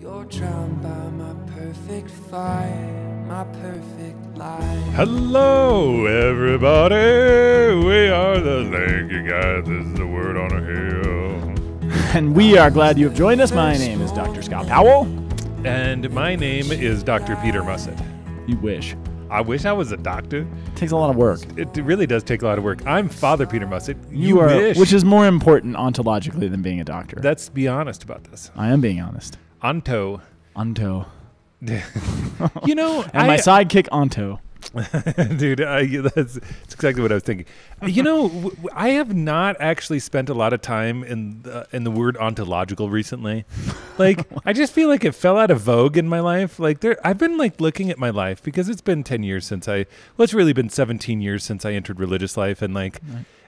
You're 0.00 0.24
drowned 0.24 0.82
by 0.82 1.10
my 1.10 1.34
perfect 1.50 2.10
fire, 2.10 3.24
my 3.28 3.44
perfect 3.44 4.38
life. 4.38 4.94
Hello, 4.94 6.06
everybody. 6.06 7.84
We 7.84 8.08
are 8.08 8.40
the 8.40 8.70
Thank 8.72 9.12
You 9.12 9.28
Guys. 9.28 9.66
This 9.66 9.86
is 9.86 9.98
the 9.98 10.06
word 10.06 10.38
on 10.38 10.52
a 10.52 10.64
hill. 10.64 11.90
And 12.16 12.34
we 12.34 12.56
are 12.56 12.70
glad 12.70 12.98
you 12.98 13.08
have 13.08 13.14
joined 13.14 13.42
us. 13.42 13.52
My 13.52 13.76
name 13.76 14.00
is 14.00 14.10
Dr. 14.12 14.40
Scott 14.40 14.66
Powell. 14.68 15.02
And 15.66 16.10
my 16.12 16.34
name 16.34 16.72
is 16.72 17.02
Dr. 17.02 17.36
Peter 17.36 17.62
Mussett. 17.62 17.98
You 18.46 18.56
wish. 18.56 18.96
I 19.28 19.42
wish 19.42 19.66
I 19.66 19.72
was 19.72 19.92
a 19.92 19.98
doctor. 19.98 20.48
It 20.68 20.76
takes 20.76 20.92
a 20.92 20.96
lot 20.96 21.10
of 21.10 21.16
work. 21.16 21.40
It 21.58 21.76
really 21.76 22.06
does 22.06 22.24
take 22.24 22.40
a 22.40 22.46
lot 22.46 22.56
of 22.56 22.64
work. 22.64 22.86
I'm 22.86 23.10
Father 23.10 23.46
Peter 23.46 23.66
Mussett. 23.66 23.98
You, 24.10 24.40
are, 24.40 24.46
wish. 24.46 24.78
which 24.78 24.94
is 24.94 25.04
more 25.04 25.26
important 25.26 25.76
ontologically 25.76 26.50
than 26.50 26.62
being 26.62 26.80
a 26.80 26.84
doctor. 26.84 27.20
Let's 27.22 27.50
be 27.50 27.68
honest 27.68 28.02
about 28.02 28.24
this. 28.24 28.50
I 28.56 28.70
am 28.70 28.80
being 28.80 29.02
honest. 29.02 29.36
Anto. 29.62 30.20
Onto. 30.56 31.04
You 32.64 32.74
know, 32.74 33.02
And 33.12 33.26
my 33.28 33.34
I- 33.34 33.36
sidekick 33.38 33.88
Onto. 33.92 34.38
dude 35.38 35.62
I, 35.62 35.86
that's, 35.86 36.34
that's 36.34 36.74
exactly 36.74 37.02
what 37.02 37.10
i 37.10 37.14
was 37.14 37.22
thinking 37.22 37.46
you 37.86 38.02
know 38.02 38.28
w- 38.28 38.56
i 38.74 38.90
have 38.90 39.16
not 39.16 39.56
actually 39.58 39.98
spent 40.00 40.28
a 40.28 40.34
lot 40.34 40.52
of 40.52 40.60
time 40.60 41.02
in 41.02 41.40
the, 41.42 41.66
in 41.72 41.82
the 41.84 41.90
word 41.90 42.18
ontological 42.18 42.90
recently 42.90 43.46
like 43.96 44.28
i 44.44 44.52
just 44.52 44.72
feel 44.74 44.88
like 44.88 45.02
it 45.02 45.12
fell 45.14 45.38
out 45.38 45.50
of 45.50 45.62
vogue 45.62 45.96
in 45.96 46.06
my 46.06 46.20
life 46.20 46.60
like 46.60 46.80
there 46.80 46.98
i've 47.04 47.16
been 47.18 47.38
like 47.38 47.58
looking 47.58 47.90
at 47.90 47.98
my 47.98 48.10
life 48.10 48.42
because 48.42 48.68
it's 48.68 48.82
been 48.82 49.02
10 49.02 49.22
years 49.22 49.46
since 49.46 49.66
i 49.66 49.86
well 50.18 50.24
it's 50.24 50.34
really 50.34 50.52
been 50.52 50.68
17 50.68 51.22
years 51.22 51.42
since 51.42 51.64
i 51.64 51.72
entered 51.72 51.98
religious 51.98 52.36
life 52.36 52.60
and 52.60 52.74
like 52.74 53.00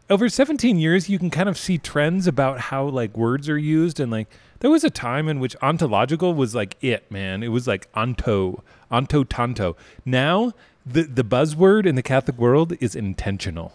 over 0.09 0.31
17 0.31 0.79
years 0.79 1.11
you 1.11 1.19
can 1.19 1.29
kind 1.31 1.49
of 1.49 1.59
see 1.59 1.77
trends 1.77 2.27
about 2.27 2.59
how 2.59 2.85
like 2.87 3.15
words 3.19 3.51
are 3.51 3.59
used 3.59 4.01
and 4.01 4.11
like 4.11 4.29
there 4.63 4.71
was 4.71 4.83
a 4.85 4.91
time 4.91 5.29
in 5.29 5.39
which 5.41 5.55
ontological 5.61 6.33
was 6.35 6.55
like 6.55 6.77
it 6.81 7.11
man 7.11 7.43
it 7.43 7.49
was 7.49 7.67
like 7.67 7.87
onto 7.95 8.57
onto 8.91 9.25
tanto 9.25 9.77
now 10.07 10.53
the 10.87 11.03
the 11.03 11.23
buzzword 11.25 11.85
in 11.87 11.95
the 11.95 12.03
catholic 12.03 12.39
world 12.39 12.73
is 12.81 12.95
intentional 12.97 13.73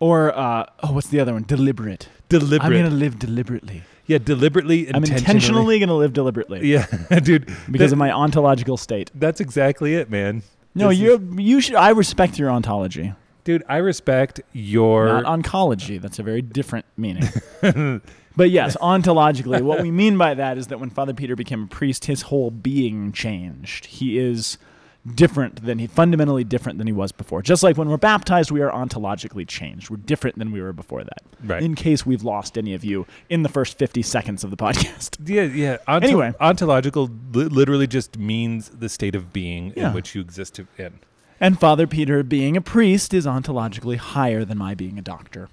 Or, 0.00 0.30
uh, 0.38 0.64
oh, 0.84 0.92
what's 0.92 1.08
the 1.08 1.18
other 1.18 1.32
one? 1.32 1.42
Deliberate. 1.42 2.08
deliberate 2.28 2.62
I'm 2.66 2.70
going 2.72 2.84
to 2.84 2.98
live 3.04 3.18
deliberately. 3.18 3.82
yeah 4.06 4.18
deliberately 4.18 4.86
I'm 4.88 5.02
intentionally 5.02 5.18
intentionally 5.26 5.78
going 5.80 5.88
to 5.96 6.00
live 6.04 6.12
deliberately 6.12 6.60
yeah 6.74 6.86
dude 7.28 7.46
because 7.74 7.90
that- 7.90 7.96
of 7.96 7.98
my 7.98 8.10
ontological 8.12 8.76
state. 8.76 9.10
that's 9.14 9.40
exactly 9.40 9.94
it 10.00 10.08
man 10.10 10.42
No, 10.74 10.90
you 10.90 11.10
you 11.38 11.60
should. 11.60 11.74
I 11.74 11.90
respect 11.90 12.38
your 12.38 12.50
ontology, 12.50 13.06
dude 13.44 13.62
i 13.68 13.76
respect 13.78 14.40
your 14.52 15.06
not 15.06 15.24
oncology. 15.24 16.00
That's 16.00 16.18
a 16.18 16.22
very 16.22 16.42
different 16.42 16.86
meaning. 16.96 17.24
but 18.36 18.50
yes, 18.50 18.76
ontologically, 18.78 19.62
what 19.62 19.82
we 19.82 19.90
mean 19.90 20.16
by 20.18 20.34
that 20.34 20.58
is 20.58 20.68
that 20.68 20.78
when 20.80 20.90
Father 20.90 21.14
Peter 21.14 21.34
became 21.36 21.64
a 21.64 21.66
priest, 21.66 22.04
his 22.06 22.22
whole 22.22 22.50
being 22.50 23.12
changed. 23.12 23.86
He 23.86 24.18
is 24.18 24.58
different 25.14 25.64
than 25.64 25.78
he 25.78 25.86
fundamentally 25.86 26.44
different 26.44 26.76
than 26.76 26.86
he 26.86 26.92
was 26.92 27.12
before. 27.12 27.40
Just 27.40 27.62
like 27.62 27.78
when 27.78 27.88
we're 27.88 27.96
baptized, 27.96 28.50
we 28.50 28.60
are 28.60 28.70
ontologically 28.70 29.46
changed. 29.48 29.88
We're 29.88 29.96
different 29.96 30.38
than 30.38 30.52
we 30.52 30.60
were 30.60 30.72
before 30.74 31.02
that. 31.02 31.22
Right. 31.42 31.62
In 31.62 31.74
case 31.74 32.04
we've 32.04 32.22
lost 32.24 32.58
any 32.58 32.74
of 32.74 32.84
you 32.84 33.06
in 33.30 33.42
the 33.42 33.48
first 33.48 33.78
50 33.78 34.02
seconds 34.02 34.44
of 34.44 34.50
the 34.50 34.56
podcast. 34.56 35.16
Yeah, 35.28 35.42
yeah. 35.44 35.76
Onto- 35.86 36.06
Anyway. 36.08 36.34
ontological 36.40 37.08
li- 37.32 37.44
literally 37.44 37.86
just 37.86 38.18
means 38.18 38.68
the 38.70 38.88
state 38.88 39.14
of 39.14 39.32
being 39.32 39.72
Yeah. 39.76 39.88
in 39.88 39.94
which 39.94 40.14
you 40.14 40.20
exist 40.20 40.60
in. 40.76 40.98
And 41.40 41.58
Father 41.58 41.86
Peter 41.86 42.22
being 42.22 42.56
a 42.56 42.60
priest 42.60 43.14
is 43.14 43.26
ontologically 43.26 43.96
higher 43.96 44.44
than 44.44 44.58
my 44.58 44.74
being 44.74 44.98
a 44.98 45.02
doctor. 45.02 45.48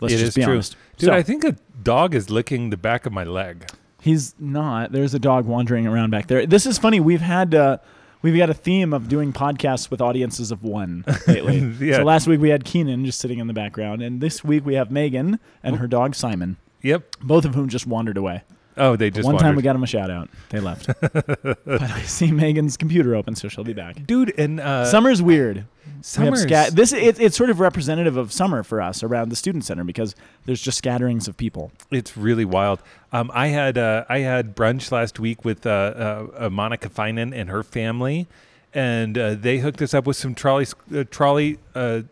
Let's 0.00 0.14
It 0.14 0.18
just 0.18 0.28
is 0.28 0.34
be 0.36 0.42
true. 0.44 0.54
honest. 0.54 0.76
Dude, 0.96 1.08
So- 1.08 1.14
I 1.14 1.22
think 1.22 1.44
a 1.44 1.56
dog 1.82 2.14
is 2.14 2.30
licking 2.30 2.70
the 2.70 2.76
back 2.76 3.06
of 3.06 3.12
my 3.12 3.24
leg. 3.24 3.68
He's 4.00 4.34
not. 4.38 4.90
There's 4.92 5.14
a 5.14 5.18
dog 5.20 5.46
wandering 5.46 5.86
around 5.86 6.10
back 6.10 6.26
there. 6.26 6.44
This 6.46 6.66
is 6.66 6.76
funny. 6.78 6.98
We've 6.98 7.20
had 7.20 7.54
uh, 7.54 7.78
we've 8.20 8.36
got 8.36 8.50
a 8.50 8.54
theme 8.54 8.92
of 8.92 9.08
doing 9.08 9.32
podcasts 9.32 9.90
with 9.92 10.00
audiences 10.00 10.50
of 10.50 10.64
one 10.64 11.04
lately. 11.28 11.58
Yeah. 11.80 11.98
So 11.98 12.02
last 12.04 12.26
week 12.26 12.40
we 12.40 12.48
had 12.48 12.64
Keenan 12.64 13.04
just 13.06 13.20
sitting 13.20 13.38
in 13.38 13.46
the 13.46 13.52
background, 13.52 14.02
and 14.02 14.20
this 14.20 14.42
week 14.42 14.66
we 14.66 14.74
have 14.74 14.90
Megan 14.90 15.38
and 15.62 15.76
her 15.76 15.86
dog 15.86 16.16
Simon, 16.16 16.56
Yep. 16.82 17.16
both 17.22 17.44
of 17.44 17.54
whom 17.54 17.68
just 17.68 17.86
wandered 17.86 18.16
away. 18.16 18.42
Oh, 18.76 18.96
they 18.96 19.10
just 19.10 19.26
One 19.26 19.36
time 19.38 19.56
we 19.56 19.62
got 19.62 19.74
them 19.74 19.82
a 19.82 19.86
shout 19.86 20.10
out. 20.10 20.28
They 20.48 20.60
left. 20.60 20.86
but 21.00 21.82
I 21.82 22.02
see 22.02 22.30
Megan's 22.30 22.76
computer 22.76 23.14
open, 23.14 23.34
so 23.34 23.48
she'll 23.48 23.64
be 23.64 23.72
back. 23.72 24.06
Dude, 24.06 24.32
and 24.38 24.60
uh, 24.60 24.84
Summer's 24.86 25.20
weird. 25.20 25.66
Summer's 26.00 26.42
scat- 26.42 26.74
this 26.74 26.92
it, 26.92 27.20
it's 27.20 27.36
sort 27.36 27.50
of 27.50 27.60
representative 27.60 28.16
of 28.16 28.32
summer 28.32 28.62
for 28.62 28.80
us 28.80 29.02
around 29.02 29.28
the 29.28 29.36
student 29.36 29.64
center 29.64 29.84
because 29.84 30.14
there's 30.46 30.60
just 30.60 30.78
scatterings 30.78 31.28
of 31.28 31.36
people. 31.36 31.70
it's 31.90 32.16
really 32.16 32.44
wild. 32.44 32.82
Um, 33.12 33.30
I 33.34 33.48
had 33.48 33.78
uh, 33.78 34.04
I 34.08 34.18
had 34.20 34.56
brunch 34.56 34.90
last 34.90 35.20
week 35.20 35.44
with 35.44 35.66
uh, 35.66 35.70
uh, 35.70 36.46
uh, 36.46 36.50
Monica 36.50 36.88
Finan 36.88 37.34
and 37.34 37.50
her 37.50 37.62
family, 37.62 38.26
and 38.74 39.16
uh, 39.16 39.34
they 39.34 39.58
hooked 39.58 39.82
us 39.82 39.94
up 39.94 40.06
with 40.06 40.16
some 40.16 40.34
Trolli 40.34 40.72
uh, 40.90 41.04
Trolli 41.04 41.58
uh, 41.74 42.02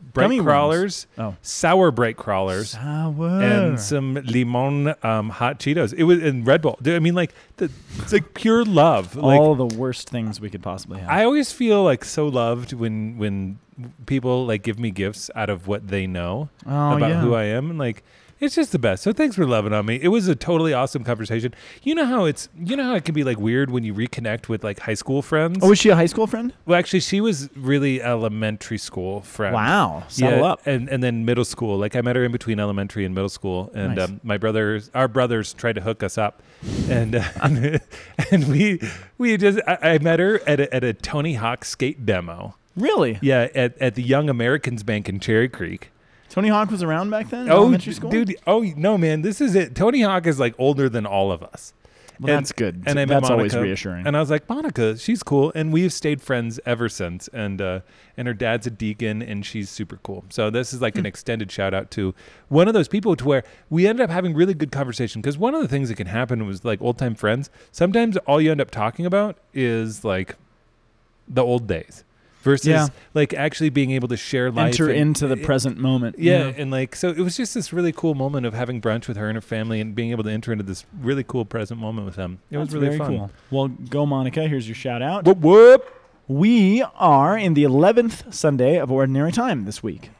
Brite 0.00 0.24
Gummy 0.30 0.40
crawlers, 0.40 1.06
Oh, 1.18 1.36
sour 1.42 1.90
Brite 1.90 2.16
crawlers. 2.16 2.70
sour. 2.70 3.42
and 3.42 3.78
some 3.80 4.14
limon 4.14 4.94
um, 5.02 5.30
hot 5.30 5.58
Cheetos. 5.58 5.92
It 5.92 6.04
was 6.04 6.22
in 6.22 6.44
Red 6.44 6.62
Bull. 6.62 6.78
I 6.86 6.98
mean, 6.98 7.14
like 7.14 7.34
the, 7.56 7.70
it's 7.98 8.12
like 8.12 8.34
pure 8.34 8.64
love. 8.64 9.16
Like 9.16 9.38
all 9.38 9.54
the 9.54 9.66
worst 9.76 10.08
things 10.08 10.40
we 10.40 10.48
could 10.50 10.62
possibly 10.62 11.00
have. 11.00 11.10
I 11.10 11.24
always 11.24 11.52
feel 11.52 11.82
like 11.82 12.04
so 12.04 12.28
loved 12.28 12.72
when 12.72 13.18
when 13.18 13.58
people 14.06 14.46
like 14.46 14.62
give 14.62 14.78
me 14.78 14.90
gifts 14.90 15.30
out 15.34 15.50
of 15.50 15.66
what 15.66 15.88
they 15.88 16.06
know 16.06 16.48
oh, 16.66 16.96
about 16.96 17.10
yeah. 17.10 17.20
who 17.20 17.34
I 17.34 17.44
am, 17.44 17.70
and 17.70 17.78
like 17.78 18.02
it's 18.38 18.54
just 18.54 18.72
the 18.72 18.78
best. 18.78 19.02
So 19.02 19.12
thanks 19.12 19.34
for 19.36 19.46
loving 19.46 19.72
on 19.72 19.86
me. 19.86 19.98
It 20.00 20.08
was 20.08 20.28
a 20.28 20.34
totally 20.34 20.72
awesome 20.74 21.04
conversation. 21.04 21.54
You 21.82 21.94
know 21.94 22.04
how 22.04 22.24
it's 22.24 22.48
you 22.58 22.76
know 22.76 22.84
how 22.84 22.94
it 22.94 23.04
can 23.04 23.14
be 23.14 23.24
like 23.24 23.38
weird 23.38 23.70
when 23.70 23.84
you 23.84 23.94
reconnect 23.94 24.48
with 24.48 24.62
like 24.62 24.80
high 24.80 24.94
school 24.94 25.22
friends. 25.22 25.58
Oh, 25.62 25.70
was 25.70 25.78
she 25.78 25.88
a 25.88 25.96
high 25.96 26.06
school 26.06 26.26
friend? 26.26 26.52
well, 26.66 26.78
actually, 26.78 27.00
she 27.00 27.20
was 27.20 27.48
really 27.56 28.02
elementary 28.02 28.78
school 28.78 29.22
friend. 29.22 29.54
Wow, 29.54 30.04
settle 30.08 30.40
yeah, 30.40 30.44
up. 30.44 30.60
And 30.66 30.88
and 30.88 31.02
then 31.02 31.24
middle 31.24 31.44
school. 31.44 31.78
Like 31.78 31.96
I 31.96 32.02
met 32.02 32.16
her 32.16 32.24
in 32.24 32.32
between 32.32 32.60
elementary 32.60 33.04
and 33.04 33.14
middle 33.14 33.28
school, 33.30 33.70
and 33.74 33.96
Nice. 33.96 34.08
um, 34.08 34.20
my 34.22 34.36
brothers, 34.36 34.90
our 34.94 35.08
brothers, 35.08 35.54
tried 35.54 35.76
to 35.76 35.80
hook 35.80 36.02
us 36.02 36.18
up, 36.18 36.42
and 36.88 37.14
uh, 37.16 37.24
and 38.30 38.48
we 38.48 38.80
we 39.18 39.36
just 39.36 39.60
I, 39.66 39.78
I 39.94 39.98
met 39.98 40.20
her 40.20 40.40
at 40.46 40.60
a, 40.60 40.74
at 40.74 40.84
a 40.84 40.92
Tony 40.92 41.34
Hawk 41.34 41.64
skate 41.64 42.04
demo. 42.04 42.54
Really? 42.76 43.18
Yeah, 43.22 43.48
at 43.54 43.78
at 43.78 43.94
the 43.94 44.02
Young 44.02 44.28
Americans 44.28 44.82
Bank 44.82 45.08
in 45.08 45.20
Cherry 45.20 45.48
Creek. 45.48 45.90
Tony 46.28 46.48
Hawk 46.48 46.70
was 46.70 46.82
around 46.82 47.10
back 47.10 47.30
then? 47.30 47.48
Oh, 47.50 47.56
elementary 47.62 47.92
school? 47.94 48.10
dude! 48.10 48.36
Oh 48.46 48.60
no, 48.76 48.98
man! 48.98 49.22
This 49.22 49.40
is 49.40 49.54
it. 49.54 49.74
Tony 49.74 50.02
Hawk 50.02 50.26
is 50.26 50.38
like 50.38 50.54
older 50.58 50.88
than 50.88 51.06
all 51.06 51.30
of 51.32 51.42
us. 51.42 51.72
Well, 52.18 52.30
and- 52.34 52.38
that's 52.38 52.52
good. 52.52 52.82
And 52.86 52.98
I 52.98 53.04
met 53.04 53.20
that's 53.20 53.30
always 53.30 53.54
reassuring. 53.54 54.06
And 54.06 54.16
I 54.16 54.20
was 54.20 54.30
like, 54.30 54.48
Monica, 54.48 54.96
she's 54.96 55.22
cool, 55.22 55.52
and 55.54 55.70
we've 55.70 55.92
stayed 55.92 56.22
friends 56.22 56.58
ever 56.64 56.88
since. 56.88 57.28
And 57.28 57.60
uh, 57.60 57.80
and 58.16 58.26
her 58.26 58.32
dad's 58.32 58.66
a 58.66 58.70
deacon, 58.70 59.20
and 59.20 59.44
she's 59.44 59.68
super 59.68 59.98
cool. 60.02 60.24
So 60.30 60.48
this 60.48 60.72
is 60.72 60.80
like 60.80 60.94
Hmm. 60.94 61.00
an 61.00 61.06
extended 61.06 61.52
shout 61.52 61.74
out 61.74 61.90
to 61.92 62.14
one 62.48 62.68
of 62.68 62.74
those 62.74 62.88
people 62.88 63.16
to 63.16 63.24
where 63.26 63.44
we 63.68 63.86
ended 63.86 64.02
up 64.04 64.10
having 64.10 64.34
really 64.34 64.54
good 64.54 64.72
conversation. 64.72 65.20
Because 65.20 65.36
one 65.36 65.54
of 65.54 65.60
the 65.60 65.68
things 65.68 65.90
that 65.90 65.96
can 65.96 66.06
happen 66.06 66.46
was 66.46 66.64
like 66.64 66.80
old 66.80 66.96
time 66.98 67.14
friends. 67.14 67.50
Sometimes 67.70 68.16
all 68.18 68.40
you 68.40 68.50
end 68.50 68.62
up 68.62 68.70
talking 68.70 69.04
about 69.04 69.36
is 69.52 70.02
like 70.02 70.36
the 71.28 71.42
old 71.44 71.66
days 71.66 72.02
versus 72.46 72.66
Yeah. 72.68 72.86
like 73.12 73.34
actually 73.34 73.68
being 73.68 73.90
able 73.90 74.08
to 74.08 74.16
share 74.16 74.50
life. 74.50 74.68
Enter 74.68 74.88
and- 74.88 74.98
into 74.98 75.26
the 75.26 75.36
present 75.36 75.76
moment. 75.76 76.18
yeah, 76.18 76.50
and 76.56 76.70
like 76.70 76.96
so, 76.96 77.10
it 77.10 77.18
was 77.18 77.36
just 77.36 77.52
this 77.54 77.72
really 77.74 77.92
cool 77.92 78.14
moment 78.14 78.46
of 78.46 78.54
having 78.54 78.80
brunch 78.80 79.06
with 79.08 79.18
her 79.18 79.28
and 79.28 79.36
her 79.36 79.42
family, 79.42 79.80
and 79.82 79.94
being 79.94 80.10
able 80.12 80.24
to 80.24 80.30
enter 80.30 80.50
into 80.52 80.64
this 80.64 80.86
really 80.98 81.22
cool 81.24 81.44
present 81.44 81.78
moment 81.78 82.06
with 82.06 82.16
them. 82.16 82.38
It 82.50 82.56
was 82.56 82.68
That's 82.68 82.74
really 82.74 82.86
very 82.96 82.98
fun. 82.98 83.08
cool. 83.18 83.30
Well, 83.50 83.68
go 83.68 84.06
Monica. 84.06 84.48
Here's 84.48 84.66
your 84.66 84.74
shout 84.74 85.02
out. 85.02 85.24
Whoop 85.26 85.38
whoop. 85.38 85.84
We 86.28 86.82
are 86.96 87.36
in 87.38 87.54
the 87.54 87.62
11th 87.64 88.32
Sunday 88.34 88.78
of 88.80 88.90
Ordinary 88.90 89.30
Time 89.30 89.64
this 89.64 89.82
week. 89.82 90.10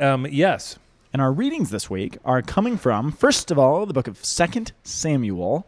Um, 0.00 0.26
yes, 0.30 0.78
And 1.12 1.22
our 1.22 1.30
readings 1.30 1.70
this 1.70 1.88
week 1.88 2.18
are 2.24 2.42
coming 2.42 2.76
from, 2.76 3.12
first 3.12 3.52
of 3.52 3.58
all, 3.58 3.86
the 3.86 3.92
book 3.94 4.08
of 4.08 4.18
2nd 4.24 4.72
Samuel, 4.82 5.64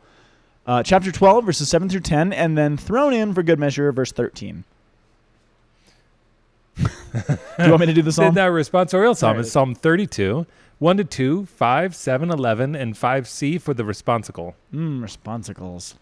uh, 0.66 0.82
chapter 0.82 1.12
12, 1.12 1.44
verses 1.44 1.68
7 1.68 1.88
through 1.88 2.00
10, 2.00 2.32
and 2.32 2.58
then 2.58 2.76
thrown 2.76 3.12
in 3.12 3.32
for 3.32 3.44
good 3.44 3.60
measure, 3.60 3.92
verse 3.92 4.10
13. 4.10 4.64
do 6.78 6.84
you 7.64 7.70
want 7.70 7.80
me 7.80 7.86
to 7.86 7.92
do 7.94 8.02
the 8.02 8.12
psalm? 8.12 8.34
that 8.34 8.48
responsorial 8.50 9.16
psalm 9.16 9.38
is. 9.40 9.50
Psalm 9.50 9.74
32, 9.74 10.46
1 10.78 10.96
to 10.98 11.04
2, 11.04 11.46
5, 11.46 11.94
7, 11.94 12.30
11, 12.30 12.74
and 12.76 12.94
5c 12.94 13.60
for 13.60 13.72
the 13.74 13.82
responsicle. 13.82 14.54
Mmm, 14.74 15.00
responsicles. 15.02 15.94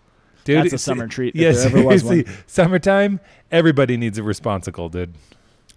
Dude, 0.45 0.59
That's 0.65 0.75
a 0.75 0.79
summer 0.79 1.07
treat 1.07 1.35
Yes, 1.37 1.59
there 1.65 1.67
ever 1.79 1.83
was 1.89 2.05
one. 2.05 2.13
seriously, 2.17 2.35
summertime, 2.47 3.21
everybody 3.51 3.97
needs 3.97 4.19
a 4.19 4.23
responsicle, 4.23 4.91
dude. 4.91 5.15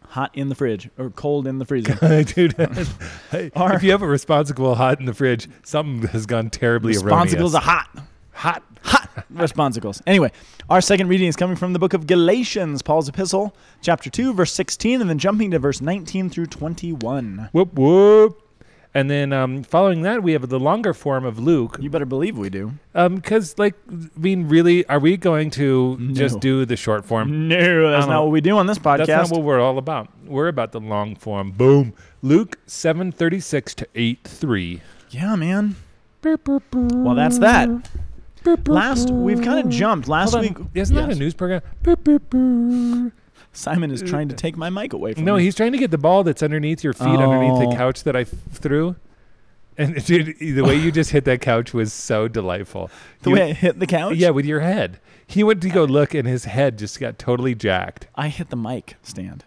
Hot 0.10 0.32
in 0.36 0.50
the 0.50 0.56
fridge 0.56 0.90
or 0.98 1.10
cold 1.12 1.48
in 1.48 1.60
the 1.60 1.66
freezer. 1.66 1.94
dude, 2.24 2.54
hey, 3.32 3.52
Or- 3.56 3.74
if 3.74 3.84
you 3.84 3.92
have 3.92 4.02
a 4.02 4.06
responsicle 4.08 4.76
hot 4.76 5.00
in 5.00 5.06
the 5.06 5.14
fridge, 5.14 5.48
something 5.64 6.08
has 6.10 6.26
gone 6.26 6.50
terribly 6.50 6.94
responsicles 6.94 7.54
erroneous. 7.54 7.68
are 7.68 7.72
hot. 7.72 7.90
hot. 8.32 8.64
Hot 8.84 8.97
responsicles. 9.30 10.02
Anyway, 10.08 10.32
our 10.70 10.82
second 10.82 11.08
reading 11.08 11.28
is 11.28 11.36
coming 11.36 11.56
from 11.56 11.74
the 11.74 11.80
book 11.80 11.94
of 11.94 12.08
Galatians, 12.08 12.82
Paul's 12.82 13.08
epistle, 13.10 13.56
chapter 13.82 14.10
2, 14.10 14.34
verse 14.34 14.54
16, 14.54 15.02
and 15.02 15.10
then 15.10 15.18
jumping 15.20 15.52
to 15.52 15.60
verse 15.60 15.82
19 15.82 16.30
through 16.30 16.48
21. 16.48 17.50
Whoop 17.52 17.74
whoop. 17.74 18.42
And 18.94 19.12
then 19.12 19.32
um, 19.32 19.62
following 19.62 20.02
that, 20.04 20.24
we 20.24 20.32
have 20.32 20.50
the 20.50 20.60
longer 20.60 20.92
form 20.92 21.24
of 21.24 21.38
Luke. 21.38 21.78
You 21.80 21.88
better 21.90 22.06
believe 22.06 22.36
we 22.36 22.50
do. 22.50 22.72
Because, 22.94 23.54
like, 23.60 23.76
I 23.92 24.08
mean, 24.18 24.48
really, 24.48 24.86
are 24.88 24.98
we 24.98 25.18
going 25.18 25.52
to 25.52 25.98
No. 26.00 26.14
just 26.16 26.40
do 26.40 26.66
the 26.66 26.76
short 26.78 27.06
form? 27.06 27.48
No, 27.48 27.92
that's 27.92 28.06
Um, 28.06 28.10
not 28.10 28.24
what 28.24 28.32
we 28.32 28.42
do 28.42 28.58
on 28.58 28.66
this 28.66 28.80
podcast. 28.80 29.06
That's 29.06 29.30
not 29.30 29.38
what 29.38 29.46
we're 29.46 29.60
all 29.60 29.78
about. 29.78 30.08
We're 30.26 30.48
about 30.48 30.72
the 30.72 30.80
long 30.80 31.16
form. 31.16 31.52
Boom. 31.52 31.94
Luke 32.24 32.58
736 32.66 33.76
to 33.76 33.88
8 33.94 34.20
3. 34.24 34.82
yeah, 35.12 35.36
man. 35.36 35.76
Well, 36.24 37.14
that's 37.14 37.38
that. 37.40 37.70
Last 38.68 39.10
we've 39.10 39.42
kind 39.42 39.60
of 39.60 39.70
jumped. 39.70 40.08
Last 40.08 40.32
Hold 40.34 40.44
week, 40.44 40.60
on. 40.60 40.70
Isn't 40.74 40.96
that 40.96 41.08
Yes. 41.10 41.18
a 41.18 41.20
news 41.20 41.34
program? 41.34 41.62
Burp, 41.84 42.04
burp, 42.04 42.30
burp. 42.30 43.14
Simon 43.54 43.92
is 43.92 44.02
trying 44.04 44.28
to 44.30 44.36
uh, 44.36 44.38
take 44.38 44.56
my 44.56 44.70
mic 44.70 44.94
away 44.94 45.14
from 45.14 45.24
me. 45.24 45.26
No, 45.26 45.38
me. 45.38 45.44
he's 45.44 45.56
trying 45.56 45.72
to 45.72 45.78
get 45.78 45.90
the 45.92 45.98
ball 45.98 46.24
that's 46.24 46.44
underneath 46.44 46.84
your 46.84 46.94
feet, 46.94 47.08
underneath 47.08 47.54
Oh. 47.54 47.70
the 47.70 47.76
couch 47.76 48.04
that 48.04 48.16
I 48.16 48.22
f- 48.22 48.30
threw. 48.52 48.96
And 49.78 50.04
dude, 50.06 50.38
the 50.40 50.62
way 50.62 50.76
you 50.76 50.92
just 50.92 51.12
hit 51.12 51.26
that 51.26 51.42
couch 51.42 51.74
was 51.74 51.92
so 51.92 52.28
delightful. 52.28 52.90
the 53.24 53.32
You- 53.32 53.36
way 53.36 53.50
I 53.50 53.54
hit 53.54 53.80
the 53.80 53.88
couch. 53.88 54.16
yeah, 54.16 54.30
with 54.30 54.46
your 54.46 54.60
head. 54.60 55.00
He 55.26 55.44
went 55.44 55.62
to 55.64 55.70
go 55.70 55.84
look, 55.84 56.14
and 56.14 56.28
his 56.28 56.46
head 56.46 56.78
just 56.78 57.00
got 57.00 57.18
totally 57.20 57.54
jacked. 57.56 58.08
I 58.16 58.30
hit 58.30 58.50
the 58.50 58.56
mic 58.56 58.96
stand. 59.04 59.44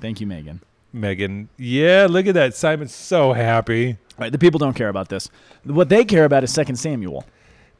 Thank 0.00 0.20
you, 0.20 0.26
Megan. 0.26 0.60
Megan, 0.92 1.48
yeah, 1.58 2.06
look 2.08 2.26
at 2.26 2.34
that. 2.34 2.54
Simon's 2.54 2.94
so 2.94 3.32
happy. 3.32 3.90
All 3.90 3.96
right, 4.18 4.32
the 4.32 4.38
people 4.38 4.58
don't 4.58 4.74
care 4.74 4.88
about 4.88 5.08
this. 5.08 5.28
What 5.64 5.88
they 5.88 6.04
care 6.04 6.24
about 6.24 6.44
is 6.44 6.52
Second 6.52 6.76
Samuel. 6.76 7.24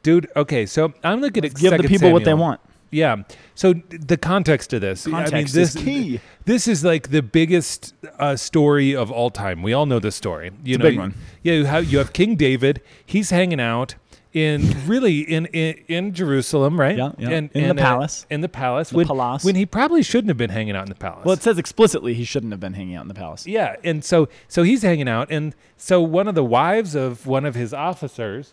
Dude, 0.05 0.29
okay, 0.35 0.67
so 0.67 0.93
I'm 1.03 1.19
looking 1.19 1.43
at 1.45 1.55
Give 1.55 1.75
the 1.75 1.87
people 1.87 2.11
what 2.11 2.25
they 2.25 2.35
want. 2.35 2.61
Yeah. 2.91 3.23
So 3.55 3.73
the 3.89 4.17
context 4.17 4.71
of 4.73 4.81
this, 4.81 5.07
I 5.07 5.09
mean, 5.09 5.21
Context 5.23 5.53
this 5.55 5.75
is 5.75 5.81
key. 5.81 6.19
This 6.45 6.67
is 6.67 6.85
like 6.85 7.09
the 7.09 7.23
biggest 7.23 7.95
uh, 8.19 8.35
story 8.35 8.95
of 8.95 9.11
all 9.11 9.31
time. 9.31 9.63
We 9.63 9.73
all 9.73 9.87
know 9.87 9.97
this 9.97 10.15
story. 10.15 10.51
You 10.63 10.75
It's 10.75 10.75
a 10.75 10.77
know, 10.77 10.89
big 10.91 10.99
one. 10.99 11.15
Yeah, 11.41 11.53
you 11.53 11.65
have, 11.65 11.91
you 11.91 11.97
have 11.97 12.13
King 12.13 12.35
David. 12.35 12.83
He's 13.03 13.31
hanging 13.31 13.59
out 13.59 13.95
in 14.31 14.75
really 14.85 15.21
in 15.21 15.47
in, 15.47 15.83
in 15.87 16.13
Jerusalem, 16.13 16.79
right? 16.79 16.95
Yeah, 16.95 17.13
yeah. 17.17 17.29
And, 17.29 17.49
In 17.53 17.63
the 17.63 17.69
and, 17.71 17.79
uh, 17.79 17.81
palace. 17.81 18.27
in 18.29 18.41
the 18.41 18.49
palace. 18.49 18.91
The 18.91 18.97
when, 18.97 19.07
palace. 19.07 19.43
when 19.43 19.55
he 19.55 19.65
probably 19.65 20.03
shouldn't 20.03 20.29
have 20.29 20.37
been 20.37 20.51
hanging 20.51 20.75
out 20.75 20.83
in 20.83 20.89
the 20.89 20.95
palace. 20.95 21.25
Well, 21.25 21.33
it 21.33 21.41
says 21.41 21.57
explicitly 21.57 22.13
he 22.13 22.25
shouldn't 22.25 22.53
have 22.53 22.59
been 22.59 22.73
hanging 22.73 22.95
out 22.95 23.01
in 23.01 23.07
the 23.07 23.15
palace. 23.15 23.47
Yeah, 23.47 23.77
and 23.83 24.05
so 24.05 24.29
so 24.47 24.61
he's 24.61 24.83
hanging 24.83 25.09
out, 25.09 25.31
and 25.31 25.55
so 25.77 25.99
one 25.99 26.27
of 26.27 26.35
the 26.35 26.43
wives 26.43 26.93
of 26.93 27.25
one 27.25 27.43
of 27.43 27.55
his 27.55 27.73
officers 27.73 28.51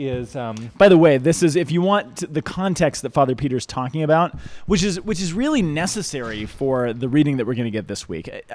is 0.00 0.34
um, 0.34 0.70
By 0.78 0.88
the 0.88 0.98
way, 0.98 1.18
this 1.18 1.42
is 1.42 1.56
if 1.56 1.70
you 1.70 1.82
want 1.82 2.32
the 2.32 2.42
context 2.42 3.02
that 3.02 3.12
Father 3.12 3.34
Peter's 3.34 3.66
talking 3.66 4.02
about, 4.02 4.38
which 4.66 4.82
is 4.82 5.00
which 5.00 5.20
is 5.20 5.32
really 5.32 5.62
necessary 5.62 6.46
for 6.46 6.92
the 6.92 7.08
reading 7.08 7.36
that 7.36 7.46
we're 7.46 7.54
going 7.54 7.66
to 7.66 7.70
get 7.70 7.86
this 7.88 8.08
week. 8.08 8.28
Uh, 8.28 8.54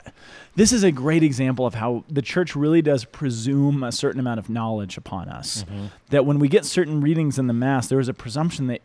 This 0.55 0.71
is 0.71 0.83
a 0.83 0.91
great 0.91 1.21
example 1.23 1.65
of 1.65 1.75
how 1.75 2.03
the 2.09 2.21
church 2.21 2.55
really 2.55 2.81
does 2.81 3.05
presume 3.05 3.83
a 3.83 3.91
certain 3.91 4.19
amount 4.19 4.39
of 4.39 4.49
knowledge 4.49 4.97
upon 4.97 5.29
us. 5.29 5.65
That 6.09 6.25
when 6.25 6.39
we 6.39 6.47
get 6.47 6.65
certain 6.65 7.01
readings 7.01 7.37
in 7.37 7.47
the 7.47 7.53
mass, 7.53 7.87
there 7.87 7.99
is 7.99 8.07
a 8.07 8.13
presumption 8.13 8.67
that 8.67 8.81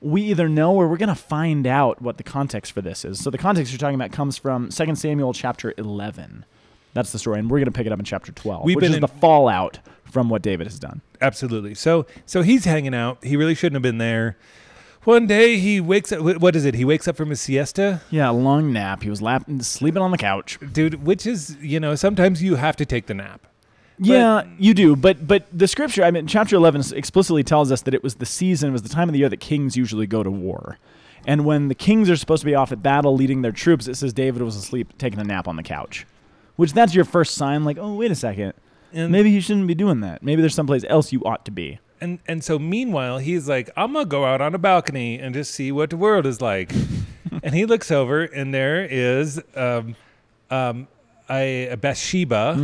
we 0.00 0.22
either 0.22 0.48
know 0.48 0.74
or 0.74 0.86
we're 0.88 0.96
going 0.96 1.08
to 1.08 1.14
find 1.16 1.66
out 1.66 2.00
what 2.00 2.18
the 2.18 2.22
context 2.22 2.70
for 2.72 2.80
this 2.80 3.04
is. 3.04 3.20
So 3.20 3.30
the 3.30 3.38
context 3.38 3.72
you're 3.72 3.78
talking 3.78 3.96
about 3.96 4.12
comes 4.12 4.38
from 4.38 4.68
2 4.68 4.94
Samuel 4.94 5.32
chapter 5.32 5.74
11. 5.76 6.44
That's 6.94 7.12
the 7.12 7.18
story, 7.18 7.38
and 7.38 7.50
we're 7.50 7.58
going 7.58 7.66
to 7.66 7.72
pick 7.72 7.86
it 7.86 7.92
up 7.92 7.98
in 7.98 8.04
chapter 8.04 8.32
12, 8.32 8.64
We've 8.64 8.76
which 8.76 8.82
been 8.82 8.90
is 8.92 8.96
in- 8.96 9.00
the 9.02 9.08
fallout 9.08 9.78
from 10.04 10.28
what 10.30 10.42
David 10.42 10.66
has 10.66 10.78
done. 10.78 11.02
absolutely 11.20 11.74
so 11.74 12.06
so 12.24 12.42
he's 12.42 12.64
hanging 12.64 12.94
out. 12.94 13.22
He 13.24 13.36
really 13.36 13.54
shouldn't 13.54 13.74
have 13.76 13.82
been 13.82 13.98
there. 13.98 14.36
One 15.04 15.26
day 15.26 15.58
he 15.58 15.80
wakes 15.80 16.12
up. 16.12 16.20
wh- 16.20 16.40
What 16.40 16.56
is 16.56 16.64
it? 16.64 16.74
He 16.74 16.84
wakes 16.84 17.06
up 17.08 17.16
from 17.16 17.30
his 17.30 17.40
siesta, 17.40 18.00
Yeah, 18.10 18.30
a 18.30 18.32
long 18.32 18.72
nap. 18.72 19.02
He 19.02 19.10
was 19.10 19.22
sleeping 19.60 20.02
on 20.02 20.10
the 20.10 20.18
couch. 20.18 20.58
dude. 20.72 21.04
Which 21.06 21.26
is 21.26 21.56
you 21.60 21.78
know 21.80 21.94
sometimes 21.94 22.42
you 22.42 22.56
have 22.56 22.74
to 22.76 22.84
take 22.86 23.06
the 23.06 23.14
nap. 23.14 23.46
yeah, 23.98 24.44
you 24.58 24.74
do, 24.74 24.96
but 24.96 25.26
but 25.26 25.46
the 25.52 25.66
scripture, 25.68 26.04
I 26.04 26.10
mean, 26.10 26.26
chapter 26.26 26.56
eleven 26.56 26.80
s- 26.80 26.92
explicitly 26.92 27.42
tells 27.42 27.70
us 27.72 27.82
that 27.82 27.94
it 27.94 28.02
was 28.02 28.14
the 28.16 28.26
season, 28.26 28.70
it 28.70 28.72
was 28.72 28.82
the 28.82 28.88
time 28.88 29.08
of 29.08 29.12
the 29.12 29.18
year 29.18 29.28
that 29.28 29.40
kings 29.40 29.76
usually 29.76 30.06
go 30.06 30.22
to 30.22 30.30
war, 30.30 30.78
and 31.26 31.44
when 31.44 31.68
the 31.68 31.74
kings 31.74 32.08
are 32.08 32.16
supposed 32.16 32.40
to 32.42 32.46
be 32.46 32.54
off 32.54 32.70
at 32.72 32.82
battle 32.82 33.14
leading 33.14 33.42
their 33.42 33.52
troops, 33.52 33.88
it 33.88 33.96
says 33.96 34.12
David 34.12 34.40
was 34.42 34.56
asleep 34.56 34.96
taking 34.98 35.18
a 35.18 35.24
nap 35.24 35.48
on 35.48 35.56
the 35.56 35.62
couch, 35.64 36.06
which 36.58 36.72
that's 36.74 36.94
your 36.94 37.04
first 37.06 37.34
sign, 37.36 37.64
like, 37.64 37.78
oh 37.78 37.94
wait 37.94 38.10
a 38.10 38.14
second, 38.14 38.52
And 38.92 39.10
maybe 39.10 39.30
you 39.30 39.40
shouldn't 39.40 39.66
be 39.66 39.74
doing 39.74 40.00
that. 40.00 40.22
Maybe 40.22 40.42
there's 40.42 40.54
someplace 40.54 40.84
else 40.88 41.12
you 41.12 41.22
ought 41.24 41.44
to 41.46 41.50
be. 41.50 41.78
and 42.00 42.18
and 42.28 42.44
so 42.44 42.58
meanwhile 42.58 43.18
he's 43.18 43.48
like, 43.48 43.70
I'm 43.76 43.92
gonna 43.94 44.04
go 44.04 44.24
out 44.26 44.40
on 44.40 44.54
a 44.54 44.58
balcony 44.58 45.18
and 45.18 45.34
just 45.34 45.52
see 45.54 45.72
what 45.72 45.88
the 45.90 45.96
world 45.96 46.26
is 46.26 46.40
like. 46.40 46.70
and 47.42 47.54
he 47.54 47.64
looks 47.64 47.90
over 47.90 48.22
and 48.24 48.52
there 48.52 48.84
is 48.84 49.40
um 49.56 49.96
um 50.50 50.86
a, 51.30 51.68
a 51.68 51.76
Bathsheba, 51.76 52.54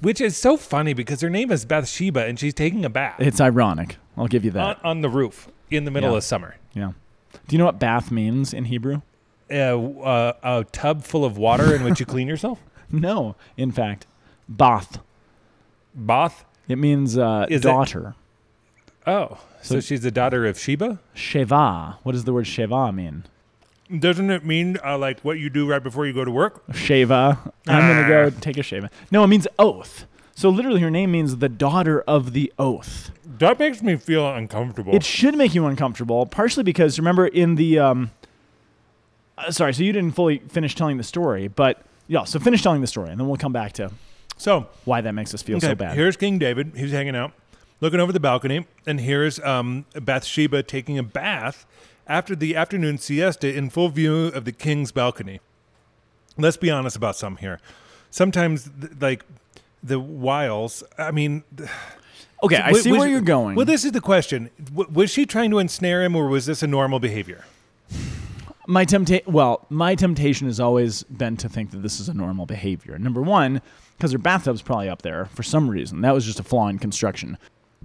which 0.00 0.20
is 0.20 0.36
so 0.36 0.56
funny 0.56 0.92
because 0.92 1.20
her 1.20 1.30
name 1.30 1.52
is 1.52 1.64
Bathsheba 1.64 2.24
and 2.26 2.36
she's 2.38 2.52
taking 2.54 2.84
a 2.84 2.90
bath 2.90 3.14
It's 3.20 3.40
ironic. 3.40 3.96
I'll 4.16 4.26
give 4.26 4.44
you 4.44 4.50
on, 4.50 4.56
that. 4.56 4.78
on 4.84 5.00
the 5.02 5.08
roof 5.08 5.48
in 5.70 5.84
the 5.84 5.92
middle 5.92 6.10
Yeah. 6.10 6.16
of 6.16 6.24
summer. 6.24 6.56
yeah. 6.74 6.92
Do 7.46 7.54
you 7.54 7.58
know 7.58 7.66
what 7.66 7.78
bath 7.78 8.10
means 8.10 8.52
in 8.52 8.64
Hebrew? 8.64 9.02
Uh, 9.50 9.54
uh, 9.54 10.32
a 10.42 10.64
tub 10.72 11.04
full 11.04 11.24
of 11.24 11.38
water 11.38 11.74
in 11.76 11.84
which 11.84 12.00
you 12.00 12.06
clean 12.14 12.26
yourself. 12.26 12.58
No, 12.90 13.36
in 13.56 13.70
fact, 13.72 14.06
bath. 14.48 14.98
Bath. 15.94 16.44
It 16.68 16.76
means 16.78 17.16
uh, 17.18 17.46
Is 17.48 17.60
it- 17.60 17.64
daughter. 17.64 18.14
Oh, 19.06 19.38
so, 19.62 19.80
she's 19.80 20.02
the 20.02 20.10
daughter 20.10 20.44
of 20.46 20.58
Sheba. 20.58 20.98
Sheva. 21.16 21.96
What 22.02 22.12
does 22.12 22.24
the 22.24 22.32
word 22.32 22.44
Sheva 22.44 22.94
mean? 22.94 23.24
Doesn't 23.98 24.28
it 24.30 24.44
mean 24.44 24.76
uh, 24.84 24.98
like 24.98 25.20
what 25.20 25.38
you 25.38 25.48
do 25.48 25.66
right 25.66 25.82
before 25.82 26.06
you 26.06 26.12
go 26.12 26.24
to 26.26 26.30
work? 26.30 26.66
Sheva. 26.68 27.38
I'm 27.66 27.88
going 27.88 28.02
to 28.02 28.08
go 28.32 28.40
take 28.40 28.58
a 28.58 28.60
Sheva. 28.60 28.90
No, 29.10 29.24
it 29.24 29.28
means 29.28 29.48
oath. 29.58 30.04
So 30.34 30.50
literally, 30.50 30.82
her 30.82 30.90
name 30.90 31.10
means 31.10 31.38
the 31.38 31.48
daughter 31.48 32.02
of 32.02 32.34
the 32.34 32.52
oath. 32.58 33.10
That 33.24 33.58
makes 33.58 33.82
me 33.82 33.96
feel 33.96 34.28
uncomfortable. 34.30 34.94
It 34.94 35.04
should 35.04 35.36
make 35.36 35.54
you 35.54 35.64
uncomfortable, 35.66 36.26
partially 36.26 36.62
because 36.62 36.98
remember 36.98 37.26
in 37.26 37.54
the. 37.54 37.78
Um, 37.78 38.10
uh, 39.38 39.50
sorry, 39.50 39.72
so 39.72 39.82
you 39.84 39.92
didn't 39.92 40.12
fully 40.14 40.40
finish 40.50 40.74
telling 40.74 40.98
the 40.98 41.02
story, 41.02 41.48
but 41.48 41.80
yeah, 42.08 42.24
so 42.24 42.38
finish 42.38 42.62
telling 42.62 42.80
the 42.80 42.86
story, 42.86 43.10
and 43.10 43.20
then 43.20 43.28
we'll 43.28 43.36
come 43.36 43.52
back 43.52 43.72
to 43.74 43.90
so 44.36 44.66
why 44.84 45.00
that 45.00 45.12
makes 45.12 45.34
us 45.34 45.42
feel 45.42 45.60
so 45.60 45.74
bad. 45.74 45.96
Here's 45.96 46.16
King 46.16 46.38
David. 46.38 46.72
He's 46.76 46.92
hanging 46.92 47.14
out, 47.16 47.32
looking 47.80 48.00
over 48.00 48.12
the 48.12 48.20
balcony, 48.20 48.66
and 48.86 49.00
here's 49.00 49.38
um, 49.40 49.84
Bathsheba 49.94 50.62
taking 50.62 50.98
a 50.98 51.02
bath 51.02 51.66
after 52.06 52.34
the 52.34 52.56
afternoon 52.56 52.98
siesta 52.98 53.54
in 53.54 53.68
full 53.68 53.88
view 53.90 54.26
of 54.28 54.44
the 54.44 54.52
king's 54.52 54.92
balcony. 54.92 55.40
Let's 56.36 56.56
be 56.56 56.70
honest 56.70 56.96
about 56.96 57.16
some 57.16 57.36
here. 57.36 57.60
Sometimes, 58.10 58.70
th- 58.80 58.92
like 59.00 59.24
the 59.82 59.98
wiles. 60.00 60.84
I 60.96 61.10
mean, 61.10 61.42
okay, 62.42 62.56
I 62.56 62.70
was- 62.72 62.82
see 62.82 62.92
was- 62.92 63.00
where 63.00 63.08
you're 63.08 63.20
going. 63.20 63.56
Well, 63.56 63.66
this 63.66 63.84
is 63.84 63.92
the 63.92 64.00
question: 64.00 64.50
w- 64.72 64.88
Was 64.90 65.10
she 65.10 65.26
trying 65.26 65.50
to 65.50 65.58
ensnare 65.58 66.04
him, 66.04 66.14
or 66.16 66.28
was 66.28 66.46
this 66.46 66.62
a 66.62 66.66
normal 66.66 67.00
behavior? 67.00 67.44
My 68.70 68.84
tempta- 68.84 69.26
well, 69.26 69.66
my 69.70 69.94
temptation 69.94 70.46
has 70.46 70.60
always 70.60 71.02
been 71.04 71.36
to 71.38 71.48
think 71.48 71.70
that 71.70 71.78
this 71.82 71.98
is 72.00 72.08
a 72.10 72.14
normal 72.14 72.44
behavior. 72.44 72.98
Number 72.98 73.22
one, 73.22 73.62
because 73.96 74.12
her 74.12 74.18
bathtub's 74.18 74.60
probably 74.62 74.88
up 74.90 75.00
there 75.02 75.24
for 75.32 75.42
some 75.42 75.70
reason. 75.70 76.02
That 76.02 76.12
was 76.12 76.24
just 76.26 76.38
a 76.38 76.42
flaw 76.42 76.68
in 76.68 76.78
construction, 76.78 77.38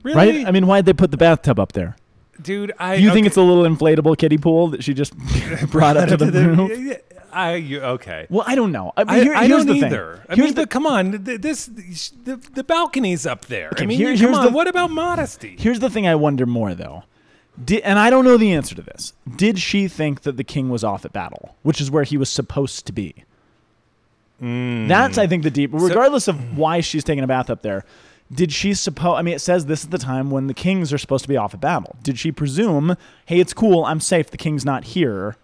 Really, 0.04 0.16
right? 0.40 0.46
I 0.48 0.52
mean, 0.52 0.68
why'd 0.68 0.86
they 0.86 0.92
put 0.94 1.12
the 1.12 1.18
bathtub 1.18 1.58
up 1.60 1.72
there? 1.72 1.96
dude. 2.42 2.74
I 2.80 2.98
Do 2.98 3.04
you 3.04 3.12
think 3.14 3.28
it's 3.28 3.38
a 3.38 3.42
little 3.42 3.64
inflatable 3.64 4.18
kiddie 4.18 4.38
pool 4.40 4.68
that 4.70 4.84
she 4.84 4.94
just 4.94 5.14
brought 5.72 5.96
up 5.96 6.10
to 6.10 6.18
the? 6.18 6.28
Yeah, 6.84 6.98
I 7.32 7.56
you, 7.56 7.80
okay. 7.82 8.28
Well, 8.30 8.44
I 8.46 8.56
don't 8.56 8.72
know. 8.74 8.92
I, 8.98 9.04
mean, 9.06 9.10
I, 9.16 9.24
here- 9.24 9.34
I 9.36 9.48
here's 9.48 9.66
don't 9.66 9.80
the 9.80 9.86
either. 9.88 10.16
thing. 10.18 10.26
I 10.30 10.36
Here's 10.36 10.48
mean, 10.48 10.56
the, 10.56 10.62
but 10.64 10.70
come 10.70 10.86
on, 10.86 11.24
this 11.24 11.66
the, 11.68 12.36
the 12.54 12.64
balcony's 12.64 13.26
up 13.26 13.46
there. 13.46 13.70
Okay, 13.70 13.84
I 13.84 13.88
mean, 13.88 13.98
here- 13.98 14.10
come 14.10 14.18
here's 14.18 14.38
on. 14.38 14.46
the- 14.48 14.52
what 14.52 14.68
about 14.68 14.92
modesty? 14.92 15.56
here's 15.58 15.80
the 15.80 15.90
thing 15.90 16.06
I 16.08 16.16
wonder 16.16 16.46
more 16.46 16.76
though. 16.76 17.04
Did, 17.64 17.82
and 17.82 18.00
I 18.00 18.10
don't 18.10 18.26
know 18.26 18.38
the 18.38 18.54
answer 18.54 18.76
to 18.76 18.82
this. 18.82 19.14
Did 19.36 19.60
she 19.60 19.88
think 19.88 20.22
that 20.22 20.38
the 20.38 20.44
king 20.44 20.70
was 20.70 20.84
off 20.84 21.06
at 21.06 21.14
battle, 21.14 21.56
which 21.62 21.80
is 21.80 21.92
where 21.92 22.04
he 22.04 22.18
was 22.18 22.30
supposed 22.30 22.86
to 22.88 22.94
be? 22.94 23.26
Mm. 24.42 24.88
That's, 24.88 25.18
I 25.18 25.28
think, 25.28 25.44
the 25.44 25.52
deep. 25.52 25.70
Regardless 25.74 26.28
of 26.28 26.58
why 26.58 26.82
she's 26.82 27.04
taking 27.04 27.24
a 27.24 27.28
bath 27.28 27.50
up 27.50 27.62
there, 27.62 27.86
did 28.32 28.52
she 28.52 28.74
suppose? 28.74 29.18
I 29.18 29.22
mean, 29.22 29.36
it 29.36 29.40
says 29.40 29.68
this 29.68 29.84
is 29.84 29.90
the 29.90 29.98
time 29.98 30.32
when 30.32 30.48
the 30.48 30.54
kings 30.54 30.92
are 30.92 30.98
supposed 30.98 31.24
to 31.24 31.30
be 31.30 31.38
off 31.38 31.54
at 31.54 31.62
battle. 31.62 31.96
Did 32.02 32.18
she 32.18 32.32
presume, 32.32 32.98
hey, 33.28 33.40
it's 33.40 33.54
cool, 33.54 33.86
I'm 33.86 34.00
safe, 34.00 34.32
the 34.32 34.38
king's 34.38 34.66
not 34.66 34.86
here? 34.86 35.38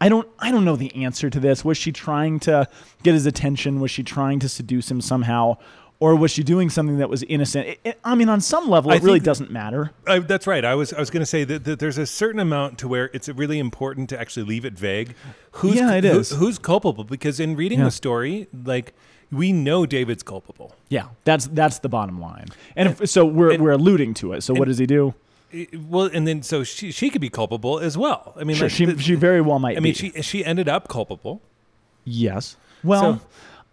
I 0.00 0.08
don't. 0.08 0.28
I 0.38 0.52
don't 0.52 0.64
know 0.64 0.76
the 0.76 0.94
answer 0.94 1.28
to 1.28 1.40
this. 1.40 1.64
Was 1.64 1.76
she 1.76 1.90
trying 1.90 2.38
to 2.40 2.68
get 3.02 3.14
his 3.14 3.26
attention? 3.26 3.80
Was 3.80 3.90
she 3.90 4.04
trying 4.04 4.38
to 4.38 4.48
seduce 4.48 4.90
him 4.90 5.00
somehow, 5.00 5.56
or 6.00 6.14
was 6.14 6.30
she 6.30 6.42
doing 6.44 6.70
something 6.70 6.98
that 6.98 7.10
was 7.10 7.22
innocent? 7.24 7.66
It- 7.66 7.80
it- 7.84 8.00
I 8.04 8.14
mean, 8.14 8.28
on 8.28 8.40
some 8.40 8.68
level, 8.70 8.90
I 8.92 8.96
it 8.96 9.02
really 9.02 9.20
doesn't 9.20 9.50
matter. 9.50 9.90
Uh, 10.06 10.20
that's 10.20 10.46
right. 10.46 10.64
I 10.64 10.74
was 10.74 10.92
I 10.92 11.00
was 11.00 11.10
going 11.10 11.22
to 11.22 11.26
say 11.26 11.44
that, 11.44 11.64
that 11.64 11.78
there's 11.80 11.98
a 11.98 12.06
certain 12.06 12.40
amount 12.40 12.78
to 12.78 12.88
where 12.88 13.10
it's 13.12 13.28
really 13.28 13.58
important 13.58 14.08
to 14.10 14.20
actually 14.20 14.46
leave 14.46 14.64
it 14.64 14.74
vague. 14.74 15.14
Who's, 15.52 15.74
Yeah, 15.76 15.94
it 15.94 16.04
who- 16.04 16.18
is. 16.20 16.30
who's 16.30 16.58
culpable? 16.58 17.04
Because 17.04 17.40
in 17.40 17.56
reading 17.56 17.80
Yeah. 17.80 17.86
the 17.86 17.90
story, 17.90 18.46
like 18.64 18.94
we 19.30 19.52
know 19.52 19.84
David's 19.86 20.22
culpable. 20.22 20.74
Yeah, 20.88 21.08
that's 21.24 21.48
that's 21.48 21.80
the 21.80 21.88
bottom 21.88 22.20
line. 22.20 22.46
And 22.76 22.88
if, 22.90 23.10
so 23.10 23.24
we're 23.26 23.50
and- 23.52 23.62
we're 23.62 23.72
alluding 23.72 24.14
to 24.14 24.32
it. 24.34 24.42
So 24.42 24.54
what 24.54 24.68
does 24.68 24.78
he 24.78 24.86
do? 24.86 25.14
Well, 25.88 26.10
and 26.12 26.26
then 26.28 26.42
so 26.42 26.62
she 26.62 26.92
she 26.92 27.10
could 27.10 27.20
be 27.22 27.30
culpable 27.30 27.78
as 27.78 27.96
well. 27.98 28.34
I 28.38 28.44
mean, 28.44 28.54
Sure, 28.56 28.66
like, 28.68 28.72
she 28.76 28.84
the- 28.84 29.02
she 29.02 29.14
very 29.16 29.40
well 29.40 29.58
might. 29.58 29.76
I 29.76 29.80
mean, 29.80 29.94
be. 29.94 30.12
she 30.12 30.22
she 30.22 30.44
ended 30.44 30.68
up 30.68 30.88
culpable 30.88 31.40
yes. 32.04 32.56
Well, 32.84 33.00
So- 33.00 33.20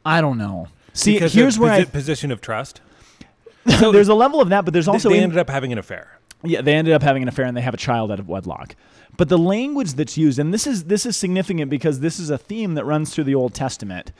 I 0.05 0.21
don't 0.21 0.37
know. 0.37 0.67
See, 0.95 1.13
because 1.13 1.33
here's 1.33 1.59
where 1.59 1.71
posi- 1.71 1.81
I 1.81 1.85
position 1.85 2.31
of 2.31 2.41
trust. 2.41 2.81
So 3.79 3.91
there's 3.91 4.09
a 4.09 4.13
level 4.13 4.41
of 4.41 4.49
that, 4.49 4.63
but 4.63 4.73
there's 4.73 4.87
also 4.87 5.09
they 5.09 5.17
in- 5.17 5.23
ended 5.23 5.39
up 5.39 5.49
having 5.49 5.71
an 5.71 5.79
affair. 5.79 6.19
yeah, 6.43 6.61
they 6.61 6.73
ended 6.75 6.93
up 6.93 7.01
having 7.01 7.23
an 7.23 7.27
affair 7.27 7.45
and 7.45 7.57
they 7.57 7.61
have 7.61 7.73
a 7.73 7.77
child 7.77 8.11
out 8.11 8.19
of 8.19 8.27
wedlock. 8.29 8.75
But 9.17 9.27
the 9.29 9.39
language 9.39 9.93
that's 9.93 10.17
used, 10.17 10.37
and 10.37 10.53
this 10.53 10.67
is 10.67 10.83
this 10.83 11.03
is 11.05 11.17
significant 11.17 11.69
because 11.71 11.99
this 11.99 12.19
is 12.19 12.29
a 12.29 12.37
theme 12.37 12.75
that 12.75 12.85
runs 12.85 13.13
through 13.13 13.23
the 13.23 13.33
Old 13.35 13.53
Testament. 13.55 14.11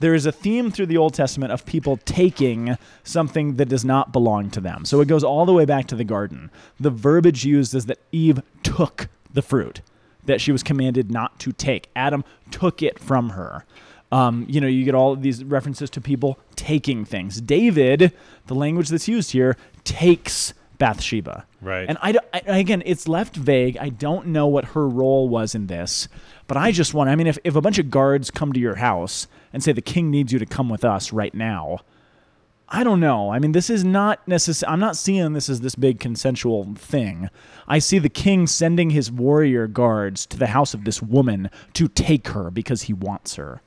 There 0.00 0.14
is 0.14 0.26
a 0.26 0.32
theme 0.32 0.70
through 0.70 0.86
the 0.86 0.96
Old 0.98 1.14
Testament 1.14 1.50
of 1.52 1.64
people 1.64 1.96
taking 2.04 2.76
something 3.04 3.56
that 3.56 3.68
does 3.70 3.84
not 3.84 4.12
belong 4.12 4.50
to 4.50 4.60
them. 4.60 4.84
So 4.84 5.00
it 5.00 5.08
goes 5.08 5.24
all 5.24 5.46
the 5.46 5.52
way 5.52 5.64
back 5.64 5.86
to 5.88 5.94
the 5.96 6.04
garden. 6.04 6.50
The 6.78 6.90
verbiage 6.90 7.44
used 7.44 7.74
is 7.74 7.86
that 7.86 7.98
Eve 8.12 8.42
took 8.62 9.08
the 9.32 9.42
fruit 9.42 9.80
that 10.26 10.40
she 10.40 10.52
was 10.52 10.62
commanded 10.62 11.10
not 11.10 11.38
to 11.40 11.52
take. 11.52 11.88
Adam 11.96 12.22
took 12.50 12.82
it 12.82 12.98
from 12.98 13.30
her. 13.30 13.64
Um, 14.12 14.44
you 14.48 14.60
know, 14.60 14.66
you 14.66 14.84
get 14.84 14.94
all 14.94 15.14
these 15.14 15.44
references 15.44 15.88
to 15.90 16.00
people 16.00 16.38
taking 16.56 17.04
things. 17.04 17.40
David, 17.40 18.12
the 18.46 18.54
language 18.54 18.88
that's 18.88 19.06
used 19.06 19.30
here, 19.32 19.56
takes 19.84 20.52
Bathsheba. 20.78 21.46
Right. 21.60 21.88
And 21.88 21.96
I, 22.02 22.14
I- 22.34 22.58
again, 22.58 22.82
it's 22.86 23.06
left 23.06 23.36
vague. 23.36 23.76
I 23.78 23.90
don't 23.90 24.28
know 24.28 24.46
what 24.46 24.64
her 24.66 24.88
role 24.88 25.28
was 25.28 25.54
in 25.54 25.66
this, 25.68 26.08
but 26.48 26.56
I 26.56 26.72
just 26.72 26.94
want. 26.94 27.10
I 27.10 27.14
mean, 27.16 27.26
if 27.26 27.38
if 27.44 27.54
a 27.54 27.60
bunch 27.60 27.78
of 27.78 27.90
guards 27.90 28.30
come 28.30 28.52
to 28.52 28.60
your 28.60 28.76
house 28.76 29.28
and 29.52 29.62
say 29.62 29.72
the 29.72 29.82
king 29.82 30.10
needs 30.10 30.32
you 30.32 30.38
to 30.38 30.46
come 30.46 30.68
with 30.68 30.84
us 30.84 31.12
right 31.12 31.34
now, 31.34 31.80
I 32.68 32.82
don't 32.82 32.98
know. 33.00 33.30
I 33.30 33.38
mean, 33.38 33.52
this 33.52 33.68
is 33.68 33.84
not 33.84 34.26
necessary. 34.26 34.72
I'm 34.72 34.80
not 34.80 34.96
seeing 34.96 35.32
this 35.34 35.48
as 35.48 35.60
this 35.60 35.74
big 35.74 36.00
consensual 36.00 36.74
thing. 36.76 37.28
I 37.68 37.78
see 37.78 37.98
the 37.98 38.08
king 38.08 38.46
sending 38.46 38.90
his 38.90 39.10
warrior 39.10 39.66
guards 39.66 40.24
to 40.26 40.36
the 40.38 40.46
house 40.48 40.72
of 40.72 40.84
this 40.84 41.02
woman 41.02 41.50
to 41.74 41.88
take 41.88 42.28
her 42.28 42.50
because 42.50 42.82
he 42.82 42.92
wants 42.92 43.34
her. 43.36 43.60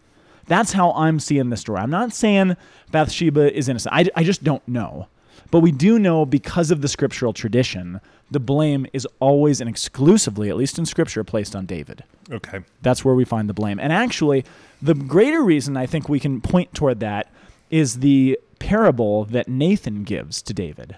That's 0.48 0.74
how 0.74 0.92
I'm 0.94 1.20
seeing 1.20 1.50
this 1.50 1.62
story. 1.62 1.80
I'm 1.80 1.90
not 1.90 2.14
saying 2.14 2.58
Bathsheba 2.92 3.56
is 3.56 3.70
innocent. 3.70 3.94
I, 3.94 4.06
I 4.16 4.24
just 4.24 4.44
don't 4.44 4.66
know. 4.68 5.08
But 5.52 5.60
we 5.60 5.72
do 5.72 6.00
know 6.00 6.26
because 6.26 6.72
of 6.72 6.82
the 6.82 6.88
scriptural 6.88 7.32
tradition, 7.32 8.02
the 8.32 8.40
blame 8.40 8.88
is 8.92 9.08
always 9.20 9.62
and 9.62 9.70
exclusively, 9.70 10.50
at 10.50 10.56
least 10.56 10.80
in 10.80 10.86
scripture, 10.86 11.24
placed 11.24 11.56
on 11.56 11.68
David. 11.68 12.04
Okay. 12.32 12.62
That's 12.82 13.06
where 13.06 13.14
we 13.14 13.24
find 13.24 13.48
the 13.48 13.54
blame. 13.54 13.80
And 13.80 13.94
actually, 13.94 14.46
the 14.82 14.96
greater 14.96 15.44
reason 15.44 15.78
I 15.78 15.86
think 15.86 16.10
we 16.10 16.20
can 16.20 16.42
point 16.42 16.74
toward 16.74 17.00
that 17.02 17.32
is 17.70 18.00
the 18.00 18.40
parable 18.58 19.26
that 19.26 19.48
Nathan 19.48 20.04
gives 20.04 20.42
to 20.42 20.54
David. 20.54 20.98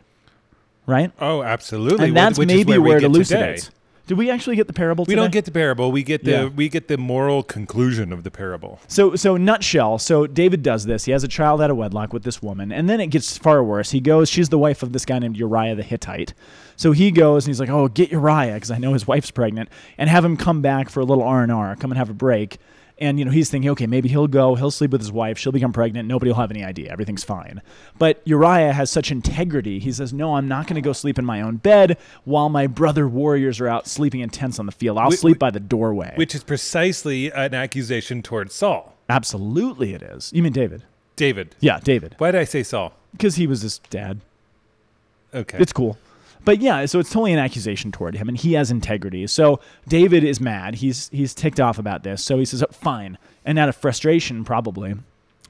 Right? 0.86 1.12
Oh, 1.20 1.44
absolutely. 1.44 2.08
And 2.08 2.16
that's 2.16 2.40
which 2.40 2.50
is 2.50 2.56
maybe 2.56 2.74
where, 2.74 2.82
where 2.82 2.98
it 2.98 3.04
elucidates. 3.04 3.66
today. 3.66 3.76
Did 4.08 4.18
we 4.20 4.30
actually 4.30 4.56
get 4.56 4.68
the 4.68 4.74
parable 4.74 5.04
We 5.06 5.14
today? 5.14 5.22
don't 5.24 5.32
get 5.32 5.46
the 5.46 5.52
parable. 5.52 5.92
We 5.92 6.04
get 6.04 6.24
the 6.24 6.32
Yeah. 6.32 6.46
we 6.46 6.70
get 6.70 6.88
the 6.88 6.98
moral 6.98 7.42
conclusion 7.42 8.14
of 8.14 8.24
the 8.24 8.30
parable. 8.32 8.80
So, 8.88 9.16
so 9.16 9.36
nutshell. 9.36 9.98
So 9.98 10.28
David 10.28 10.62
does 10.62 10.86
this. 10.86 11.06
He 11.06 11.12
has 11.12 11.24
a 11.24 11.28
child 11.28 11.60
out 11.62 11.72
of 11.72 11.78
wedlock 11.78 12.14
with 12.14 12.24
this 12.24 12.42
woman, 12.42 12.72
and 12.72 12.88
then 12.90 13.00
it 13.00 13.08
gets 13.08 13.38
far 13.38 13.64
worse. 13.64 13.92
He 13.92 14.00
goes. 14.00 14.30
She's 14.30 14.50
the 14.50 14.60
wife 14.60 14.84
of 14.84 14.94
this 14.94 15.06
guy 15.06 15.18
named 15.20 15.38
Uriah 15.38 15.76
the 15.76 15.84
Hittite. 15.84 16.34
So 16.76 16.92
he 16.92 17.10
goes 17.10 17.46
and 17.46 17.50
he's 17.50 17.60
like, 17.60 17.70
"Oh, 17.70 17.88
get 17.88 18.12
Uriah 18.12 18.54
because 18.54 18.70
I 18.72 18.78
know 18.78 18.94
his 18.94 19.08
wife's 19.08 19.32
pregnant, 19.32 19.70
and 19.98 20.10
have 20.10 20.24
him 20.26 20.38
come 20.38 20.62
back 20.62 20.90
for 20.90 21.00
a 21.00 21.06
little 21.06 21.24
R 21.24 21.42
and 21.42 21.52
R. 21.52 21.76
Come 21.76 21.92
and 21.92 21.98
have 21.98 22.10
a 22.10 22.14
break." 22.14 22.58
And 22.98 23.20
you 23.20 23.26
know 23.26 23.32
he's 23.32 23.50
thinking, 23.50 23.70
okay, 23.72 23.88
maybe 23.88 24.08
he'll 24.08 24.28
go. 24.28 24.56
He'll 24.56 24.72
sleep 24.72 24.92
with 24.92 25.02
his 25.02 25.12
wife. 25.12 25.38
She'll 25.38 25.52
become 25.52 25.74
pregnant. 25.74 26.08
Nobody 26.08 26.32
will 26.32 26.38
have 26.38 26.50
any 26.50 26.64
idea. 26.64 26.90
Everything's 26.90 27.26
fine. 27.26 27.62
But 28.00 28.22
Uriah 28.24 28.72
has 28.72 28.90
such 28.90 29.12
integrity. 29.12 29.80
He 29.80 29.92
says, 29.92 30.14
"No, 30.14 30.36
I'm 30.36 30.48
not 30.48 30.66
going 30.68 30.76
to 30.76 30.82
go 30.82 30.94
sleep 30.94 31.20
in 31.20 31.26
my 31.26 31.42
own 31.42 31.58
bed 31.58 31.98
while 32.24 32.48
my 32.48 32.68
brother 32.68 33.06
warriors 33.08 33.60
are 33.60 33.68
out 33.68 33.86
sleeping 33.88 34.22
in 34.22 34.30
tents 34.30 34.60
on 34.60 34.66
the 34.66 34.72
field. 34.72 34.98
I'll 34.98 35.12
Wh- 35.12 35.16
sleep 35.16 35.40
by 35.40 35.52
the 35.52 35.60
doorway." 35.60 36.14
Which 36.16 36.34
is 36.34 36.44
precisely 36.44 37.32
an 37.34 37.54
accusation 37.54 38.22
towards 38.22 38.56
Saul. 38.56 38.96
Absolutely, 39.10 39.94
it 39.94 40.02
is. 40.02 40.32
You 40.34 40.42
mean 40.42 40.54
David? 40.54 40.84
David. 41.18 41.56
Yeah, 41.60 41.80
David. 41.84 42.16
Why 42.18 42.32
did 42.32 42.40
I 42.40 42.46
say 42.46 42.64
Saul? 42.64 42.94
because 43.12 43.36
he 43.36 43.48
was 43.48 43.62
his 43.62 43.80
dad. 43.90 44.22
Okay. 45.34 45.58
It's 45.60 45.74
cool. 45.74 45.98
But 46.46 46.62
yeah, 46.62 46.86
so 46.86 47.00
it's 47.00 47.10
totally 47.10 47.34
an 47.34 47.40
accusation 47.40 47.92
toward 47.92 48.16
him, 48.16 48.30
and 48.30 48.38
he 48.38 48.54
has 48.54 48.72
integrity. 48.72 49.28
So 49.28 49.60
David 49.88 50.24
is 50.24 50.40
mad. 50.40 50.76
He's 50.76 51.10
he's 51.10 51.34
ticked 51.34 51.60
off 51.60 51.80
about 51.80 52.04
this. 52.04 52.24
So 52.24 52.38
he 52.38 52.46
says, 52.46 52.64
oh, 52.64 52.68
"Fine," 52.72 53.18
and 53.44 53.60
out 53.60 53.68
of 53.68 53.76
frustration, 53.76 54.46
probably, 54.46 54.94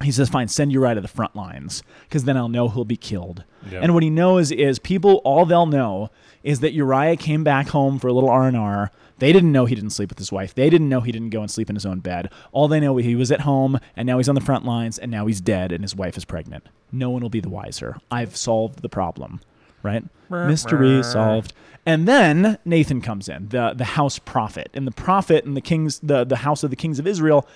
he 0.02 0.12
says, 0.12 0.30
"Fine, 0.30 0.48
send 0.48 0.72
Uriah 0.72 0.96
to 0.96 1.02
the 1.02 1.08
front 1.08 1.36
lines, 1.36 1.84
because 2.08 2.24
then 2.24 2.38
I'll 2.38 2.50
know 2.50 2.70
he'll 2.70 2.86
be 2.86 2.98
killed." 2.98 3.44
Yeah. 3.70 3.82
And 3.82 3.94
what 3.94 4.04
he 4.04 4.10
knows 4.10 4.52
is 4.52 4.80
people 4.80 5.22
all 5.25 5.46
they'll 5.46 5.66
know 5.66 6.10
is 6.44 6.62
that 6.62 6.74
Uriah 6.74 7.18
came 7.18 7.44
back 7.44 7.70
home 7.70 8.00
for 8.00 8.08
a 8.08 8.14
little 8.14 8.30
R 8.30 8.48
and 8.48 8.56
R. 8.56 8.92
They 9.18 9.32
didn't 9.32 9.54
know 9.54 9.66
he 9.66 9.75
didn't 9.75 9.92
sleep 9.92 10.10
with 10.10 10.18
his 10.20 10.32
wife. 10.32 10.54
They 10.54 10.70
didn't 10.70 10.90
know 10.90 11.00
he 11.00 11.12
didn't 11.12 11.30
go 11.30 11.40
and 11.42 11.50
sleep 11.50 11.70
in 11.70 11.75
his 11.75 11.86
own 11.86 12.00
bed. 12.00 12.30
All 12.52 12.68
they 12.68 12.82
know 12.82 12.98
he 12.98 13.16
was 13.16 13.32
at 13.32 13.42
home, 13.42 13.80
and 13.96 14.06
now 14.06 14.18
he's 14.18 14.28
on 14.28 14.36
the 14.36 14.42
front 14.42 14.66
lines, 14.66 15.00
and 15.00 15.10
now 15.10 15.25
he's 15.25 15.40
dead, 15.40 15.72
and 15.72 15.84
his 15.84 15.96
wife 15.96 16.18
is 16.18 16.25
pregnant. 16.25 16.68
No 16.92 17.10
one 17.10 17.22
will 17.22 17.30
be 17.30 17.40
the 17.40 17.50
wiser. 17.50 17.98
I've 18.12 18.36
solved 18.36 18.82
the 18.82 18.90
problem, 18.90 19.40
right? 19.86 20.04
Mystery 20.30 21.01
solved. 21.04 21.54
And 21.86 22.08
then 22.08 22.58
Nathan 22.65 23.00
comes 23.01 23.30
in, 23.30 23.50
the 23.50 23.74
the 23.77 23.84
house 23.86 24.18
prophet, 24.20 24.70
and 24.74 24.88
the 24.88 24.92
prophet 24.92 25.46
and 25.46 25.56
the 25.56 25.62
kings, 25.62 26.00
the 26.00 26.24
the 26.25 26.38
house 26.38 26.63
of 26.63 26.72
the 26.72 26.75
kings 26.75 26.98
of 27.00 27.06
Israel, 27.06 27.48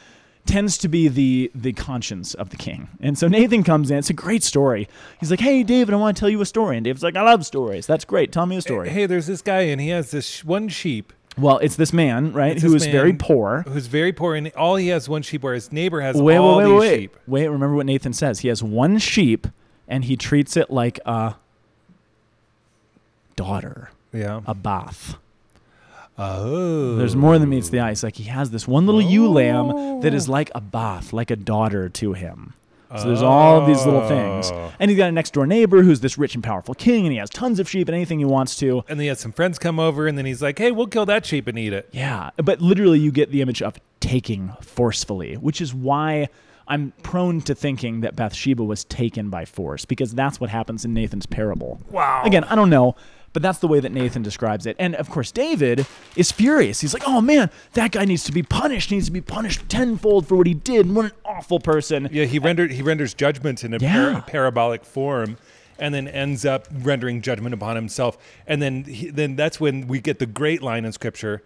tends 0.46 0.78
to 0.80 0.88
be 0.88 1.08
the 1.08 1.50
the 1.56 1.74
conscience 1.74 2.36
of 2.36 2.50
the 2.52 2.56
king. 2.56 2.90
And 3.02 3.18
so 3.18 3.28
Nathan 3.28 3.64
comes 3.64 3.90
in. 3.90 3.98
It's 3.98 4.12
a 4.12 4.14
great 4.14 4.44
story. 4.44 4.88
He's 5.20 5.32
like, 5.32 5.40
"Hey, 5.40 5.64
David, 5.64 5.94
I 5.96 5.98
want 5.98 6.16
to 6.16 6.20
tell 6.20 6.30
you 6.30 6.40
a 6.42 6.46
story." 6.46 6.78
And 6.78 6.84
David's 6.84 7.02
like, 7.04 7.16
"I 7.16 7.24
love 7.24 7.44
stories. 7.46 7.88
That's 7.88 8.06
great. 8.06 8.32
Tell 8.32 8.46
me 8.46 8.56
a 8.58 8.62
story." 8.62 8.90
Hey, 8.90 9.08
there's 9.08 9.26
this 9.26 9.42
guy, 9.42 9.62
and 9.62 9.82
he 9.82 9.90
has 9.90 10.12
this 10.12 10.28
sh- 10.30 10.44
one 10.44 10.68
sheep 10.70 11.12
Well, 11.38 11.58
it's 11.60 11.76
this 11.78 11.92
man, 11.94 12.32
right, 12.34 12.52
It's 12.54 12.62
who 12.62 12.72
this 12.74 12.84
is 12.86 12.92
very 12.92 13.12
man 13.14 13.18
poor. 13.18 13.64
who's 13.68 13.88
very 13.88 14.12
poor, 14.12 14.36
and 14.36 14.52
all 14.58 14.76
he 14.76 14.90
has 14.90 15.08
one 15.10 15.22
sheep, 15.24 15.42
where 15.42 15.54
his 15.56 15.72
neighbor 15.72 16.02
has 16.02 16.16
Wait, 16.18 16.36
all 16.38 16.58
wait, 16.58 16.66
wait, 16.66 16.70
these 16.72 16.80
wait, 16.82 17.00
sheep. 17.00 17.18
wait. 17.28 17.48
Remember 17.48 17.76
what 17.76 17.86
Nathan 17.88 18.14
says. 18.14 18.40
He 18.42 18.48
has 18.50 18.62
one 18.62 18.98
sheep, 19.00 19.48
and 19.88 20.06
he 20.06 20.16
treats 20.18 20.56
it 20.58 20.70
like 20.70 21.00
a 21.06 21.36
daughter, 23.40 23.92
Yeah. 24.12 24.42
a 24.46 24.54
bath. 24.54 25.16
Oh. 26.18 26.96
There's 26.98 27.16
more 27.16 27.40
than 27.40 27.50
meets 27.50 27.70
the 27.70 27.80
eye. 27.80 27.92
It's 27.92 28.04
like 28.04 28.18
he 28.18 28.26
has 28.26 28.52
this 28.52 28.68
one 28.68 28.86
little 28.86 29.02
ewe 29.02 29.30
lamb 29.30 30.02
that 30.02 30.14
is 30.14 30.28
oh. 30.28 30.34
like 30.34 30.52
a 30.54 30.60
bath, 30.60 31.14
like 31.14 31.32
a 31.32 31.38
daughter 31.38 31.88
to 31.88 32.14
him. 32.14 32.54
So 32.98 33.04
there's 33.04 33.22
all 33.22 33.62
of 33.62 33.68
these 33.68 33.86
little 33.86 34.06
things. 34.08 34.50
Oh. 34.52 34.72
And 34.80 34.90
he's 34.90 34.98
got 34.98 35.10
a 35.10 35.12
next 35.12 35.32
door 35.32 35.46
neighbor 35.46 35.84
who's 35.84 36.00
this 36.00 36.18
rich 36.18 36.34
and 36.34 36.44
powerful 36.44 36.74
king, 36.74 37.06
and 37.06 37.14
he 37.14 37.20
has 37.20 37.30
tons 37.30 37.60
of 37.60 37.70
sheep 37.70 37.88
and 37.88 37.96
anything 37.96 38.18
he 38.18 38.26
wants 38.26 38.56
to. 38.58 38.84
And 38.90 39.00
then 39.00 39.02
he 39.02 39.08
has 39.08 39.20
some 39.20 39.32
friends 39.32 39.60
come 39.60 39.80
over, 39.80 40.08
and 40.08 40.18
then 40.18 40.26
he's 40.26 40.42
like, 40.42 40.58
"Hey, 40.58 40.72
we'll 40.72 40.88
kill 40.88 41.06
that 41.06 41.24
sheep 41.24 41.48
and 41.48 41.58
eat 41.58 41.72
it." 41.72 41.88
Yeah. 41.92 42.32
But 42.38 42.62
literally, 42.62 43.00
you 43.00 43.12
get 43.12 43.32
the 43.32 43.42
image 43.42 43.62
of 43.62 43.76
taking 44.00 44.54
forcefully, 44.62 45.36
which 45.36 45.62
is 45.62 45.72
why 45.72 46.30
I'm 46.68 46.94
prone 47.04 47.42
to 47.42 47.54
thinking 47.54 48.02
that 48.02 48.16
Bathsheba 48.16 48.64
was 48.64 48.86
taken 48.86 49.30
by 49.30 49.46
force, 49.46 49.86
because 49.86 50.14
that's 50.14 50.40
what 50.40 50.50
happens 50.50 50.84
in 50.84 50.94
Nathan's 50.94 51.28
parable. 51.28 51.80
Wow. 51.92 52.24
Again, 52.26 52.44
I 52.46 52.56
don't 52.56 52.72
know, 52.72 52.96
but 53.34 53.42
that's 53.42 53.60
the 53.60 53.68
way 53.68 53.80
that 53.80 53.92
Nathan 53.92 54.22
describes 54.22 54.66
it. 54.66 54.76
And 54.80 54.96
of 54.96 55.10
course, 55.10 55.32
David 55.32 55.86
is 56.16 56.32
furious. 56.32 56.82
He's 56.82 56.94
like, 56.94 57.04
oh 57.08 57.22
man, 57.22 57.50
that 57.74 57.92
guy 57.92 58.06
needs 58.06 58.24
to 58.26 58.32
be 58.32 58.44
punished. 58.44 58.90
He 58.90 58.96
needs 58.96 59.08
to 59.08 59.12
be 59.12 59.22
punished 59.22 59.68
tenfold 59.70 60.28
for 60.28 60.36
what 60.36 60.48
he 60.48 60.54
did. 60.54 60.86
And 60.86 60.96
what 60.96 61.06
an 61.06 61.12
awful 61.26 61.60
person. 61.60 62.10
Yeah, 62.12 62.26
he 62.26 62.40
rendered 62.40 62.72
he 62.72 62.82
renders 62.82 63.14
judgment 63.14 63.64
in 63.64 63.74
a 63.74 63.78
Yeah. 63.80 64.12
par- 64.14 64.24
parabolic 64.28 64.84
form, 64.86 65.38
and 65.78 65.94
then 65.94 66.08
ends 66.08 66.46
up 66.46 66.68
rendering 66.72 67.22
judgment 67.22 67.54
upon 67.54 67.76
himself. 67.76 68.18
And 68.48 68.62
then 68.62 68.84
he, 68.84 69.10
then 69.10 69.36
that's 69.36 69.60
when 69.60 69.88
we 69.88 70.00
get 70.02 70.20
the 70.20 70.26
great 70.26 70.62
line 70.62 70.84
in 70.86 70.92
scripture, 70.92 71.42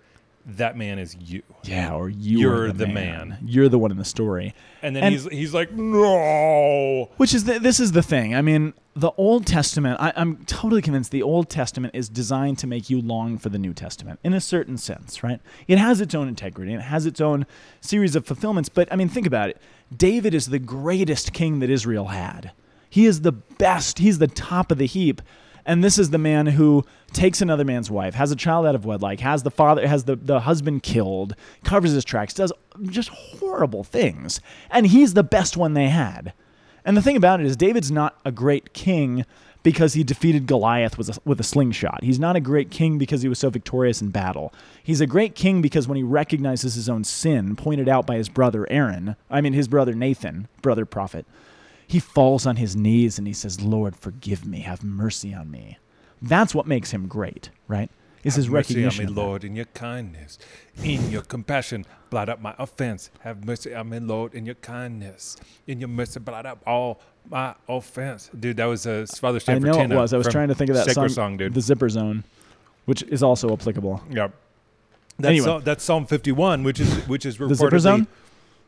"That 0.46 0.78
man 0.78 1.00
is 1.00 1.16
you." 1.20 1.44
Yeah, 1.64 1.94
or 1.94 2.10
you 2.10 2.40
You're 2.40 2.66
are 2.66 2.72
the 2.72 2.88
man. 2.88 3.38
You're 3.46 3.70
the 3.70 3.80
one 3.80 3.92
in 3.92 3.98
the 3.98 4.06
story. 4.06 4.54
And 4.82 4.96
then 4.96 5.04
And- 5.04 5.14
he's 5.14 5.28
he's 5.28 5.54
like, 5.54 5.72
"No." 5.72 7.10
Which 7.18 7.34
is 7.34 7.46
the, 7.46 7.60
this 7.60 7.80
is 7.80 7.92
the 7.94 8.02
thing. 8.04 8.36
I 8.36 8.42
mean, 8.42 8.74
the 8.96 9.12
Old 9.18 9.46
Testament. 9.46 9.98
I, 10.00 10.14
I'm 10.16 10.44
totally 10.46 10.82
convinced 10.82 11.12
the 11.12 11.24
Old 11.24 11.50
Testament 11.50 11.96
is 11.96 12.10
designed 12.10 12.60
to 12.60 12.68
make 12.68 12.90
you 12.90 13.02
long 13.02 13.38
for 13.38 13.50
the 13.50 13.58
New 13.58 13.74
Testament 13.74 14.20
in 14.24 14.34
a 14.34 14.42
certain 14.42 14.78
sense, 14.78 15.24
right? 15.24 15.40
It 15.68 15.78
has 15.78 16.02
its 16.02 16.14
own 16.14 16.28
integrity 16.28 16.74
and 16.74 16.82
it 16.82 16.86
has 16.86 17.06
its 17.06 17.22
own 17.22 17.46
series 17.82 18.16
of 18.16 18.26
fulfillments. 18.26 18.70
But 18.70 18.92
I 18.92 18.96
mean, 18.96 19.10
think 19.10 19.26
about 19.28 19.50
it. 19.50 19.58
David 19.96 20.34
is 20.34 20.48
the 20.48 20.60
greatest 20.60 21.34
king 21.34 21.60
that 21.60 21.70
Israel 21.70 22.06
had. 22.08 22.52
He 22.90 23.06
is 23.06 23.22
the 23.22 23.32
best. 23.32 24.00
He's 24.00 24.20
the 24.20 24.28
top 24.28 24.72
of 24.72 24.78
the 24.78 24.86
heap. 24.86 25.22
And 25.66 25.84
this 25.84 25.98
is 25.98 26.10
the 26.10 26.18
man 26.18 26.48
who 26.48 26.86
takes 27.14 27.42
another 27.42 27.64
man's 27.64 27.90
wife, 27.90 28.16
has 28.16 28.32
a 28.32 28.36
child 28.36 28.66
out 28.66 28.76
of 28.76 28.86
wedlock, 28.86 29.20
has 29.20 29.44
the 29.44 29.52
father, 29.52 29.88
has 29.88 30.04
the, 30.04 30.16
the 30.16 30.42
husband 30.42 30.84
killed, 30.84 31.36
covers 31.64 31.92
his 31.92 32.04
tracks, 32.04 32.34
does 32.34 32.52
just 32.84 33.10
horrible 33.10 33.84
things. 33.84 34.42
And 34.70 34.88
he's 34.88 35.14
the 35.14 35.24
best 35.24 35.56
one 35.56 35.74
they 35.74 35.90
had. 35.90 36.34
And 36.86 36.98
the 36.98 37.02
thing 37.02 37.16
about 37.16 37.40
it 37.40 37.46
is, 37.46 37.56
David's 37.56 37.92
not 37.92 38.20
a 38.26 38.32
great 38.32 38.74
king 38.74 39.26
because 39.64 39.94
he 39.94 40.04
defeated 40.04 40.46
Goliath 40.46 40.98
with 40.98 41.18
a, 41.18 41.20
with 41.24 41.40
a 41.40 41.44
slingshot. 41.44 42.04
He's 42.04 42.20
not 42.20 42.36
a 42.36 42.42
great 42.42 42.70
king 42.70 42.98
because 42.98 43.22
he 43.22 43.30
was 43.30 43.40
so 43.40 43.50
victorious 43.50 44.02
in 44.02 44.10
battle. 44.10 44.54
He's 44.84 45.00
a 45.00 45.08
great 45.08 45.36
king 45.36 45.62
because 45.62 45.88
when 45.88 45.96
he 45.96 46.04
recognizes 46.04 46.76
his 46.76 46.90
own 46.90 47.06
sin, 47.06 47.56
pointed 47.56 47.88
out 47.88 48.06
by 48.06 48.18
his 48.18 48.28
brother 48.28 48.70
Aaron, 48.70 49.16
I 49.30 49.40
mean, 49.40 49.54
his 49.54 49.70
brother 49.70 49.94
Nathan, 49.94 50.50
brother 50.62 50.86
prophet, 50.86 51.26
he 51.88 52.00
falls 52.00 52.46
on 52.46 52.56
his 52.56 52.76
knees 52.76 53.18
and 53.18 53.28
he 53.28 53.34
says, 53.34 53.62
Lord, 53.62 53.96
forgive 53.96 54.46
me, 54.46 54.60
have 54.62 54.84
mercy 54.84 55.34
on 55.34 55.50
me. 55.52 55.78
That's 56.22 56.56
what 56.56 56.68
makes 56.68 56.92
him 56.92 57.08
great, 57.08 57.50
right? 57.68 57.90
is 58.24 58.36
his 58.36 58.46
Have 58.46 58.54
mercy 58.54 58.74
recognition. 58.76 59.08
on 59.08 59.14
me. 59.16 59.22
Lord, 59.22 59.44
in 59.44 59.54
your 59.54 59.66
kindness, 59.66 60.40
in 60.82 61.12
your 61.12 61.24
compassion, 61.24 61.86
blot 62.10 62.30
out 62.30 62.42
my 62.42 62.56
offense. 62.58 63.12
Have 63.20 63.44
mercy 63.46 63.76
on 63.76 63.90
me, 63.90 64.00
Lord, 64.00 64.34
in 64.34 64.46
your 64.46 64.56
kindness, 64.56 65.36
in 65.68 65.82
your 65.82 65.90
mercy, 65.90 66.22
blot 66.22 66.46
out 66.46 66.60
all 66.66 67.02
my 67.30 67.54
offense. 67.68 68.30
Dude, 68.40 68.56
that 68.58 68.66
was 68.66 68.86
a 68.86 69.06
Father 69.08 69.36
I 69.36 69.40
Stanford 69.40 69.72
know 69.72 69.82
it 69.82 69.90
was. 69.90 70.14
I 70.14 70.18
was 70.18 70.28
trying 70.30 70.48
to 70.48 70.56
think 70.56 70.70
of 70.70 70.78
that 70.78 70.92
song, 70.92 71.10
song, 71.10 71.36
dude. 71.36 71.54
the 71.54 71.60
Zipper 71.60 71.90
Zone, 71.90 72.24
which 72.86 73.04
is 73.04 73.22
also 73.24 73.52
applicable. 73.52 74.02
yeah. 74.10 74.30
That's, 75.20 75.30
Anyway. 75.30 75.46
Psalm- 75.46 75.62
that's 75.64 75.84
Psalm 75.84 76.06
51, 76.08 76.64
which 76.64 76.80
is 76.80 76.92
which 77.08 77.26
is 77.26 77.38
reportedly 77.38 77.50
The 77.50 77.56
Zipper 77.56 77.80
Zone. 77.80 78.08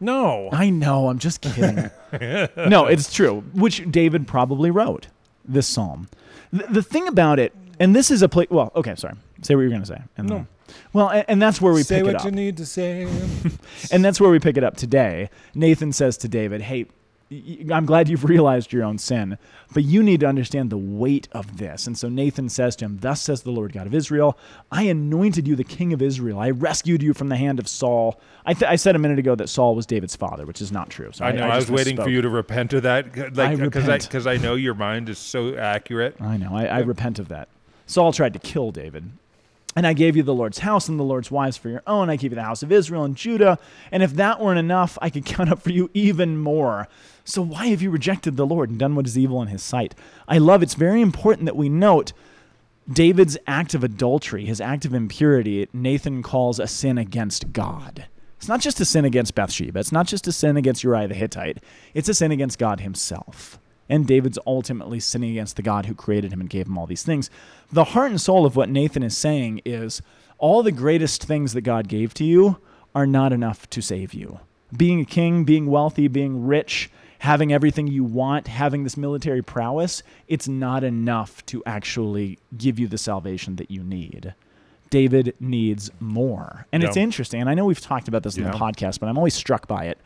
No, 0.05 0.49
I 0.51 0.69
know. 0.69 1.09
I'm 1.09 1.19
just 1.19 1.41
kidding. 1.41 1.89
no, 2.69 2.85
it's 2.85 3.11
true. 3.13 3.41
Which 3.53 3.83
David 3.91 4.27
probably 4.27 4.71
wrote 4.71 5.07
this 5.43 5.67
psalm. 5.67 6.07
The, 6.53 6.65
the 6.69 6.83
thing 6.83 7.07
about 7.07 7.39
it, 7.39 7.53
and 7.79 7.95
this 7.95 8.11
is 8.11 8.21
a 8.21 8.29
place. 8.29 8.47
Well, 8.49 8.71
okay, 8.75 8.95
sorry. 8.95 9.15
Say 9.41 9.55
what 9.55 9.61
you're 9.61 9.69
going 9.69 9.81
to 9.81 9.87
say. 9.87 10.01
And 10.17 10.27
No. 10.29 10.35
then- 10.35 10.47
well, 10.93 11.09
and, 11.09 11.25
and 11.27 11.41
that's 11.41 11.61
where 11.61 11.73
we 11.73 11.83
say 11.83 11.97
pick 11.97 12.03
it 12.05 12.13
what 12.13 12.15
up. 12.21 12.25
you 12.25 12.31
need 12.31 12.57
to 12.57 12.65
say. 12.65 13.07
And 13.91 14.03
that's 14.03 14.19
where 14.19 14.29
we 14.31 14.39
pick 14.39 14.57
it 14.57 14.63
up 14.63 14.77
today. 14.77 15.29
Nathan 15.53 15.91
says 15.91 16.17
to 16.19 16.27
David, 16.27 16.61
Hey, 16.61 16.85
I'm 17.31 17.85
glad 17.85 18.07
you've 18.07 18.23
realized 18.29 18.71
your 18.71 18.83
own 18.83 18.97
sin, 18.97 19.37
but 19.73 19.83
you 19.83 20.03
need 20.03 20.19
to 20.19 20.27
understand 20.27 20.69
the 20.69 20.77
weight 20.77 21.27
of 21.31 21.57
this. 21.57 21.87
And 21.87 21.97
so 21.97 22.07
Nathan 22.07 22.49
says 22.49 22.75
to 22.77 22.85
him, 22.85 22.99
Thus 22.99 23.21
says 23.21 23.41
the 23.41 23.51
Lord 23.51 23.73
God 23.73 23.87
of 23.87 23.95
Israel, 23.95 24.37
I 24.71 24.83
anointed 24.83 25.47
you 25.47 25.55
the 25.55 25.63
king 25.63 25.91
of 25.91 26.01
Israel. 26.01 26.39
I 26.39 26.51
rescued 26.51 27.01
you 27.01 27.13
from 27.13 27.29
the 27.29 27.35
hand 27.35 27.59
of 27.59 27.67
Saul. 27.67 28.19
I, 28.45 28.53
th- 28.53 28.69
I 28.69 28.75
said 28.75 28.95
a 28.95 28.99
minute 28.99 29.17
ago 29.17 29.33
that 29.35 29.49
Saul 29.49 29.75
was 29.75 29.85
David's 29.85 30.15
father, 30.15 30.45
which 30.45 30.61
is 30.61 30.71
not 30.71 30.89
true. 30.89 31.11
So 31.13 31.25
I 31.25 31.31
know. 31.31 31.47
I, 31.47 31.55
just 31.55 31.71
was 31.71 31.85
waiting 31.85 31.97
for 31.97 32.09
you 32.09 32.21
to 32.21 32.29
repent 32.29 32.73
of 32.73 32.83
that, 32.83 33.35
like 33.35 33.57
because 33.57 34.27
I 34.27 34.35
I 34.35 34.37
know 34.37 34.55
your 34.55 34.75
mind 34.75 35.09
is 35.09 35.17
so 35.17 35.55
accurate. 35.55 36.15
I 36.19 36.37
know. 36.37 36.55
I, 36.55 36.65
I 36.65 36.79
repent 36.79 37.19
of 37.19 37.29
that. 37.29 37.47
Saul 37.87 38.11
tried 38.11 38.33
to 38.33 38.39
kill 38.39 38.71
David. 38.71 39.11
And 39.75 39.85
I 39.85 39.93
gave 39.93 40.15
you 40.15 40.23
the 40.23 40.33
Lord's 40.33 40.59
house 40.59 40.87
and 40.87 40.97
the 40.97 41.03
Lord's 41.03 41.29
wives 41.29 41.57
for 41.57 41.69
your 41.69 41.83
own. 41.85 42.09
I 42.09 42.15
gave 42.15 42.31
you 42.31 42.35
the 42.35 42.43
house 42.43 42.63
of 42.63 42.71
Israel 42.71 43.03
and 43.03 43.15
Judah. 43.15 43.59
And 43.91 44.01
if 44.01 44.13
that 44.13 44.39
weren't 44.39 44.59
enough, 44.59 44.97
I 45.01 45.09
could 45.09 45.25
count 45.25 45.51
up 45.51 45.61
for 45.61 45.71
you 45.71 45.89
even 45.93 46.37
more. 46.37 46.87
So 47.25 47.41
why 47.41 47.67
have 47.67 47.81
you 47.81 47.89
rejected 47.89 48.37
the 48.37 48.45
Lord 48.45 48.69
and 48.69 48.79
done 48.79 48.95
what 48.95 49.07
is 49.07 49.17
evil 49.17 49.41
in 49.41 49.49
his 49.49 49.63
sight? 49.63 49.95
I 50.27 50.37
love 50.37 50.63
it's 50.63 50.75
very 50.75 51.01
important 51.01 51.45
that 51.45 51.55
we 51.55 51.69
note 51.69 52.13
David's 52.91 53.37
act 53.47 53.73
of 53.73 53.83
adultery, 53.83 54.45
his 54.45 54.61
act 54.61 54.85
of 54.85 54.93
impurity, 54.93 55.67
Nathan 55.73 56.21
calls 56.21 56.59
a 56.59 56.67
sin 56.67 56.99
against 56.99 57.51
God. 57.51 58.05
It's 58.37 58.47
not 58.47 58.61
just 58.61 58.79
a 58.79 58.85
sin 58.85 59.05
against 59.05 59.33
Bathsheba. 59.33 59.79
It's 59.79 59.91
not 59.91 60.05
just 60.05 60.27
a 60.27 60.31
sin 60.31 60.55
against 60.55 60.83
Uriah 60.83 61.07
the 61.07 61.15
Hittite. 61.15 61.63
It's 61.95 62.09
a 62.09 62.13
sin 62.13 62.31
against 62.31 62.59
God 62.59 62.81
himself. 62.81 63.57
And 63.87 64.07
David's 64.07 64.39
ultimately 64.47 64.99
sinning 64.99 65.31
against 65.31 65.55
the 65.55 65.61
God 65.61 65.85
who 65.85 65.93
created 65.93 66.33
him 66.33 66.41
and 66.41 66.49
gave 66.49 66.67
him 66.67 66.77
all 66.77 66.87
these 66.87 67.03
things. 67.03 67.29
The 67.71 67.83
heart 67.83 68.09
and 68.11 68.19
soul 68.19 68.45
of 68.45 68.55
what 68.55 68.69
Nathan 68.69 69.03
is 69.03 69.15
saying 69.15 69.61
is 69.63 70.01
all 70.37 70.63
the 70.63 70.71
greatest 70.71 71.23
things 71.23 71.53
that 71.53 71.61
God 71.61 71.87
gave 71.87 72.13
to 72.15 72.23
you 72.23 72.57
are 72.93 73.05
not 73.05 73.31
enough 73.31 73.69
to 73.71 73.81
save 73.81 74.13
you. 74.13 74.39
Being 74.75 75.01
a 75.01 75.05
king, 75.05 75.43
being 75.43 75.67
wealthy, 75.67 76.07
being 76.07 76.47
rich, 76.47 76.89
having 77.19 77.53
everything 77.53 77.87
you 77.87 78.03
want, 78.03 78.47
having 78.47 78.83
this 78.83 78.97
military 78.97 79.41
prowess, 79.41 80.03
it's 80.27 80.47
not 80.47 80.83
enough 80.83 81.45
to 81.47 81.63
actually 81.65 82.39
give 82.57 82.79
you 82.79 82.87
the 82.87 82.97
salvation 82.97 83.55
that 83.57 83.71
you 83.71 83.83
need. 83.83 84.33
David 84.89 85.35
needs 85.39 85.91
more. 85.99 86.67
And 86.71 86.83
it's 86.83 86.97
interesting, 86.97 87.41
and 87.41 87.49
I 87.49 87.53
know 87.53 87.65
we've 87.65 87.81
talked 87.81 88.07
about 88.07 88.23
this 88.23 88.37
in 88.37 88.43
the 88.43 88.51
podcast, 88.51 88.99
but 88.99 89.07
I'm 89.09 89.17
always 89.17 89.33
struck 89.33 89.67
by 89.67 89.85
it. 89.85 89.99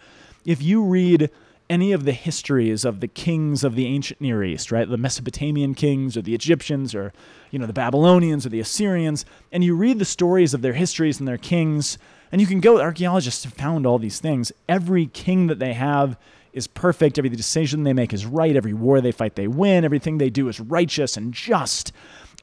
If 0.46 0.62
you 0.62 0.84
read 0.84 1.30
any 1.70 1.92
of 1.92 2.04
the 2.04 2.12
histories 2.12 2.84
of 2.84 3.00
the 3.00 3.08
kings 3.08 3.64
of 3.64 3.76
the 3.76 3.86
ancient 3.86 4.20
Near 4.20 4.44
East, 4.44 4.72
right? 4.72 4.90
The 4.90 4.98
Mesopotamian 4.98 5.76
kings 5.76 6.18
or 6.18 6.22
the 6.22 6.34
Egyptians 6.34 6.96
or 6.96 7.14
you 7.52 7.60
know 7.60 7.68
the 7.68 7.74
Babylonians 7.74 8.46
or 8.46 8.50
the 8.50 8.60
Assyrians, 8.60 9.26
and 9.52 9.64
you 9.64 9.76
read 9.76 10.00
the 10.00 10.06
stories 10.06 10.54
of 10.54 10.62
their 10.62 10.74
histories 10.74 11.20
and 11.20 11.28
their 11.28 11.38
kings, 11.38 11.98
and 12.32 12.42
you 12.42 12.48
can 12.48 12.60
go 12.60 12.80
archaeologists 12.80 13.44
have 13.44 13.54
found 13.54 13.86
all 13.86 14.00
these 14.00 14.20
things. 14.20 14.52
Every 14.68 15.08
king 15.08 15.48
that 15.48 15.60
they 15.60 15.74
have 15.74 16.18
is 16.54 16.68
perfect, 16.68 17.18
every 17.18 17.30
decision 17.30 17.84
they 17.84 17.94
make 17.94 18.14
is 18.14 18.26
right, 18.26 18.56
every 18.56 18.74
war 18.74 19.02
they 19.02 19.12
fight 19.12 19.36
they 19.36 19.48
win, 19.48 19.86
everything 19.86 20.18
they 20.18 20.30
do 20.30 20.48
is 20.48 20.60
righteous 20.60 21.16
and 21.18 21.34
just. 21.34 21.92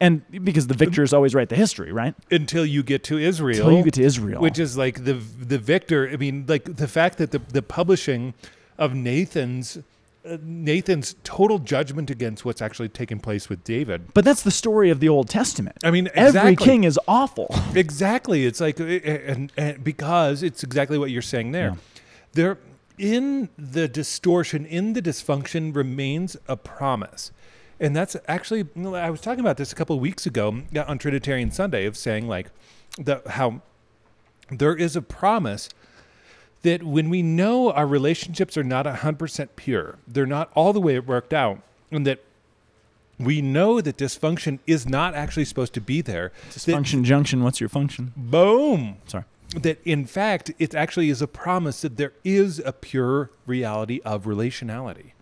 And 0.01 0.23
because 0.45 0.67
the 0.67 0.75
victors 0.75 1.15
always 1.15 1.35
write 1.35 1.49
the 1.49 1.57
history, 1.57 1.91
right? 1.91 2.15
until 2.31 2.67
you 2.67 2.83
get 2.83 3.03
to 3.05 3.19
Israel. 3.19 3.61
Until 3.61 3.79
you 3.79 3.85
get 3.85 3.95
to 3.95 4.03
Israel. 4.03 4.43
which 4.43 4.59
is 4.59 4.77
like 4.77 5.05
the 5.05 5.15
the 5.15 5.59
victor. 5.59 6.09
I 6.09 6.17
mean, 6.17 6.45
like 6.47 6.77
the 6.77 6.89
fact 6.89 7.19
that 7.19 7.31
the 7.31 7.39
the 7.39 7.63
publishing 7.63 8.35
of 8.79 8.95
Nathan's 8.95 9.79
uh, 10.27 10.39
Nathan's 10.43 11.15
total 11.23 11.59
judgment 11.59 12.11
against 12.11 12.45
what's 12.45 12.61
actually 12.61 12.89
taking 12.89 13.21
place 13.21 13.49
with 13.49 13.63
David. 13.63 14.13
But 14.13 14.25
that's 14.25 14.43
the 14.43 14.51
story 14.51 14.91
of 14.91 14.99
the 14.99 15.09
Old 15.09 15.29
Testament. 15.29 15.77
I 15.85 15.93
mean, 15.93 16.09
every 16.15 16.57
king 16.57 16.85
is 16.85 16.99
awful. 17.07 17.55
Exactly. 17.77 18.47
It's 18.47 18.61
like, 18.61 18.81
uh, 18.81 18.85
and, 18.85 19.53
and 19.57 19.85
because 19.85 20.43
it's 20.43 20.63
exactly 20.63 20.97
what 20.97 21.11
you're 21.11 21.21
saying 21.21 21.53
there. 21.53 21.69
Yeah. 21.69 21.75
There, 22.33 22.59
in 22.99 23.51
the 23.59 23.87
distortion, 23.87 24.65
in 24.65 24.95
the 24.95 25.03
dysfunction, 25.03 25.75
remains 25.75 26.37
a 26.49 26.57
promise. 26.57 27.33
And 27.79 27.95
that's 27.95 28.17
actually, 28.27 28.67
I 28.95 29.11
was 29.11 29.21
talking 29.21 29.41
about 29.41 29.59
this 29.59 29.73
a 29.73 29.75
couple 29.75 29.95
of 29.95 30.03
weeks 30.03 30.25
ago 30.25 30.63
uh, 30.75 30.85
on 30.89 30.99
Trinitarian 30.99 31.51
Sunday 31.51 31.85
of 31.85 31.97
saying, 31.97 32.27
like, 32.27 32.47
the, 32.99 33.21
how 33.27 33.61
there 34.51 34.75
is 34.75 34.97
a 34.97 35.03
promise 35.03 35.69
that 36.67 36.83
when 36.83 37.09
we 37.09 37.23
know 37.23 37.71
our 37.71 37.87
relationships 37.87 38.57
are 38.57 38.65
not 38.65 38.87
100% 38.87 39.49
pure, 39.57 39.99
they're 40.07 40.27
not 40.27 40.51
all 40.55 40.73
the 40.73 40.81
way 40.81 40.97
it 40.97 41.07
worked 41.07 41.33
out, 41.33 41.63
and 41.93 42.07
that 42.07 42.23
we 43.19 43.41
know 43.41 43.81
that 43.81 43.97
dysfunction 43.97 44.59
is 44.67 44.87
not 44.87 45.15
actually 45.15 45.45
supposed 45.45 45.73
to 45.75 45.81
be 45.81 46.01
there. 46.03 46.33
that- 46.45 46.55
Dysfunction 46.59 47.05
junction, 47.05 47.43
what's 47.45 47.61
your 47.61 47.69
function? 47.69 48.13
Boom. 48.17 48.97
Sorry. 49.07 49.25
That 49.63 49.79
in 49.85 50.07
fact, 50.07 50.51
it 50.59 50.75
actually 50.75 51.09
is 51.09 51.23
a 51.23 51.29
promise 51.29 51.81
that 51.83 51.97
there 51.97 52.13
is 52.25 52.59
a 52.59 52.73
pure 52.73 53.31
reality 53.47 54.01
of 54.05 54.25
relationality. 54.25 55.13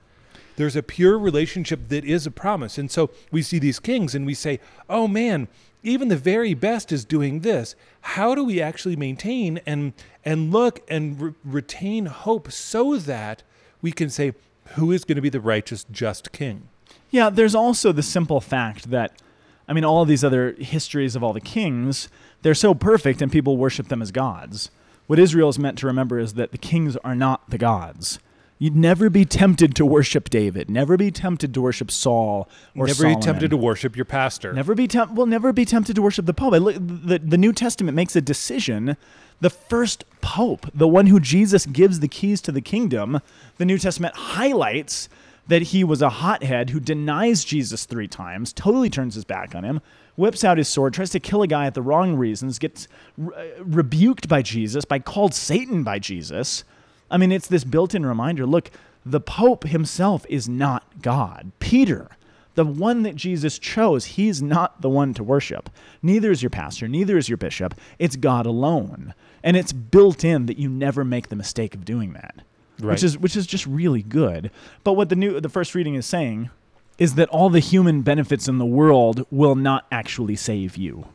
There's 0.57 0.77
a 0.77 0.83
pure 0.83 1.19
relationship 1.19 1.89
that 1.89 2.05
is 2.05 2.27
a 2.27 2.31
promise. 2.31 2.79
And 2.79 2.91
so 2.91 3.11
we 3.31 3.43
see 3.43 3.59
these 3.59 3.79
kings 3.79 4.15
and 4.15 4.25
we 4.25 4.35
say, 4.35 4.61
oh 4.89 5.07
man, 5.07 5.47
even 5.83 6.09
the 6.09 6.17
very 6.17 6.55
best 6.55 6.91
is 6.91 7.05
doing 7.05 7.41
this. 7.41 7.77
How 8.01 8.35
do 8.35 8.43
we 8.45 8.63
actually 8.63 8.97
maintain 8.97 9.61
and, 9.67 9.93
and 10.25 10.53
look 10.53 10.81
and 10.89 11.21
re- 11.21 11.33
retain 11.45 12.07
hope 12.07 12.51
so 12.51 12.97
that 12.97 13.43
we 13.83 13.93
can 13.93 14.11
say, 14.11 14.33
who 14.77 14.91
is 14.93 15.05
going 15.05 15.17
to 15.17 15.23
be 15.23 15.29
the 15.29 15.41
righteous, 15.41 15.85
just 15.91 16.33
king? 16.33 16.69
Yeah, 17.11 17.31
there's 17.31 17.55
also 17.55 17.93
the 17.93 18.03
simple 18.03 18.41
fact 18.41 18.91
that, 18.91 19.21
I 19.69 19.73
mean, 19.73 19.85
all 19.85 20.05
these 20.05 20.25
other 20.25 20.53
histories 20.59 21.15
of 21.15 21.23
all 21.23 21.33
the 21.33 21.41
kings, 21.41 22.09
they're 22.43 22.55
so 22.55 22.75
perfect 22.75 23.23
and 23.23 23.31
people 23.31 23.57
worship 23.57 23.89
them 23.89 24.03
as 24.03 24.11
gods. 24.11 24.71
What 25.07 25.19
Israel 25.19 25.51
is 25.51 25.59
meant 25.59 25.79
to 25.79 25.87
remember 25.87 26.19
is 26.19 26.35
that 26.35 26.53
the 26.53 26.59
kings 26.59 26.97
are 26.99 27.15
not 27.15 27.51
the 27.51 27.59
gods. 27.59 28.19
You'd 28.59 28.77
never 28.77 29.11
be 29.11 29.25
tempted 29.25 29.75
to 29.77 29.85
worship 29.85 30.31
David. 30.31 30.71
Never 30.71 30.97
be 30.97 31.11
tempted 31.11 31.53
to 31.55 31.61
worship 31.61 31.91
Saul 31.91 32.49
or 32.77 32.87
Never 32.87 32.95
Solomon. 33.03 33.19
be 33.19 33.25
tempted 33.25 33.51
to 33.51 33.57
worship 33.57 33.97
your 33.97 34.05
pastor. 34.05 34.53
Never 34.53 34.75
be 34.75 34.89
well, 35.13 35.27
never 35.27 35.53
be 35.53 35.65
tempted 35.65 35.97
to 35.97 36.03
worship 36.03 36.27
the 36.27 36.35
Pope. 36.35 36.53
The, 36.53 37.21
the 37.23 37.39
New 37.39 37.53
Testament 37.53 37.97
makes 37.97 38.15
a 38.15 38.21
decision. 38.21 38.97
The 39.41 39.51
first 39.51 40.05
Pope, 40.21 40.67
the 40.73 40.89
one 40.89 41.07
who 41.07 41.19
Jesus 41.19 41.67
gives 41.67 42.01
the 42.01 42.09
keys 42.09 42.41
to 42.43 42.53
the 42.53 42.61
kingdom, 42.61 43.21
the 43.59 43.65
New 43.65 43.79
Testament 43.79 44.15
highlights 44.15 45.09
that 45.47 45.63
he 45.63 45.85
was 45.85 46.01
a 46.01 46.09
hothead 46.09 46.71
who 46.71 46.81
denies 46.81 47.45
Jesus 47.45 47.85
three 47.85 48.09
times, 48.09 48.53
totally 48.53 48.89
turns 48.89 49.15
his 49.15 49.25
back 49.25 49.55
on 49.55 49.65
him, 49.65 49.81
whips 50.17 50.45
out 50.45 50.59
his 50.59 50.69
sword, 50.69 50.95
tries 50.95 51.11
to 51.11 51.21
kill 51.21 51.43
a 51.43 51.47
guy 51.47 51.67
at 51.67 51.75
the 51.75 51.83
wrong 51.83 52.15
reasons, 52.15 52.59
gets 52.59 52.89
re- 53.19 53.35
rebuked 53.59 54.29
by 54.29 54.41
Jesus, 54.41 54.85
by 54.85 55.01
called 55.01 55.35
Satan 55.35 55.83
by 55.83 55.99
Jesus. 55.99 56.65
I 57.11 57.17
mean, 57.17 57.33
it's 57.33 57.49
this 57.49 57.65
built-in 57.65 58.05
reminder. 58.05 58.47
Look, 58.47 58.71
the 59.05 59.21
Pope 59.21 59.65
himself 59.65 60.25
is 60.29 60.49
not 60.49 61.03
God. 61.03 61.53
Peter, 61.59 62.11
the 62.55 62.65
one 62.65 63.03
that 63.03 63.17
Jesus 63.17 63.59
chose, 63.59 64.05
he's 64.05 64.41
not 64.41 64.81
the 64.81 64.89
one 64.89 65.15
to 65.15 65.25
worship. 65.25 65.69
Neither 66.03 66.31
is 66.31 66.43
your 66.43 66.51
pastor, 66.51 66.89
neither 66.89 67.19
is 67.19 67.29
your 67.29 67.37
bishop. 67.37 67.75
It's 67.99 68.17
God 68.17 68.47
alone. 68.47 69.15
And 69.43 69.57
it's 69.57 69.73
built 69.73 70.25
in 70.25 70.47
that 70.47 70.59
you 70.59 70.69
never 70.69 71.05
make 71.05 71.29
the 71.29 71.37
mistake 71.37 71.75
of 71.75 71.85
doing 71.85 72.15
that. 72.15 72.37
Right. 72.81 72.93
Which 72.93 73.05
is 73.05 73.19
which 73.19 73.37
is 73.37 73.47
just 73.47 73.67
really 73.67 74.03
good. 74.03 74.51
But 74.83 74.95
what 74.95 75.09
the 75.09 75.17
new 75.17 75.39
the 75.41 75.49
first 75.49 75.75
reading 75.75 75.95
is 75.95 76.07
saying 76.07 76.51
is 76.99 77.15
that 77.17 77.29
all 77.29 77.51
the 77.51 77.61
human 77.61 78.03
benefits 78.03 78.49
in 78.49 78.59
the 78.59 78.65
world 78.65 79.27
will 79.31 79.55
not 79.55 79.87
actually 79.93 80.37
save 80.37 80.77
you. 80.77 81.07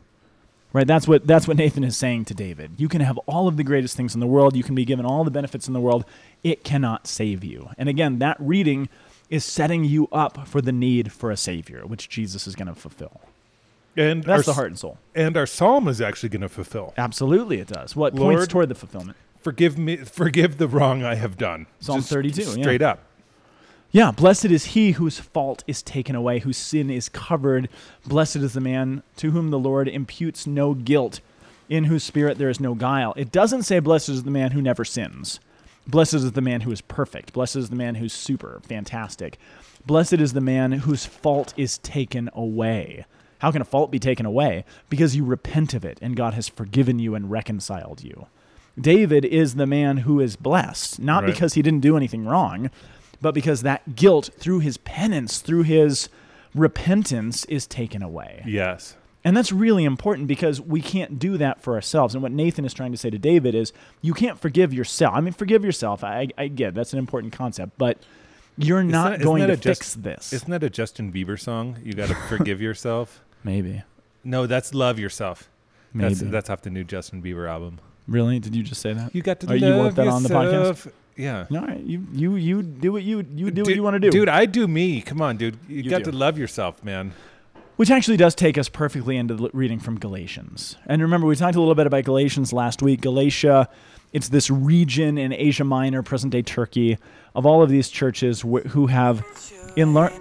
Right? 0.72 0.86
That's 0.86 1.08
what 1.08 1.26
that's 1.26 1.48
what 1.48 1.56
Nathan 1.56 1.82
is 1.82 1.96
saying 1.96 2.26
to 2.26 2.34
David. 2.34 2.72
You 2.76 2.88
can 2.88 3.00
have 3.00 3.18
all 3.26 3.48
of 3.48 3.56
the 3.56 3.64
greatest 3.64 3.96
things 3.96 4.14
in 4.14 4.20
the 4.20 4.26
world, 4.26 4.54
you 4.56 4.62
can 4.62 4.74
be 4.74 4.84
given 4.84 5.04
all 5.04 5.24
the 5.24 5.30
benefits 5.30 5.66
in 5.66 5.72
the 5.72 5.80
world, 5.80 6.04
it 6.44 6.62
cannot 6.62 7.06
save 7.06 7.42
you. 7.42 7.70
And 7.76 7.88
again, 7.88 8.18
that 8.20 8.36
reading 8.38 8.88
is 9.30 9.44
setting 9.44 9.84
you 9.84 10.08
up 10.12 10.46
for 10.46 10.60
the 10.60 10.72
need 10.72 11.12
for 11.12 11.30
a 11.30 11.36
savior, 11.36 11.86
which 11.86 12.08
Jesus 12.08 12.46
is 12.46 12.56
going 12.56 12.68
to 12.68 12.74
fulfill. 12.74 13.20
and 13.96 14.24
That's 14.24 14.48
our, 14.48 14.52
the 14.52 14.54
heart 14.54 14.68
and 14.68 14.78
soul. 14.78 14.98
And 15.14 15.36
our 15.36 15.46
psalm 15.46 15.88
is 15.88 16.00
actually 16.00 16.30
going 16.30 16.42
to 16.42 16.48
fulfill. 16.48 16.94
Absolutely 16.96 17.60
it 17.60 17.68
does. 17.68 17.94
What 17.94 18.14
Lord, 18.14 18.36
points 18.36 18.52
toward 18.52 18.68
the 18.68 18.74
fulfillment? 18.74 19.16
Forgive 19.40 19.78
me, 19.78 19.96
forgive 19.96 20.58
the 20.58 20.68
wrong 20.68 21.02
I 21.02 21.14
have 21.14 21.38
done. 21.38 21.66
Psalm 21.78 22.00
Just 22.00 22.10
32, 22.10 22.42
yeah. 22.42 22.50
straight 22.62 22.82
up. 22.82 23.00
Yeah, 23.92 24.12
blessed 24.12 24.46
is 24.46 24.66
he 24.66 24.92
whose 24.92 25.18
fault 25.18 25.64
is 25.66 25.82
taken 25.82 26.14
away, 26.14 26.38
whose 26.38 26.56
sin 26.56 26.90
is 26.90 27.08
covered. 27.08 27.68
Blessed 28.06 28.36
is 28.36 28.52
the 28.52 28.60
man 28.60 29.02
to 29.16 29.32
whom 29.32 29.50
the 29.50 29.58
Lord 29.58 29.88
imputes 29.88 30.46
no 30.46 30.74
guilt, 30.74 31.20
in 31.68 31.84
whose 31.84 32.04
spirit 32.04 32.38
there 32.38 32.48
is 32.50 32.60
no 32.60 32.74
guile. 32.74 33.14
It 33.16 33.32
doesn't 33.32 33.64
say, 33.64 33.80
Blessed 33.80 34.08
is 34.08 34.22
the 34.22 34.30
man 34.30 34.52
who 34.52 34.62
never 34.62 34.84
sins. 34.84 35.40
Blessed 35.88 36.14
is 36.14 36.32
the 36.32 36.40
man 36.40 36.60
who 36.60 36.70
is 36.70 36.80
perfect. 36.82 37.32
Blessed 37.32 37.56
is 37.56 37.70
the 37.70 37.76
man 37.76 37.96
who's 37.96 38.12
super, 38.12 38.60
fantastic. 38.64 39.38
Blessed 39.84 40.14
is 40.14 40.34
the 40.34 40.40
man 40.40 40.72
whose 40.72 41.06
fault 41.06 41.52
is 41.56 41.78
taken 41.78 42.30
away. 42.32 43.06
How 43.38 43.50
can 43.50 43.62
a 43.62 43.64
fault 43.64 43.90
be 43.90 43.98
taken 43.98 44.26
away? 44.26 44.64
Because 44.88 45.16
you 45.16 45.24
repent 45.24 45.74
of 45.74 45.84
it, 45.84 45.98
and 46.02 46.14
God 46.14 46.34
has 46.34 46.48
forgiven 46.48 46.98
you 47.00 47.14
and 47.16 47.30
reconciled 47.30 48.04
you. 48.04 48.26
David 48.78 49.24
is 49.24 49.54
the 49.56 49.66
man 49.66 49.98
who 49.98 50.20
is 50.20 50.36
blessed, 50.36 51.00
not 51.00 51.24
Right. 51.24 51.32
because 51.32 51.54
he 51.54 51.62
didn't 51.62 51.80
do 51.80 51.96
anything 51.96 52.24
wrong, 52.24 52.70
but 53.20 53.32
because 53.34 53.62
that 53.62 53.94
guilt 53.96 54.30
through 54.38 54.60
his 54.60 54.76
penance, 54.78 55.38
through 55.38 55.62
his 55.64 56.08
repentance, 56.54 57.44
is 57.46 57.66
taken 57.66 58.02
away. 58.02 58.42
Yes. 58.46 58.96
And 59.22 59.36
that's 59.36 59.52
really 59.52 59.84
important 59.84 60.28
because 60.28 60.60
we 60.60 60.80
can't 60.80 61.18
do 61.18 61.36
that 61.36 61.60
for 61.62 61.74
ourselves. 61.74 62.14
And 62.14 62.22
what 62.22 62.32
Nathan 62.32 62.64
is 62.64 62.72
trying 62.72 62.92
to 62.92 62.96
say 62.98 63.10
to 63.10 63.18
David 63.18 63.54
is 63.54 63.72
you 64.00 64.14
can't 64.14 64.38
forgive 64.40 64.72
yourself. 64.72 65.14
I 65.14 65.20
mean, 65.20 65.34
forgive 65.34 65.62
yourself. 65.64 66.02
I, 66.02 66.28
I 66.38 66.48
get 66.48 66.74
that's 66.74 66.92
an 66.94 66.98
important 66.98 67.32
concept, 67.34 67.72
but 67.76 67.98
you're 68.56 68.82
not 68.82 69.10
that- 69.10 69.20
isn't 69.20 69.26
going 69.26 69.46
to 69.46 69.52
a 69.52 69.56
just- 69.56 69.80
fix 69.82 69.94
this. 69.94 70.32
Isn't 70.32 70.50
that 70.50 70.62
a 70.62 70.70
Justin 70.70 71.12
Bieber 71.12 71.38
song? 71.38 71.76
You 71.84 71.92
got 71.92 72.08
to 72.08 72.14
forgive 72.28 72.62
yourself. 72.62 73.22
Maybe. 73.44 73.82
No, 74.24 74.46
that's 74.46 74.72
love 74.74 74.98
yourself. 74.98 75.48
That's 75.94 76.20
Maybe. 76.20 76.30
that's 76.30 76.48
off 76.48 76.62
the 76.62 76.70
new 76.70 76.84
Justin 76.84 77.22
Bieber 77.22 77.48
album. 77.48 77.78
Really? 78.08 78.38
Did 78.38 78.54
you 78.56 78.62
just 78.62 78.80
say 78.80 78.92
that? 78.94 79.14
You 79.14 79.22
got 79.22 79.40
to 79.40 79.46
Oh, 79.48 79.50
love 79.54 79.60
you 79.60 79.76
want 79.76 79.96
that 79.96 80.08
on 80.08 80.22
the 80.22 80.28
podcast? 80.30 80.92
Yeah. 81.20 81.46
All 81.50 81.66
right. 81.66 81.80
You 81.80 82.06
you 82.12 82.36
you 82.36 82.62
do 82.62 82.92
what 82.92 83.02
you 83.02 83.18
you 83.34 83.50
do 83.50 83.62
what 83.62 83.74
you 83.74 83.82
want 83.82 83.94
to 83.94 84.00
do. 84.00 84.10
Dude, 84.10 84.28
I 84.28 84.46
do 84.46 84.66
me. 84.66 85.00
Come 85.02 85.20
on, 85.20 85.36
dude. 85.36 85.58
You, 85.68 85.82
You 85.82 85.90
got 85.90 86.04
do. 86.04 86.10
to 86.10 86.16
love 86.16 86.38
yourself, 86.38 86.82
man. 86.84 87.12
Which 87.76 87.90
actually 87.90 88.18
does 88.18 88.34
take 88.34 88.58
us 88.58 88.68
perfectly 88.68 89.16
into 89.16 89.34
the 89.34 89.50
reading 89.54 89.78
from 89.80 89.98
Galatians. 89.98 90.76
And 90.86 91.00
remember, 91.00 91.26
we 91.26 91.34
talked 91.36 91.56
a 91.56 91.60
little 91.60 91.74
bit 91.74 91.86
about 91.86 92.04
Galatians 92.04 92.52
last 92.52 92.82
week. 92.82 93.00
Galatia, 93.00 93.68
it's 94.12 94.28
this 94.28 94.50
region 94.50 95.16
in 95.16 95.32
Asia 95.32 95.64
Minor, 95.64 96.02
present 96.02 96.30
day 96.32 96.42
Turkey, 96.42 96.98
of 97.34 97.46
all 97.46 97.62
of 97.62 97.70
these 97.70 97.88
churches 97.88 98.42
wh- 98.42 98.66
who 98.68 98.86
have 98.88 99.24
in 99.76 99.94
lar- 99.94 100.12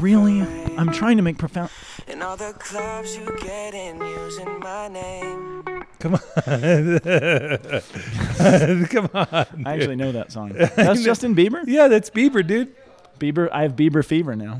Really? 0.00 0.40
I'm 0.76 0.92
trying 0.92 1.16
to 1.16 1.22
make 1.22 1.38
profound. 1.38 1.70
In 2.08 2.20
all 2.22 2.36
the 2.36 2.52
clubs 2.58 3.16
you 3.16 3.24
get 3.40 3.74
in 3.74 3.98
using 3.98 4.58
my 4.60 4.88
name. 4.88 5.62
Come 5.98 6.14
on. 6.14 6.20
Come 8.88 9.08
on. 9.14 9.46
I 9.64 9.72
actually 9.74 9.96
know 9.96 10.12
that 10.12 10.30
song. 10.30 10.52
That's 10.52 11.02
Justin 11.02 11.34
Bieber? 11.34 11.64
Yeah, 11.66 11.88
that's 11.88 12.10
Bieber, 12.10 12.46
dude. 12.46 12.74
Bieber, 13.18 13.48
I 13.50 13.62
have 13.62 13.74
Bieber 13.74 14.04
fever 14.04 14.36
now. 14.36 14.58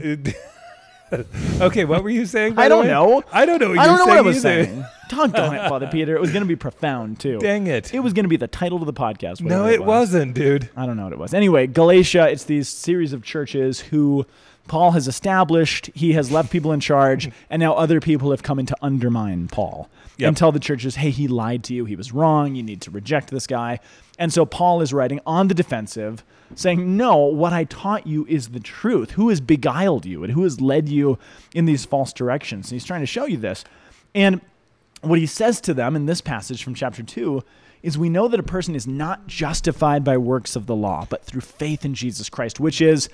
okay, 1.60 1.84
what 1.84 2.02
were 2.02 2.08
you 2.10 2.24
saying? 2.26 2.54
by 2.54 2.64
I 2.64 2.68
don't 2.68 2.84
way? 2.84 2.90
know. 2.90 3.22
I 3.30 3.44
don't 3.46 3.60
know 3.60 3.68
what 3.68 3.78
I 3.78 3.82
you 3.82 3.88
don't 3.90 3.98
know 3.98 4.04
were 4.06 4.10
what 4.12 4.18
I 4.18 4.22
was 4.22 4.44
either. 4.44 4.64
saying. 4.64 4.84
Doggone 5.08 5.54
it, 5.54 5.68
Father 5.68 5.86
Peter. 5.88 6.16
It 6.16 6.20
was 6.20 6.30
going 6.32 6.42
to 6.42 6.48
be 6.48 6.56
profound, 6.56 7.20
too. 7.20 7.38
Dang 7.38 7.66
it. 7.68 7.92
It 7.94 8.00
was 8.00 8.12
going 8.14 8.24
to 8.24 8.28
be 8.28 8.36
the 8.38 8.48
title 8.48 8.78
of 8.80 8.86
the 8.86 8.92
podcast. 8.94 9.40
no, 9.42 9.58
whatever 9.62 9.70
it 9.74 9.80
was. 9.80 9.86
wasn't, 9.86 10.34
dude. 10.34 10.68
I 10.76 10.84
don't 10.86 10.96
know 10.96 11.04
what 11.04 11.12
it 11.12 11.18
was. 11.18 11.32
Anyway, 11.34 11.66
Galatia, 11.68 12.28
it's 12.30 12.44
these 12.44 12.68
series 12.68 13.12
of 13.12 13.22
churches 13.22 13.78
who 13.80 14.26
Paul 14.68 14.92
has 14.92 15.08
established. 15.08 15.90
He 15.94 16.12
has 16.12 16.30
left 16.30 16.50
people 16.50 16.72
in 16.72 16.80
charge, 16.80 17.30
and 17.50 17.60
now 17.60 17.74
other 17.74 18.00
people 18.00 18.30
have 18.30 18.42
come 18.42 18.58
in 18.58 18.66
to 18.66 18.76
undermine 18.82 19.48
Paul 19.48 19.88
Yep. 20.18 20.28
and 20.28 20.36
tell 20.36 20.50
the 20.50 20.58
churches, 20.58 20.96
hey, 20.96 21.10
he 21.10 21.28
lied 21.28 21.62
to 21.64 21.74
you. 21.74 21.84
He 21.84 21.94
was 21.94 22.10
wrong. 22.10 22.54
You 22.54 22.62
need 22.62 22.80
to 22.82 22.90
reject 22.90 23.30
this 23.30 23.46
guy. 23.46 23.80
And 24.18 24.32
so 24.32 24.46
Paul 24.46 24.80
is 24.80 24.94
writing 24.94 25.20
on 25.26 25.48
the 25.48 25.54
defensive, 25.54 26.24
saying, 26.54 26.96
no, 26.96 27.18
what 27.18 27.52
I 27.52 27.64
taught 27.64 28.06
you 28.06 28.24
is 28.26 28.48
the 28.48 28.60
truth. 28.60 29.10
Who 29.10 29.28
has 29.28 29.42
beguiled 29.42 30.06
you 30.06 30.24
and 30.24 30.32
who 30.32 30.42
has 30.44 30.58
led 30.58 30.88
you 30.88 31.18
in 31.54 31.66
these 31.66 31.84
false 31.84 32.14
directions? 32.14 32.70
And 32.70 32.76
he's 32.80 32.86
trying 32.86 33.02
to 33.02 33.06
show 33.06 33.26
you 33.26 33.36
this. 33.36 33.62
And 34.14 34.40
what 35.02 35.18
he 35.18 35.26
says 35.26 35.60
to 35.62 35.74
them 35.74 35.94
in 35.94 36.06
this 36.06 36.22
passage 36.22 36.64
from 36.64 36.74
chapter 36.74 37.02
2 37.02 37.42
is 37.82 37.98
we 37.98 38.08
know 38.08 38.26
that 38.26 38.40
a 38.40 38.44
person 38.44 38.74
is 38.74 38.86
not 38.86 39.26
justified 39.26 40.02
by 40.02 40.16
works 40.16 40.56
of 40.56 40.64
the 40.64 40.74
law, 40.74 41.06
but 41.10 41.24
through 41.24 41.42
faith 41.42 41.84
in 41.84 41.94
Jesus 41.94 42.30
Christ, 42.30 42.58
which 42.58 42.80
is 42.80 43.10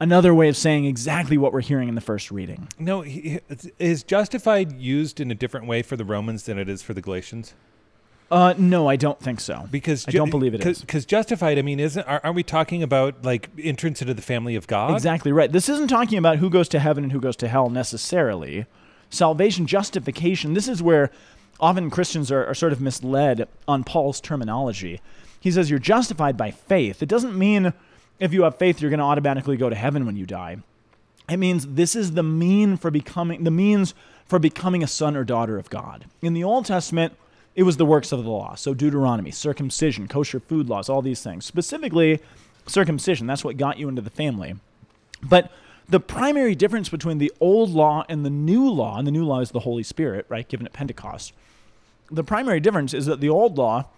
another 0.00 0.34
way 0.34 0.48
of 0.48 0.56
saying 0.56 0.84
exactly 0.84 1.38
what 1.38 1.52
we're 1.52 1.60
hearing 1.60 1.88
in 1.88 1.94
the 1.94 2.00
first 2.00 2.30
reading. 2.30 2.68
No, 2.78 3.02
he, 3.02 3.40
is 3.78 4.02
justified 4.02 4.78
used 4.78 5.20
in 5.20 5.30
a 5.30 5.34
different 5.34 5.66
way 5.66 5.82
for 5.82 5.96
the 5.96 6.04
Romans 6.04 6.44
than 6.44 6.58
it 6.58 6.68
is 6.68 6.82
for 6.82 6.94
the 6.94 7.00
Galatians? 7.00 7.54
Uh, 8.30 8.54
no, 8.58 8.88
I 8.88 8.96
don't 8.96 9.20
think 9.20 9.38
so. 9.40 9.68
Because 9.70 10.06
I 10.08 10.10
don't 10.10 10.30
believe 10.30 10.52
it 10.54 10.64
is. 10.66 10.80
Because 10.80 11.06
justified, 11.06 11.58
I 11.58 11.62
mean, 11.62 11.78
isn't 11.78 12.02
are, 12.08 12.20
aren't 12.24 12.34
we 12.34 12.42
talking 12.42 12.82
about 12.82 13.24
like 13.24 13.50
entrance 13.62 14.02
into 14.02 14.14
the 14.14 14.22
family 14.22 14.56
of 14.56 14.66
God? 14.66 14.92
Exactly 14.94 15.30
right. 15.30 15.50
This 15.50 15.68
isn't 15.68 15.88
talking 15.88 16.18
about 16.18 16.38
who 16.38 16.50
goes 16.50 16.68
to 16.70 16.80
heaven 16.80 17.04
and 17.04 17.12
who 17.12 17.20
goes 17.20 17.36
to 17.36 17.48
hell 17.48 17.70
necessarily. 17.70 18.66
Salvation, 19.10 19.68
justification, 19.68 20.54
this 20.54 20.66
is 20.66 20.82
where 20.82 21.12
often 21.60 21.88
Christians 21.90 22.32
are, 22.32 22.44
are 22.44 22.54
sort 22.54 22.72
of 22.72 22.80
misled 22.80 23.48
on 23.68 23.84
Paul's 23.84 24.20
terminology. 24.20 25.00
He 25.38 25.52
says 25.52 25.70
you're 25.70 25.78
justified 25.78 26.36
by 26.36 26.50
faith. 26.50 27.04
It 27.04 27.08
doesn't 27.08 27.38
mean 27.38 27.72
if 28.18 28.32
you 28.32 28.42
have 28.42 28.56
faith 28.56 28.80
you're 28.80 28.90
going 28.90 28.98
to 28.98 29.04
automatically 29.04 29.56
go 29.56 29.68
to 29.68 29.76
heaven 29.76 30.06
when 30.06 30.16
you 30.16 30.26
die. 30.26 30.58
It 31.28 31.38
means 31.38 31.66
this 31.66 31.96
is 31.96 32.12
the 32.12 32.22
mean 32.22 32.76
for 32.76 32.90
becoming 32.90 33.44
the 33.44 33.50
means 33.50 33.94
for 34.26 34.38
becoming 34.38 34.82
a 34.82 34.86
son 34.86 35.16
or 35.16 35.24
daughter 35.24 35.58
of 35.58 35.70
God. 35.70 36.06
In 36.20 36.34
the 36.34 36.44
Old 36.44 36.66
Testament, 36.66 37.14
it 37.54 37.62
was 37.62 37.76
the 37.76 37.86
works 37.86 38.12
of 38.12 38.22
the 38.22 38.30
law. 38.30 38.54
So 38.54 38.74
Deuteronomy, 38.74 39.30
circumcision, 39.30 40.08
kosher 40.08 40.40
food 40.40 40.68
laws, 40.68 40.88
all 40.88 41.02
these 41.02 41.22
things. 41.22 41.46
Specifically, 41.46 42.20
circumcision. 42.66 43.26
That's 43.26 43.44
what 43.44 43.56
got 43.56 43.78
you 43.78 43.88
into 43.88 44.02
the 44.02 44.10
family. 44.10 44.56
But 45.22 45.50
the 45.88 46.00
primary 46.00 46.54
difference 46.54 46.88
between 46.88 47.18
the 47.18 47.32
old 47.40 47.70
law 47.70 48.04
and 48.08 48.24
the 48.24 48.30
new 48.30 48.68
law, 48.68 48.98
and 48.98 49.06
the 49.06 49.12
new 49.12 49.24
law 49.24 49.40
is 49.40 49.52
the 49.52 49.60
Holy 49.60 49.84
Spirit, 49.84 50.26
right, 50.28 50.46
given 50.46 50.66
at 50.66 50.72
Pentecost. 50.72 51.32
The 52.10 52.24
primary 52.24 52.60
difference 52.60 52.92
is 52.92 53.06
that 53.06 53.20
the 53.20 53.28
old 53.28 53.56
law 53.56 53.88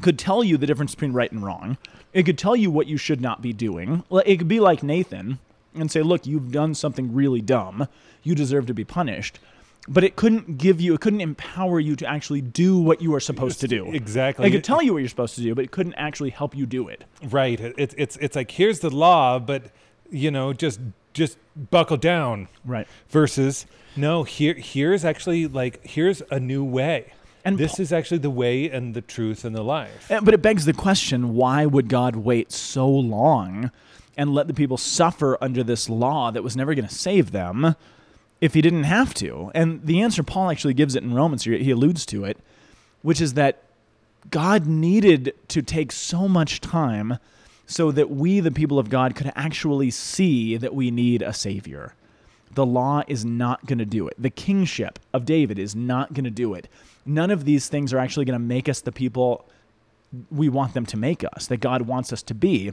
could 0.00 0.18
tell 0.18 0.44
you 0.44 0.56
the 0.56 0.66
difference 0.66 0.94
between 0.94 1.12
right 1.12 1.30
and 1.30 1.44
wrong. 1.44 1.76
It 2.12 2.24
could 2.24 2.38
tell 2.38 2.56
you 2.56 2.70
what 2.70 2.86
you 2.86 2.96
should 2.96 3.20
not 3.20 3.42
be 3.42 3.52
doing. 3.52 4.04
It 4.24 4.36
could 4.36 4.48
be 4.48 4.60
like 4.60 4.82
Nathan 4.82 5.38
and 5.74 5.90
say, 5.90 6.02
look, 6.02 6.26
you've 6.26 6.50
done 6.50 6.74
something 6.74 7.14
really 7.14 7.40
dumb. 7.40 7.88
You 8.22 8.34
deserve 8.34 8.66
to 8.66 8.74
be 8.74 8.84
punished. 8.84 9.38
But 9.88 10.02
it 10.02 10.16
couldn't 10.16 10.58
give 10.58 10.80
you, 10.80 10.94
it 10.94 11.00
couldn't 11.00 11.20
empower 11.20 11.78
you 11.78 11.94
to 11.96 12.06
actually 12.06 12.40
do 12.40 12.76
what 12.78 13.00
you 13.00 13.14
are 13.14 13.20
supposed 13.20 13.60
to 13.60 13.68
do. 13.68 13.92
Exactly. 13.92 14.48
It 14.48 14.50
could 14.50 14.64
tell 14.64 14.82
you 14.82 14.92
what 14.92 14.98
you're 14.98 15.08
supposed 15.08 15.36
to 15.36 15.42
do, 15.42 15.54
but 15.54 15.64
it 15.64 15.70
couldn't 15.70 15.94
actually 15.94 16.30
help 16.30 16.56
you 16.56 16.66
do 16.66 16.88
it. 16.88 17.04
Right. 17.22 17.60
It's 17.60 17.94
it's 17.96 18.16
it's 18.16 18.34
like 18.34 18.50
here's 18.50 18.80
the 18.80 18.90
law, 18.90 19.38
but 19.38 19.70
you 20.10 20.30
know, 20.32 20.52
just 20.52 20.80
just 21.12 21.38
buckle 21.70 21.96
down. 21.98 22.48
Right. 22.64 22.88
Versus 23.10 23.66
no, 23.94 24.24
here 24.24 24.54
here's 24.54 25.04
actually 25.04 25.46
like 25.46 25.86
here's 25.86 26.20
a 26.32 26.40
new 26.40 26.64
way. 26.64 27.12
And 27.46 27.58
this 27.58 27.76
Paul- 27.76 27.82
is 27.82 27.92
actually 27.92 28.18
the 28.18 28.30
way 28.30 28.68
and 28.68 28.92
the 28.92 29.00
truth 29.00 29.44
and 29.44 29.54
the 29.54 29.62
life. 29.62 30.08
But 30.08 30.34
it 30.34 30.42
begs 30.42 30.64
the 30.64 30.72
question 30.72 31.34
why 31.34 31.64
would 31.64 31.88
God 31.88 32.16
wait 32.16 32.50
so 32.52 32.88
long 32.88 33.70
and 34.16 34.34
let 34.34 34.48
the 34.48 34.54
people 34.54 34.76
suffer 34.76 35.38
under 35.40 35.62
this 35.62 35.88
law 35.88 36.30
that 36.30 36.42
was 36.42 36.56
never 36.56 36.74
going 36.74 36.88
to 36.88 36.94
save 36.94 37.30
them 37.30 37.76
if 38.40 38.54
he 38.54 38.60
didn't 38.60 38.84
have 38.84 39.14
to? 39.14 39.52
And 39.54 39.84
the 39.84 40.00
answer, 40.00 40.22
Paul 40.22 40.50
actually 40.50 40.74
gives 40.74 40.96
it 40.96 41.04
in 41.04 41.14
Romans, 41.14 41.44
he 41.44 41.56
he 41.62 41.70
alludes 41.70 42.04
to 42.06 42.24
it, 42.24 42.38
which 43.02 43.20
is 43.20 43.34
that 43.34 43.62
God 44.30 44.66
needed 44.66 45.34
to 45.48 45.62
take 45.62 45.92
so 45.92 46.26
much 46.26 46.60
time 46.60 47.18
so 47.66 47.90
that 47.92 48.10
we, 48.10 48.40
the 48.40 48.50
people 48.50 48.78
of 48.78 48.88
God, 48.88 49.14
could 49.14 49.32
actually 49.34 49.90
see 49.90 50.56
that 50.56 50.74
we 50.74 50.90
need 50.90 51.22
a 51.22 51.32
Savior. 51.32 51.94
The 52.54 52.66
law 52.66 53.02
is 53.06 53.24
not 53.24 53.66
going 53.66 53.78
to 53.78 53.84
do 53.84 54.08
it. 54.08 54.14
The 54.18 54.30
kingship 54.30 54.98
of 55.12 55.26
David 55.26 55.58
is 55.58 55.74
not 55.76 56.14
going 56.14 56.24
to 56.24 56.30
do 56.30 56.54
it. 56.54 56.68
None 57.06 57.30
of 57.30 57.44
these 57.44 57.68
things 57.68 57.92
are 57.92 57.98
actually 57.98 58.24
going 58.24 58.38
to 58.38 58.44
make 58.44 58.68
us 58.68 58.80
the 58.80 58.92
people 58.92 59.48
we 60.30 60.48
want 60.48 60.74
them 60.74 60.86
to 60.86 60.96
make 60.96 61.24
us, 61.34 61.46
that 61.46 61.58
God 61.58 61.82
wants 61.82 62.12
us 62.12 62.22
to 62.24 62.34
be. 62.34 62.72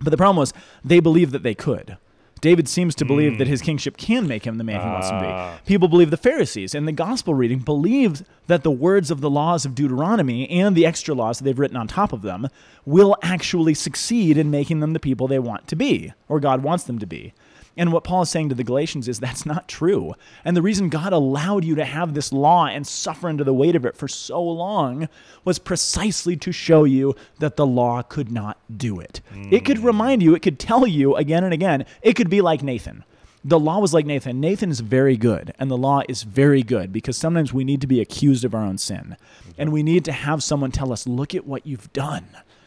But 0.00 0.10
the 0.10 0.16
problem 0.16 0.36
was 0.36 0.52
they 0.84 1.00
believed 1.00 1.32
that 1.32 1.42
they 1.42 1.54
could. 1.54 1.96
David 2.44 2.68
seems 2.68 2.94
to 2.96 3.06
believe 3.06 3.38
that 3.38 3.48
his 3.48 3.62
kingship 3.62 3.96
can 3.96 4.26
make 4.28 4.46
him 4.46 4.58
the 4.58 4.64
man 4.64 4.78
he 4.82 4.86
wants 4.86 5.08
to 5.08 5.14
Ah. 5.14 5.54
be. 5.64 5.66
People 5.66 5.88
believe 5.88 6.10
the 6.10 6.18
Pharisees 6.18 6.74
and 6.74 6.86
the 6.86 6.92
gospel 6.92 7.32
reading 7.32 7.60
believed 7.60 8.22
that 8.48 8.62
the 8.62 8.70
words 8.70 9.10
of 9.10 9.22
the 9.22 9.30
laws 9.30 9.64
of 9.64 9.74
Deuteronomy 9.74 10.46
and 10.50 10.76
the 10.76 10.84
extra 10.84 11.14
laws 11.14 11.38
that 11.38 11.44
they've 11.44 11.58
written 11.58 11.78
on 11.78 11.88
top 11.88 12.12
of 12.12 12.20
them 12.20 12.48
will 12.84 13.16
actually 13.22 13.72
succeed 13.72 14.36
in 14.36 14.50
making 14.50 14.80
them 14.80 14.92
the 14.92 15.00
people 15.00 15.26
they 15.26 15.38
want 15.38 15.66
to 15.68 15.74
be, 15.76 16.12
or 16.28 16.38
God 16.38 16.62
wants 16.62 16.84
them 16.84 16.98
to 16.98 17.06
be. 17.06 17.32
And 17.76 17.92
what 17.92 18.04
Paul 18.04 18.22
is 18.22 18.30
saying 18.30 18.50
to 18.50 18.54
the 18.54 18.62
Galatians 18.62 19.08
is 19.08 19.18
that's 19.18 19.44
not 19.44 19.66
true. 19.66 20.14
And 20.44 20.56
the 20.56 20.62
reason 20.62 20.88
God 20.90 21.12
allowed 21.12 21.64
you 21.64 21.74
to 21.74 21.84
have 21.84 22.14
this 22.14 22.32
law 22.32 22.66
and 22.66 22.86
suffer 22.86 23.26
under 23.28 23.42
the 23.42 23.52
weight 23.52 23.74
of 23.74 23.84
it 23.84 23.96
for 23.96 24.06
so 24.06 24.40
long 24.40 25.08
was 25.44 25.58
precisely 25.58 26.36
to 26.36 26.52
show 26.52 26.84
you 26.84 27.16
that 27.40 27.56
the 27.56 27.66
law 27.66 28.00
could 28.02 28.30
not 28.30 28.58
do 28.76 29.00
it. 29.00 29.20
It 29.50 29.64
could 29.64 29.80
remind 29.80 30.22
you, 30.22 30.36
it 30.36 30.42
could 30.42 30.60
tell 30.60 30.86
you 30.86 31.16
again 31.16 31.42
and 31.42 31.52
again, 31.52 31.84
it 32.00 32.12
could 32.14 32.30
be 32.36 32.40
like 32.40 32.62
Nathan. 32.62 33.04
The 33.46 33.60
law 33.60 33.78
was 33.78 33.92
like 33.92 34.06
Nathan. 34.06 34.40
Nathan 34.40 34.70
is 34.70 34.80
very 34.80 35.16
good, 35.18 35.52
and 35.58 35.70
the 35.70 35.76
law 35.76 36.00
is 36.08 36.22
very 36.22 36.62
good 36.62 36.92
because 36.92 37.16
sometimes 37.16 37.52
we 37.52 37.62
need 37.62 37.80
to 37.82 37.86
be 37.86 38.00
accused 38.00 38.44
of 38.44 38.54
our 38.54 38.62
own 38.62 38.78
sin. 38.78 39.16
And 39.58 39.70
we 39.70 39.82
need 39.82 40.04
to 40.06 40.12
have 40.12 40.42
someone 40.42 40.72
tell 40.72 40.92
us, 40.92 41.06
look 41.06 41.34
at 41.34 41.46
what 41.46 41.66
you've 41.66 41.92
done. 41.92 42.26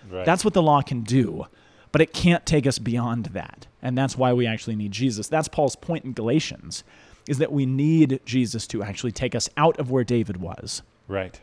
Right. 0.10 0.26
That's 0.26 0.46
what 0.46 0.54
the 0.54 0.62
law 0.62 0.82
can 0.82 1.02
do. 1.02 1.48
but 1.92 2.02
it 2.02 2.14
can't 2.14 2.46
take 2.46 2.68
us 2.68 2.80
beyond 2.80 3.28
that. 3.28 3.68
And 3.82 3.98
that's 3.98 4.18
why 4.18 4.34
we 4.34 4.46
actually 4.46 4.76
need 4.76 4.92
Jesus. 4.92 5.28
That's 5.28 5.48
Paul's 5.48 5.76
point 5.76 6.06
in 6.06 6.14
Galatians 6.14 6.84
is 7.28 7.40
that 7.40 7.52
we 7.52 7.66
need 7.66 8.20
Jesus 8.26 8.68
to 8.68 8.84
actually 8.84 9.12
take 9.12 9.36
us 9.36 9.50
out 9.58 9.80
of 9.80 9.90
where 9.92 10.04
David 10.04 10.38
was. 10.38 10.82
Right. 11.08 11.40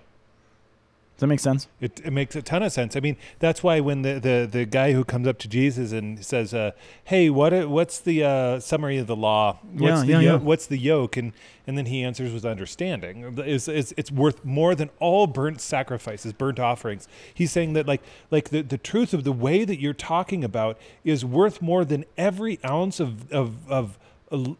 Does 1.16 1.20
that 1.20 1.26
make 1.28 1.38
sense? 1.38 1.68
It, 1.80 2.00
it 2.04 2.12
makes 2.12 2.34
a 2.34 2.42
ton 2.42 2.64
of 2.64 2.72
sense. 2.72 2.96
I 2.96 3.00
mean, 3.00 3.16
that's 3.38 3.62
why 3.62 3.78
when 3.78 4.02
the, 4.02 4.14
the, 4.18 4.48
the 4.50 4.64
guy 4.64 4.90
who 4.92 5.04
comes 5.04 5.28
up 5.28 5.38
to 5.38 5.48
Jesus 5.48 5.92
and 5.92 6.24
says, 6.24 6.52
uh, 6.52 6.72
"Hey, 7.04 7.30
what 7.30 7.68
what's 7.68 8.00
the 8.00 8.24
uh, 8.24 8.58
summary 8.58 8.98
of 8.98 9.06
the 9.06 9.14
law? 9.14 9.60
What's 9.62 9.80
Yeah, 9.80 10.00
the 10.00 10.06
yeah, 10.06 10.20
yo- 10.20 10.32
yeah. 10.32 10.36
what's 10.38 10.66
the 10.66 10.76
yoke?" 10.76 11.16
and 11.16 11.32
and 11.68 11.78
then 11.78 11.86
he 11.86 12.02
answers 12.02 12.32
with 12.32 12.44
understanding. 12.44 13.32
It's, 13.38 13.68
it's, 13.68 13.94
it's 13.96 14.10
worth 14.10 14.44
more 14.44 14.74
than 14.74 14.90
all 14.98 15.26
burnt 15.28 15.60
sacrifices, 15.60 16.32
burnt 16.32 16.58
offerings. 16.58 17.06
He's 17.32 17.52
saying 17.52 17.74
that 17.74 17.86
like 17.86 18.02
like 18.32 18.48
the, 18.48 18.62
the 18.62 18.76
truth 18.76 19.14
of 19.14 19.22
the 19.22 19.32
way 19.32 19.64
that 19.64 19.78
you're 19.80 19.94
talking 19.94 20.42
about 20.42 20.78
is 21.04 21.24
worth 21.24 21.62
more 21.62 21.84
than 21.84 22.04
every 22.18 22.58
ounce 22.64 22.98
of 22.98 23.30
of 23.32 23.70
of 23.70 23.98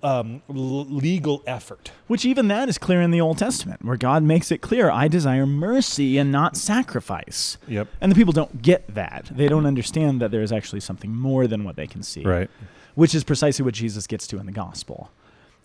um, 0.03 0.43
legal 0.49 1.43
effort. 1.47 1.91
Which 2.07 2.25
even 2.25 2.49
that 2.49 2.69
is 2.69 2.79
clear 2.79 3.01
in 3.01 3.11
the 3.11 3.21
Old 3.21 3.39
Testament, 3.39 3.85
where 3.85 3.97
God 3.97 4.23
makes 4.23 4.51
it 4.51 4.59
clear, 4.59 4.91
I 4.91 5.09
desire 5.09 5.47
mercy 5.47 6.19
and 6.19 6.31
not 6.31 6.57
sacrifice. 6.57 7.59
Yep. 7.69 7.89
And 8.01 8.11
the 8.11 8.17
people 8.17 8.33
don't 8.33 8.63
get 8.63 8.95
that. 8.95 9.31
They 9.31 9.49
don't 9.49 9.67
understand 9.67 10.21
that 10.21 10.31
there 10.31 10.43
is 10.43 10.53
actually 10.53 10.81
something 10.81 11.15
more 11.15 11.47
than 11.47 11.65
what 11.65 11.77
they 11.77 11.87
can 11.87 12.03
see. 12.03 12.23
Right. 12.23 12.51
Which 12.95 13.15
is 13.15 13.25
precisely 13.25 13.65
what 13.65 13.75
Jesus 13.75 14.07
gets 14.07 14.27
to 14.29 14.39
in 14.39 14.47
the 14.47 14.53
gospel. 14.53 15.11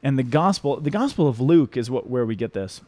And 0.01 0.17
the 0.17 0.23
gospel, 0.23 0.79
the 0.79 0.89
gospel 0.89 1.27
of 1.27 1.39
Luke 1.39 1.75
is 1.75 1.91
what 1.91 2.09
where 2.09 2.25
we 2.25 2.35
get 2.35 2.53
this. 2.53 2.81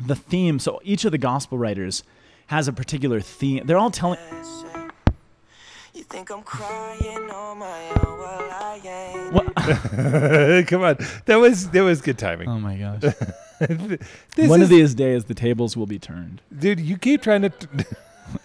The 0.00 0.14
theme, 0.14 0.58
so 0.58 0.80
each 0.84 1.04
of 1.04 1.12
the 1.12 1.18
gospel 1.18 1.58
writers 1.58 2.04
has 2.46 2.68
a 2.68 2.72
particular 2.72 3.20
theme. 3.20 3.66
They're 3.66 3.78
all 3.78 3.90
telling 3.90 4.18
You 4.32 4.77
think 6.08 6.30
I'm 6.30 6.42
crying 6.42 7.30
on 7.30 7.58
my 7.58 7.88
own? 7.90 8.18
Well, 8.18 8.48
I 8.50 8.80
ain't. 8.84 9.32
what? 9.32 9.54
Come 10.68 10.82
on, 10.82 10.96
that 11.26 11.36
was 11.36 11.70
that 11.70 11.82
was 11.82 12.00
good 12.00 12.18
timing. 12.18 12.48
Oh 12.48 12.58
my 12.58 12.76
gosh. 12.76 13.14
This 14.36 14.48
One 14.48 14.60
is- 14.62 14.66
of 14.66 14.70
these 14.70 14.94
days 14.94 15.24
the 15.24 15.34
tables 15.34 15.76
will 15.76 15.86
be 15.86 15.98
turned. 15.98 16.40
dude. 16.56 16.78
You 16.78 16.96
keep 16.96 17.22
trying 17.22 17.42
to. 17.42 17.50
T- 17.50 17.66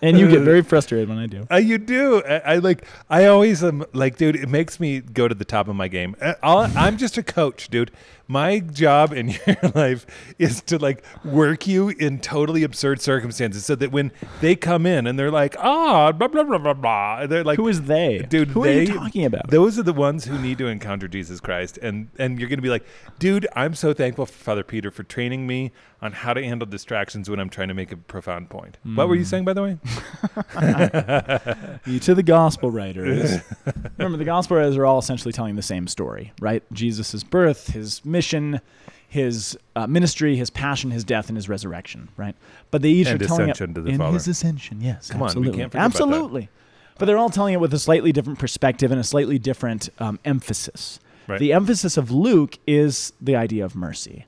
And 0.01 0.17
you 0.17 0.29
get 0.29 0.39
very 0.43 0.61
frustrated 0.61 1.09
when 1.09 1.17
I 1.17 1.25
do. 1.27 1.45
Uh, 1.51 1.57
you 1.57 1.77
do. 1.77 2.23
I, 2.23 2.53
I 2.53 2.55
like. 2.59 2.87
I 3.09 3.25
always 3.25 3.61
am 3.65 3.83
like, 3.91 4.15
dude. 4.15 4.37
It 4.37 4.47
makes 4.47 4.79
me 4.79 5.01
go 5.01 5.27
to 5.27 5.35
the 5.35 5.43
top 5.43 5.67
of 5.67 5.75
my 5.75 5.89
game. 5.89 6.15
Uh, 6.21 6.35
I'll, 6.41 6.71
I'm 6.77 6.95
just 6.97 7.17
a 7.17 7.23
coach, 7.23 7.67
dude. 7.67 7.91
My 8.27 8.59
job 8.59 9.11
in 9.13 9.29
your 9.47 9.57
life 9.75 10.05
is 10.39 10.61
to 10.63 10.77
like 10.77 11.03
work 11.25 11.67
you 11.67 11.89
in 11.89 12.19
totally 12.19 12.63
absurd 12.63 13.01
circumstances, 13.01 13.65
so 13.65 13.75
that 13.75 13.91
when 13.91 14.11
they 14.41 14.55
come 14.55 14.85
in 14.85 15.05
and 15.07 15.19
they're 15.19 15.29
like, 15.31 15.55
ah, 15.59 16.11
blah 16.13 16.27
blah 16.29 16.43
blah 16.43 16.57
blah 16.57 16.73
blah, 16.73 17.27
they're 17.27 17.43
like, 17.43 17.57
Who 17.57 17.67
is 17.67 17.83
they? 17.83 18.19
dude? 18.29 18.47
Who 18.49 18.63
they, 18.63 18.79
are 18.79 18.81
you 18.83 18.93
talking 18.97 19.25
about? 19.25 19.49
Those 19.49 19.77
are 19.77 19.83
the 19.83 19.93
ones 19.93 20.25
who 20.25 20.39
need 20.39 20.57
to 20.59 20.67
encounter 20.67 21.07
Jesus 21.07 21.39
Christ, 21.39 21.77
and 21.81 22.07
and 22.17 22.39
you're 22.39 22.49
gonna 22.49 22.61
be 22.61 22.69
like, 22.69 22.85
dude, 23.19 23.45
I'm 23.55 23.75
so 23.75 23.93
thankful 23.93 24.25
for 24.25 24.33
Father 24.33 24.63
Peter 24.63 24.89
for 24.89 25.03
training 25.03 25.45
me 25.45 25.71
on 26.01 26.11
how 26.13 26.33
to 26.33 26.43
handle 26.43 26.65
distractions 26.67 27.29
when 27.29 27.39
I'm 27.39 27.49
trying 27.49 27.69
to 27.69 27.73
make 27.73 27.91
a 27.91 27.97
profound 27.97 28.49
point. 28.49 28.77
What 28.83 29.03
Hmm. 29.03 29.09
were 29.09 29.15
you 29.15 29.23
saying, 29.25 29.45
by 29.45 29.53
the 29.53 29.63
way? 29.63 29.77
You 31.85 31.99
to 31.99 32.15
the 32.15 32.23
gospel 32.23 32.71
writers. 32.71 33.39
Remember, 33.97 34.17
the 34.17 34.25
gospel 34.25 34.57
writers 34.57 34.77
are 34.77 34.85
all 34.85 34.99
essentially 34.99 35.31
telling 35.33 35.55
the 35.55 35.61
same 35.61 35.87
story, 35.87 36.31
right? 36.39 36.63
Jesus' 36.71 37.23
birth, 37.23 37.67
his 37.73 38.03
mission, 38.13 38.61
his 39.09 39.57
uh, 39.75 39.85
ministry, 39.87 40.37
his 40.37 40.49
passion, 40.49 40.91
his 40.91 41.03
death, 41.03 41.27
and 41.27 41.35
his 41.37 41.49
resurrection, 41.49 42.07
right? 42.15 42.35
But 42.71 42.81
they 42.81 42.89
each 42.89 43.07
And 43.07 43.21
are 43.21 43.25
telling 43.27 43.49
it 43.49 43.55
to 43.57 43.67
the 43.67 43.85
in 43.85 43.97
Father. 43.97 44.13
his 44.13 44.27
ascension. 44.29 44.79
Yes, 44.79 45.09
Come 45.11 45.21
on, 45.21 45.27
absolutely, 45.27 45.59
can't 45.59 45.71
forget 45.71 45.85
about 45.85 45.97
that. 45.97 46.03
absolutely. 46.03 46.49
But 46.97 47.05
they're 47.05 47.17
all 47.17 47.29
telling 47.29 47.53
it 47.53 47.59
with 47.59 47.73
a 47.73 47.79
slightly 47.79 48.11
different 48.13 48.39
perspective 48.39 48.91
and 48.91 48.99
a 49.01 49.03
slightly 49.03 49.37
different 49.39 49.89
um, 49.99 50.19
emphasis. 50.23 50.99
Right. 51.27 51.39
The 51.39 51.51
emphasis 51.53 51.97
of 51.97 52.11
Luke 52.11 52.57
is 52.67 53.13
the 53.19 53.35
idea 53.35 53.65
of 53.65 53.75
mercy. 53.75 54.25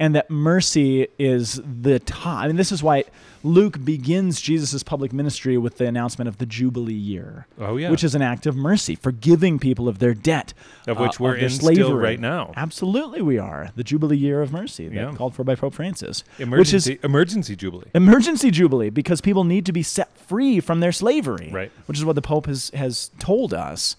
And 0.00 0.14
that 0.14 0.30
mercy 0.30 1.08
is 1.18 1.60
the 1.64 1.98
top. 1.98 2.44
I 2.44 2.46
mean, 2.46 2.54
this 2.54 2.70
is 2.70 2.84
why 2.84 3.02
Luke 3.42 3.84
begins 3.84 4.40
Jesus' 4.40 4.84
public 4.84 5.12
ministry 5.12 5.58
with 5.58 5.78
the 5.78 5.86
announcement 5.86 6.28
of 6.28 6.38
the 6.38 6.46
Jubilee 6.46 6.92
year. 6.94 7.48
Oh, 7.58 7.76
yeah. 7.76 7.90
Which 7.90 8.04
is 8.04 8.14
an 8.14 8.22
act 8.22 8.46
of 8.46 8.54
mercy, 8.54 8.94
forgiving 8.94 9.58
people 9.58 9.88
of 9.88 9.98
their 9.98 10.14
debt. 10.14 10.54
Of 10.86 11.00
which 11.00 11.20
uh, 11.20 11.24
we're 11.24 11.34
their 11.34 11.44
in 11.46 11.50
still 11.50 11.74
slavery. 11.74 11.94
right 12.02 12.20
now. 12.20 12.52
Absolutely, 12.56 13.22
we 13.22 13.38
are. 13.38 13.70
The 13.74 13.82
Jubilee 13.82 14.16
year 14.16 14.40
of 14.40 14.52
mercy, 14.52 14.86
that 14.86 14.94
Yeah. 14.94 15.14
called 15.16 15.34
for 15.34 15.42
by 15.42 15.56
Pope 15.56 15.74
Francis. 15.74 16.22
Which 16.36 16.46
Emergency 16.46 16.92
is 16.94 16.98
emergency 17.04 17.56
jubilee. 17.56 17.86
emergency 17.92 18.50
jubilee 18.52 18.90
because 18.90 19.20
people 19.20 19.42
need 19.42 19.66
to 19.66 19.72
be 19.72 19.82
set 19.82 20.16
free 20.16 20.60
from 20.60 20.78
their 20.78 20.92
slavery 20.92 21.50
Right. 21.52 21.72
which 21.86 21.98
is 21.98 22.04
what 22.04 22.14
the 22.14 22.22
pope 22.22 22.46
has, 22.46 22.70
has 22.72 23.10
told 23.18 23.52
us 23.52 23.96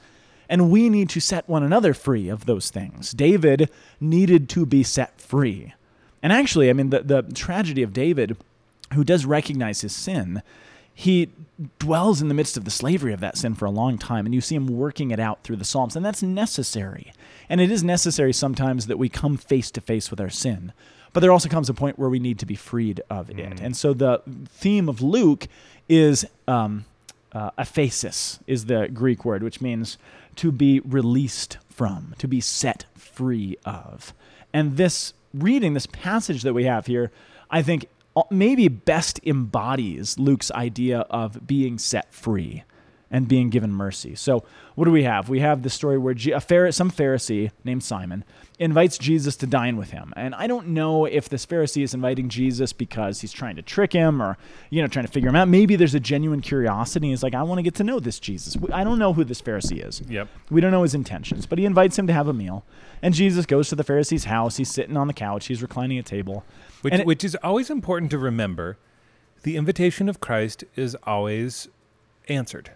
and 0.47 0.71
we 0.71 0.89
need 0.89 1.09
to 1.09 1.19
set 1.19 1.47
one 1.49 1.61
another 1.63 1.93
free 1.93 2.29
of 2.29 2.45
those 2.45 2.69
things 2.71 3.11
david 3.11 3.69
needed 3.99 4.47
to 4.49 4.65
be 4.65 4.83
set 4.83 5.19
free 5.19 5.73
and 6.21 6.33
actually 6.33 6.69
i 6.69 6.73
mean 6.73 6.89
the, 6.89 7.01
the 7.01 7.21
tragedy 7.33 7.83
of 7.83 7.93
david 7.93 8.35
who 8.93 9.03
does 9.03 9.25
recognize 9.25 9.81
his 9.81 9.95
sin 9.95 10.41
he 10.99 11.29
dwells 11.79 12.21
in 12.21 12.27
the 12.27 12.33
midst 12.33 12.57
of 12.57 12.65
the 12.65 12.71
slavery 12.71 13.13
of 13.13 13.21
that 13.21 13.37
sin 13.37 13.55
for 13.55 13.63
a 13.63 13.71
long 13.71 13.97
time 13.97 14.25
and 14.25 14.35
you 14.35 14.41
see 14.41 14.55
him 14.55 14.67
working 14.67 15.11
it 15.11 15.19
out 15.19 15.43
through 15.43 15.55
the 15.55 15.63
psalms 15.63 15.95
and 15.95 16.05
that's 16.05 16.21
necessary. 16.21 17.13
And 17.47 17.61
it 17.61 17.71
is 17.71 17.85
necessary 17.85 18.33
sometimes 18.33 18.87
that 18.87 18.97
we 18.97 19.07
come 19.07 19.37
face 19.37 19.71
to 19.71 19.81
face 19.81 20.11
with 20.11 20.19
our 20.19 20.29
sin 20.29 20.73
but 21.13 21.21
there 21.21 21.31
also 21.31 21.47
comes 21.47 21.69
a 21.69 21.73
point 21.73 21.97
where 21.97 22.09
we 22.09 22.19
need 22.19 22.37
to 22.39 22.45
be 22.45 22.55
freed 22.55 23.01
of 23.09 23.31
it. 23.31 23.59
And 23.61 23.75
so 23.77 23.93
the 23.93 24.21
theme 24.49 24.89
of 24.89 25.01
luke 25.01 25.47
is 25.87 26.25
um, 26.49 26.83
uh, 27.31 27.51
aphesis 27.57 28.39
is 28.45 28.65
the 28.65 28.89
greek 28.89 29.23
word 29.23 29.41
which 29.41 29.61
means 29.61 29.97
to 30.35 30.51
be 30.51 30.81
released 30.81 31.59
from 31.69 32.13
to 32.17 32.27
be 32.27 32.41
set 32.41 32.85
free 32.97 33.57
of. 33.63 34.13
And 34.53 34.75
this 34.75 35.13
reading 35.33 35.73
this 35.73 35.85
passage 35.87 36.43
that 36.43 36.53
we 36.53 36.63
have 36.65 36.85
here 36.85 37.11
i 37.49 37.61
think 37.61 37.87
uh, 38.15 38.23
maybe 38.29 38.67
best 38.67 39.19
embodies 39.25 40.17
luke's 40.17 40.51
idea 40.51 40.99
of 41.09 41.45
being 41.45 41.77
set 41.77 42.13
free 42.13 42.63
and 43.11 43.27
being 43.27 43.49
given 43.49 43.71
mercy. 43.71 44.13
So, 44.15 44.43
what 44.75 44.85
do 44.85 44.91
we 44.91 45.03
have? 45.03 45.29
We 45.29 45.39
have 45.39 45.63
the 45.63 45.69
story 45.69 45.97
where 45.97 46.13
G- 46.13 46.31
a 46.31 46.39
Phar- 46.39 46.71
some 46.71 46.91
Pharisee 46.91 47.51
named 47.63 47.83
Simon 47.83 48.23
invites 48.59 48.97
Jesus 48.97 49.35
to 49.37 49.47
dine 49.47 49.77
with 49.77 49.91
him. 49.91 50.13
And 50.15 50.35
I 50.35 50.45
don't 50.47 50.67
know 50.67 51.05
if 51.05 51.27
this 51.27 51.45
Pharisee 51.45 51.81
is 51.83 51.93
inviting 51.93 52.29
Jesus 52.29 52.71
because 52.71 53.21
he's 53.21 53.31
trying 53.31 53.55
to 53.55 53.61
trick 53.61 53.93
him 53.93 54.21
or, 54.21 54.37
you 54.69 54.81
know, 54.81 54.87
trying 54.87 55.05
to 55.05 55.11
figure 55.11 55.29
him 55.29 55.35
out. 55.35 55.47
Maybe 55.47 55.75
there's 55.75 55.95
a 55.95 55.99
genuine 55.99 56.41
curiosity. 56.41 57.09
He's 57.09 57.23
like, 57.23 57.33
I 57.33 57.41
want 57.43 57.57
to 57.59 57.63
get 57.63 57.75
to 57.75 57.83
know 57.83 57.99
this 57.99 58.19
Jesus. 58.19 58.55
I 58.71 58.83
don't 58.83 58.99
know 58.99 59.13
who 59.13 59.23
this 59.23 59.41
Pharisee 59.41 59.85
is. 59.85 60.01
Yep. 60.07 60.27
We 60.51 60.61
don't 60.61 60.71
know 60.71 60.83
his 60.83 60.93
intentions, 60.93 61.45
but 61.45 61.57
he 61.57 61.65
invites 61.65 61.97
him 61.97 62.05
to 62.07 62.13
have 62.13 62.27
a 62.27 62.33
meal. 62.33 62.63
And 63.01 63.13
Jesus 63.13 63.45
goes 63.45 63.69
to 63.69 63.75
the 63.75 63.83
Pharisee's 63.83 64.25
house. 64.25 64.57
He's 64.57 64.69
sitting 64.71 64.97
on 64.97 65.07
the 65.07 65.13
couch. 65.13 65.47
He's 65.47 65.61
reclining 65.61 65.97
at 65.97 66.05
a 66.05 66.09
table. 66.09 66.43
Which 66.81 66.93
it- 66.93 67.05
which 67.07 67.23
is 67.23 67.35
always 67.43 67.69
important 67.69 68.11
to 68.11 68.17
remember. 68.17 68.77
The 69.43 69.55
invitation 69.57 70.09
of 70.09 70.19
Christ 70.19 70.63
is 70.75 70.95
always 71.05 71.69
answered. 72.27 72.71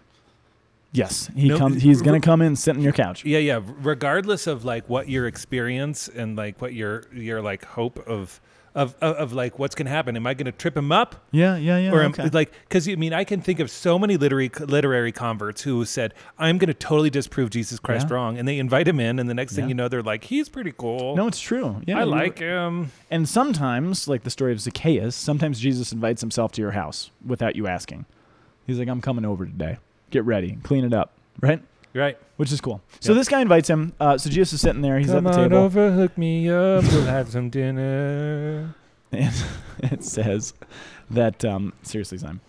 Yes, 0.94 1.28
he 1.34 1.48
No, 1.48 1.58
comes. 1.58 1.82
He's 1.82 2.00
going 2.02 2.20
to 2.20 2.24
come 2.24 2.40
in, 2.40 2.46
and 2.48 2.58
sit 2.58 2.76
on 2.76 2.82
your 2.82 2.92
couch. 2.92 3.24
Yeah, 3.24 3.38
yeah. 3.38 3.60
Regardless 3.82 4.46
of 4.46 4.64
like 4.64 4.88
what 4.88 5.08
your 5.08 5.26
experience 5.26 6.08
and 6.08 6.36
like 6.36 6.62
what 6.62 6.72
your 6.72 7.04
your 7.12 7.42
like 7.42 7.64
hope 7.64 7.98
of 8.06 8.40
of 8.76 8.94
of, 9.00 9.16
of 9.16 9.32
like 9.32 9.58
what's 9.58 9.74
gonna 9.74 9.90
happen. 9.90 10.16
Am 10.16 10.26
I 10.26 10.34
gonna 10.34 10.52
trip 10.52 10.76
him 10.76 10.90
up? 10.92 11.26
Yeah, 11.30 11.56
yeah, 11.56 11.78
yeah. 11.78 11.92
or 11.92 12.02
am, 12.02 12.10
okay. 12.12 12.28
like 12.30 12.52
because 12.68 12.88
I 12.88 12.94
mean 12.94 13.12
I 13.12 13.24
can 13.24 13.40
think 13.40 13.60
of 13.60 13.70
so 13.70 13.98
many 13.98 14.16
literary 14.16 14.50
literary 14.60 15.12
converts 15.12 15.62
who 15.62 15.84
said 15.84 16.14
I'm 16.38 16.58
going 16.58 16.68
to 16.68 16.74
totally 16.74 17.10
disprove 17.10 17.50
Jesus 17.50 17.78
Christ 17.78 18.06
Yeah. 18.08 18.14
wrong, 18.14 18.38
and 18.38 18.46
they 18.48 18.58
invite 18.58 18.86
him 18.88 18.98
in, 19.00 19.18
and 19.18 19.28
the 19.28 19.34
next 19.34 19.54
thing 19.54 19.64
Yeah. 19.64 19.68
you 19.70 19.74
know 19.74 19.88
they're 19.88 20.02
like 20.02 20.24
he's 20.24 20.48
pretty 20.48 20.72
cool. 20.76 21.16
no, 21.16 21.26
it's 21.28 21.40
true. 21.40 21.82
Yeah, 21.86 22.00
I 22.00 22.04
like 22.04 22.38
him. 22.38 22.90
And 23.10 23.28
sometimes, 23.28 24.06
like 24.08 24.22
the 24.22 24.30
story 24.30 24.52
of 24.52 24.60
Zacchaeus, 24.60 25.14
sometimes 25.16 25.58
Jesus 25.60 25.92
invites 25.92 26.20
himself 26.20 26.52
to 26.52 26.60
your 26.62 26.72
house 26.72 27.10
without 27.24 27.54
you 27.56 27.66
asking. 27.66 28.06
He's 28.66 28.78
like, 28.78 28.88
I'm 28.88 29.00
coming 29.00 29.24
over 29.24 29.44
today. 29.44 29.78
Get 30.14 30.24
ready, 30.26 30.56
clean 30.62 30.84
it 30.84 30.92
up, 30.94 31.10
right? 31.40 31.60
Right. 31.92 32.16
Which 32.36 32.52
is 32.52 32.60
cool. 32.60 32.80
So 33.00 33.10
Yep. 33.10 33.18
this 33.18 33.28
guy 33.28 33.40
invites 33.40 33.68
him. 33.68 33.94
Uh, 33.98 34.16
so 34.16 34.30
Jesus 34.30 34.52
is 34.52 34.60
sitting 34.60 34.80
there. 34.80 34.96
He's 35.00 35.08
Come 35.08 35.26
at 35.26 35.32
the 35.32 35.40
on 35.40 35.48
table. 35.50 35.62
over, 35.64 35.90
hook 35.90 36.16
me 36.16 36.48
up. 36.48 36.84
We'll 36.84 37.04
have 37.06 37.30
some 37.30 37.50
dinner. 37.50 38.76
And 39.12 39.92
it 39.92 40.04
says 40.04 40.54
that, 41.10 41.44
um, 41.44 41.72
seriously, 41.82 42.18
Simon. 42.18 42.40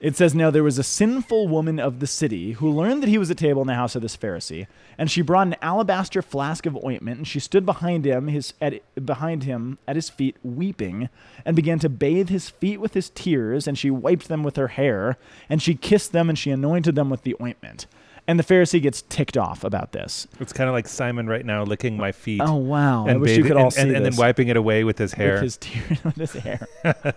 It 0.00 0.16
says, 0.16 0.34
Now 0.34 0.50
there 0.50 0.64
was 0.64 0.78
a 0.78 0.82
sinful 0.82 1.48
woman 1.48 1.78
of 1.78 2.00
the 2.00 2.06
city 2.06 2.52
who 2.52 2.70
learned 2.70 3.02
that 3.02 3.10
he 3.10 3.18
was 3.18 3.30
at 3.30 3.36
table 3.36 3.60
in 3.60 3.68
the 3.68 3.74
house 3.74 3.94
of 3.94 4.00
this 4.00 4.16
Pharisee, 4.16 4.66
and 4.96 5.10
she 5.10 5.20
brought 5.20 5.46
an 5.48 5.56
alabaster 5.60 6.22
flask 6.22 6.64
of 6.64 6.74
ointment, 6.82 7.18
and 7.18 7.28
she 7.28 7.38
stood 7.38 7.66
behind 7.66 8.06
him, 8.06 8.28
his 8.28 8.54
at, 8.62 8.80
behind 9.04 9.44
him 9.44 9.76
at 9.86 9.96
his 9.96 10.08
feet, 10.08 10.36
weeping, 10.42 11.10
and 11.44 11.54
began 11.54 11.78
to 11.80 11.90
bathe 11.90 12.30
his 12.30 12.48
feet 12.48 12.80
with 12.80 12.94
his 12.94 13.10
tears, 13.10 13.68
and 13.68 13.76
she 13.76 13.90
wiped 13.90 14.28
them 14.28 14.42
with 14.42 14.56
her 14.56 14.68
hair, 14.68 15.18
and 15.50 15.60
she 15.60 15.74
kissed 15.74 16.12
them, 16.12 16.30
and 16.30 16.38
she 16.38 16.50
anointed 16.50 16.94
them 16.94 17.10
with 17.10 17.22
the 17.22 17.36
ointment. 17.38 17.86
And 18.26 18.38
the 18.38 18.44
Pharisee 18.44 18.80
gets 18.80 19.02
ticked 19.02 19.36
off 19.36 19.64
about 19.64 19.92
this. 19.92 20.26
It's 20.38 20.52
kind 20.52 20.68
of 20.68 20.74
like 20.74 20.86
Simon 20.86 21.26
right 21.26 21.44
now 21.44 21.64
licking 21.64 21.96
my 21.96 22.12
feet. 22.12 22.40
Oh 22.44 22.56
wow! 22.56 23.06
I 23.06 23.12
and 23.12 23.20
wish 23.20 23.36
you 23.36 23.42
could 23.44 23.56
all 23.56 23.64
and, 23.64 23.72
see 23.72 23.80
and, 23.80 23.96
and 23.96 24.04
then 24.04 24.16
wiping 24.16 24.48
it 24.48 24.56
away 24.56 24.84
with 24.84 24.98
his 24.98 25.12
hair. 25.12 25.34
With 25.34 25.42
his 25.42 25.56
tear, 25.56 25.98
with 26.04 26.16
his 26.16 26.32
hair. 26.32 26.66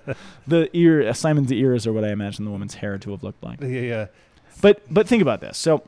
the 0.47 0.69
ear, 0.73 1.13
Simon's 1.13 1.51
ears 1.51 1.85
are 1.85 1.93
what 1.93 2.03
I 2.03 2.11
imagine 2.11 2.45
the 2.45 2.51
woman's 2.51 2.75
hair 2.75 2.97
to 2.97 3.11
have 3.11 3.23
looked 3.23 3.43
like. 3.43 3.61
yeah, 3.61 3.67
yeah. 3.67 4.05
But 4.61 4.81
but 4.89 5.07
think 5.07 5.21
about 5.21 5.41
this. 5.41 5.57
So 5.57 5.83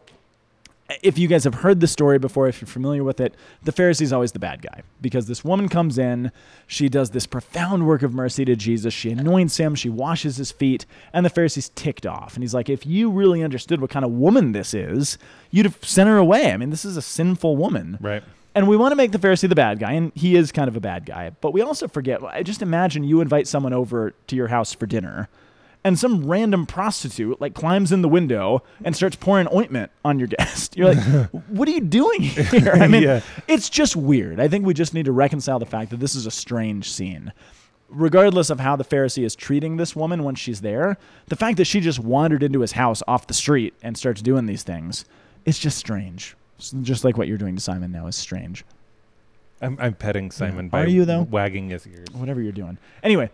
if 1.02 1.18
you 1.18 1.28
guys 1.28 1.44
have 1.46 1.56
heard 1.56 1.80
the 1.80 1.88
story 1.88 2.20
before, 2.20 2.48
if 2.48 2.62
you're 2.62 2.68
familiar 2.68 3.04
with 3.04 3.20
it, 3.20 3.34
the 3.64 3.72
Pharisee's 3.72 4.14
always 4.14 4.34
the 4.34 4.40
bad 4.40 4.62
guy 4.62 4.84
because 5.02 5.26
this 5.26 5.44
woman 5.44 5.68
comes 5.68 5.98
in, 5.98 6.32
she 6.68 6.90
does 6.90 7.10
this 7.10 7.26
profound 7.26 7.88
work 7.88 8.04
of 8.04 8.14
mercy 8.14 8.46
to 8.46 8.56
Jesus, 8.56 8.94
she 8.94 9.10
anoints 9.10 9.58
him, 9.58 9.74
she 9.74 9.90
washes 9.90 10.38
his 10.38 10.52
feet, 10.52 10.86
and 11.12 11.26
the 11.26 11.30
Pharisee's 11.30 11.70
ticked 11.70 12.06
off. 12.06 12.36
And 12.36 12.44
he's 12.44 12.54
like, 12.54 12.70
if 12.70 12.86
you 12.86 13.10
really 13.10 13.42
understood 13.44 13.82
what 13.82 13.90
kind 13.90 14.06
of 14.06 14.12
woman 14.12 14.52
this 14.52 14.74
is, 14.76 15.18
you'd 15.50 15.66
have 15.66 15.84
sent 15.84 16.08
her 16.08 16.18
away. 16.18 16.52
I 16.52 16.58
mean, 16.58 16.70
this 16.70 16.86
is 16.86 16.98
a 16.98 17.02
sinful 17.02 17.58
woman. 17.58 17.98
Right. 18.00 18.24
And 18.54 18.68
we 18.70 18.78
want 18.78 18.94
to 18.94 18.96
make 18.96 19.12
the 19.12 19.20
Pharisee 19.20 19.50
the 19.50 19.56
bad 19.56 19.80
guy, 19.80 19.94
and 19.94 20.12
he 20.16 20.36
is 20.36 20.52
kind 20.52 20.68
of 20.68 20.78
a 20.78 20.80
bad 20.80 21.06
guy. 21.06 21.32
But 21.42 21.52
we 21.52 21.62
also 21.62 21.88
forget, 21.88 22.24
I 22.24 22.42
just 22.42 22.62
imagine 22.62 23.04
you 23.04 23.22
invite 23.22 23.48
someone 23.48 23.74
over 23.74 24.14
to 24.28 24.36
your 24.36 24.48
house 24.48 24.74
for 24.74 24.86
dinner, 24.86 25.30
and 25.86 25.98
some 25.98 26.26
random 26.28 26.66
prostitute 26.66 27.40
like 27.40 27.54
climbs 27.54 27.92
in 27.94 28.02
the 28.02 28.10
window 28.10 28.62
and 28.84 28.94
starts 28.96 29.16
pouring 29.16 29.48
ointment 29.54 29.92
on 30.04 30.20
your 30.20 30.28
guest. 30.28 30.76
You're 30.78 30.94
like, 30.94 31.30
what 31.48 31.68
are 31.70 31.72
you 31.72 31.80
doing 31.82 32.22
here? 32.22 32.72
I 32.74 32.88
mean, 32.88 33.04
Yeah. 33.04 33.22
it's 33.48 33.70
just 33.70 33.96
weird. 33.96 34.40
I 34.40 34.48
think 34.50 34.66
we 34.66 34.74
just 34.74 34.94
need 34.94 35.06
to 35.06 35.12
reconcile 35.14 35.60
the 35.60 35.66
fact 35.66 35.92
that 35.92 36.00
this 36.02 36.16
is 36.16 36.26
a 36.26 36.32
strange 36.32 36.92
scene. 36.92 37.32
Regardless 37.88 38.50
of 38.50 38.60
how 38.60 38.76
the 38.76 38.84
Pharisee 38.84 39.24
is 39.24 39.36
treating 39.36 39.78
this 39.78 39.96
woman 39.96 40.24
when 40.24 40.34
she's 40.34 40.62
there, 40.62 40.98
the 41.28 41.36
fact 41.36 41.58
that 41.58 41.66
she 41.66 41.80
just 41.80 42.00
wandered 42.00 42.42
into 42.42 42.62
his 42.62 42.72
house 42.72 43.04
off 43.08 43.28
the 43.28 43.34
street 43.36 43.76
and 43.84 43.96
starts 43.96 44.24
doing 44.24 44.48
these 44.48 44.64
things, 44.64 45.06
it's 45.46 45.60
just 45.60 45.78
strange. 45.78 46.36
S- 46.58 46.74
Just 46.82 47.04
like 47.04 47.16
what 47.16 47.28
you're 47.28 47.38
doing 47.38 47.56
to 47.56 47.62
Simon 47.62 47.92
now 47.92 48.08
is 48.08 48.16
strange. 48.16 48.66
I'm, 49.62 49.78
I'm 49.80 49.94
petting 49.94 50.32
Simon 50.32 50.66
Are 50.66 50.70
by 50.70 50.86
you, 50.88 51.06
though? 51.06 51.22
wagging 51.24 51.70
his 51.70 51.86
ears. 51.88 52.08
whatever 52.14 52.42
you're 52.42 52.52
doing. 52.52 52.78
Anyway, 53.04 53.30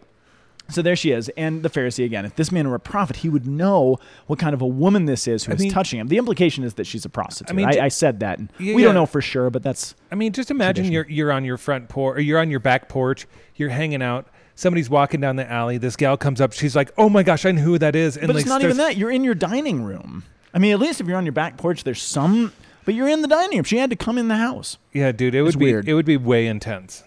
so 0.69 0.82
there 0.82 0.95
she 0.95 1.12
is, 1.12 1.30
and 1.36 1.63
the 1.63 1.69
Pharisee 1.69 2.06
again. 2.06 2.24
If 2.26 2.36
this 2.36 2.52
man 2.52 2.69
were 2.69 2.76
a 2.76 2.80
prophet, 2.80 3.17
he 3.17 3.30
would 3.30 3.45
know 3.45 3.97
what 4.28 4.39
kind 4.39 4.54
of 4.54 4.62
a 4.62 4.67
woman 4.67 5.06
this 5.06 5.28
is 5.28 5.43
who 5.45 5.52
I 5.52 5.56
is 5.56 5.62
mean- 5.62 5.71
touching 5.71 6.00
him. 6.00 6.08
The 6.08 6.17
implication 6.17 6.63
is 6.63 6.76
that 6.76 6.86
she's 6.86 7.04
a 7.06 7.10
prostitute. 7.10 7.52
I, 7.52 7.54
mean, 7.54 7.67
I, 7.67 7.74
ju- 7.74 7.89
said 7.89 8.19
that, 8.21 8.39
and 8.39 8.52
Yeah, 8.60 8.76
we 8.76 8.84
don't 8.84 8.93
know 8.95 9.06
for 9.06 9.21
sure, 9.21 9.50
but 9.50 9.63
that's 9.63 9.95
I 10.12 10.15
mean, 10.15 10.32
just 10.34 10.50
imagine 10.52 10.86
Tradition. 10.86 10.93
you're 10.93 11.10
you're 11.10 11.32
on 11.32 11.43
your 11.45 11.58
front 11.58 11.89
porch, 11.89 12.17
or 12.17 12.21
you're 12.21 12.39
on 12.39 12.50
your 12.50 12.60
back 12.62 12.88
porch, 12.89 13.28
you're 13.56 13.69
hanging 13.69 14.02
out. 14.02 14.28
Somebody's 14.56 14.89
walking 14.89 15.19
down 15.21 15.38
the 15.38 15.50
alley. 15.52 15.78
This 15.78 15.95
gal 15.95 16.17
comes 16.17 16.39
up. 16.39 16.54
She's 16.54 16.76
like, 16.76 16.91
"Oh 16.97 17.10
my 17.10 17.24
gosh, 17.24 17.45
I 17.45 17.52
know 17.52 17.62
who 17.62 17.78
that 17.80 17.95
is." 17.95 18.15
And 18.17 18.28
but 18.28 18.36
like 18.36 18.41
it's 18.41 18.50
not 18.50 18.62
even 18.63 18.78
that. 18.78 18.95
You're 18.97 19.12
in 19.12 19.24
your 19.24 19.34
dining 19.36 19.84
room. 19.84 20.24
I 20.54 20.60
mean, 20.60 20.74
at 20.74 20.80
least 20.80 21.02
if 21.02 21.08
you're 21.08 21.17
on 21.17 21.26
your 21.26 21.32
back 21.34 21.58
porch, 21.58 21.84
there's 21.84 22.02
some. 22.02 22.54
But 22.84 22.93
you're 22.95 23.08
in 23.08 23.21
the 23.21 23.28
dining 23.28 23.58
room. 23.58 23.63
She 23.63 23.78
had 23.78 23.89
to 23.91 23.95
come 23.95 24.17
in 24.17 24.28
the 24.28 24.36
house. 24.38 24.78
Yeah, 24.91 25.12
dude, 25.12 25.36
it 25.36 25.41
would 25.43 25.50
It's 25.50 25.56
be 25.58 25.65
weird. 25.65 25.88
it 25.88 25.93
would 25.93 26.06
be 26.06 26.17
way 26.17 26.47
intense. 26.47 27.04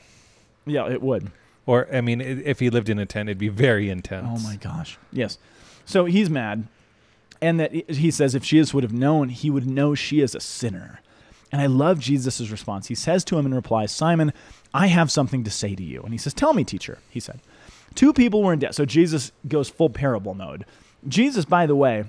Yeah, 0.67 0.89
it 0.89 1.03
would. 1.03 1.31
Or 1.67 1.89
I 1.93 2.01
mean, 2.01 2.21
if 2.21 2.61
he 2.61 2.71
lived 2.71 2.89
in 2.89 2.99
a 2.99 3.07
tent, 3.07 3.29
it'd 3.29 3.39
be 3.39 3.49
very 3.49 3.89
intense. 3.89 4.29
Oh 4.31 4.43
my 4.43 4.57
gosh. 4.57 4.99
Yes. 5.13 5.39
So 5.87 6.05
he's 6.05 6.31
mad, 6.31 6.67
and 7.41 7.61
that 7.61 7.73
he 7.73 8.11
says 8.11 8.35
if 8.35 8.43
Jesus 8.43 8.75
would 8.75 8.85
have 8.85 8.93
known, 8.93 9.29
he 9.29 9.51
would 9.51 9.67
know 9.67 9.95
she 9.95 10.21
is 10.21 10.35
a 10.35 10.41
sinner. 10.41 11.01
And 11.53 11.61
I 11.61 11.67
love 11.67 12.01
Jesus' 12.01 12.51
response. 12.51 12.89
He 12.89 12.95
says 12.95 13.25
to 13.27 13.39
him 13.39 13.47
in 13.47 13.55
reply, 13.55 13.87
Simon, 13.87 14.33
I 14.73 14.89
have 14.89 15.11
something 15.11 15.45
to 15.45 15.51
say 15.51 15.75
to 15.75 15.83
you. 15.83 16.03
And 16.03 16.13
he 16.13 16.19
says, 16.19 16.35
Tell 16.35 16.53
me, 16.53 16.65
teacher, 16.65 16.99
he 17.09 17.21
said. 17.21 17.41
Two 17.95 18.13
people 18.13 18.43
were 18.43 18.53
in 18.53 18.59
debt. 18.59 18.75
So 18.75 18.85
Jesus 18.85 19.31
goes 19.47 19.69
full 19.69 19.91
parable 19.91 20.35
mode. 20.35 20.65
Jesus, 21.07 21.45
by 21.45 21.67
the 21.67 21.77
way, 21.77 22.05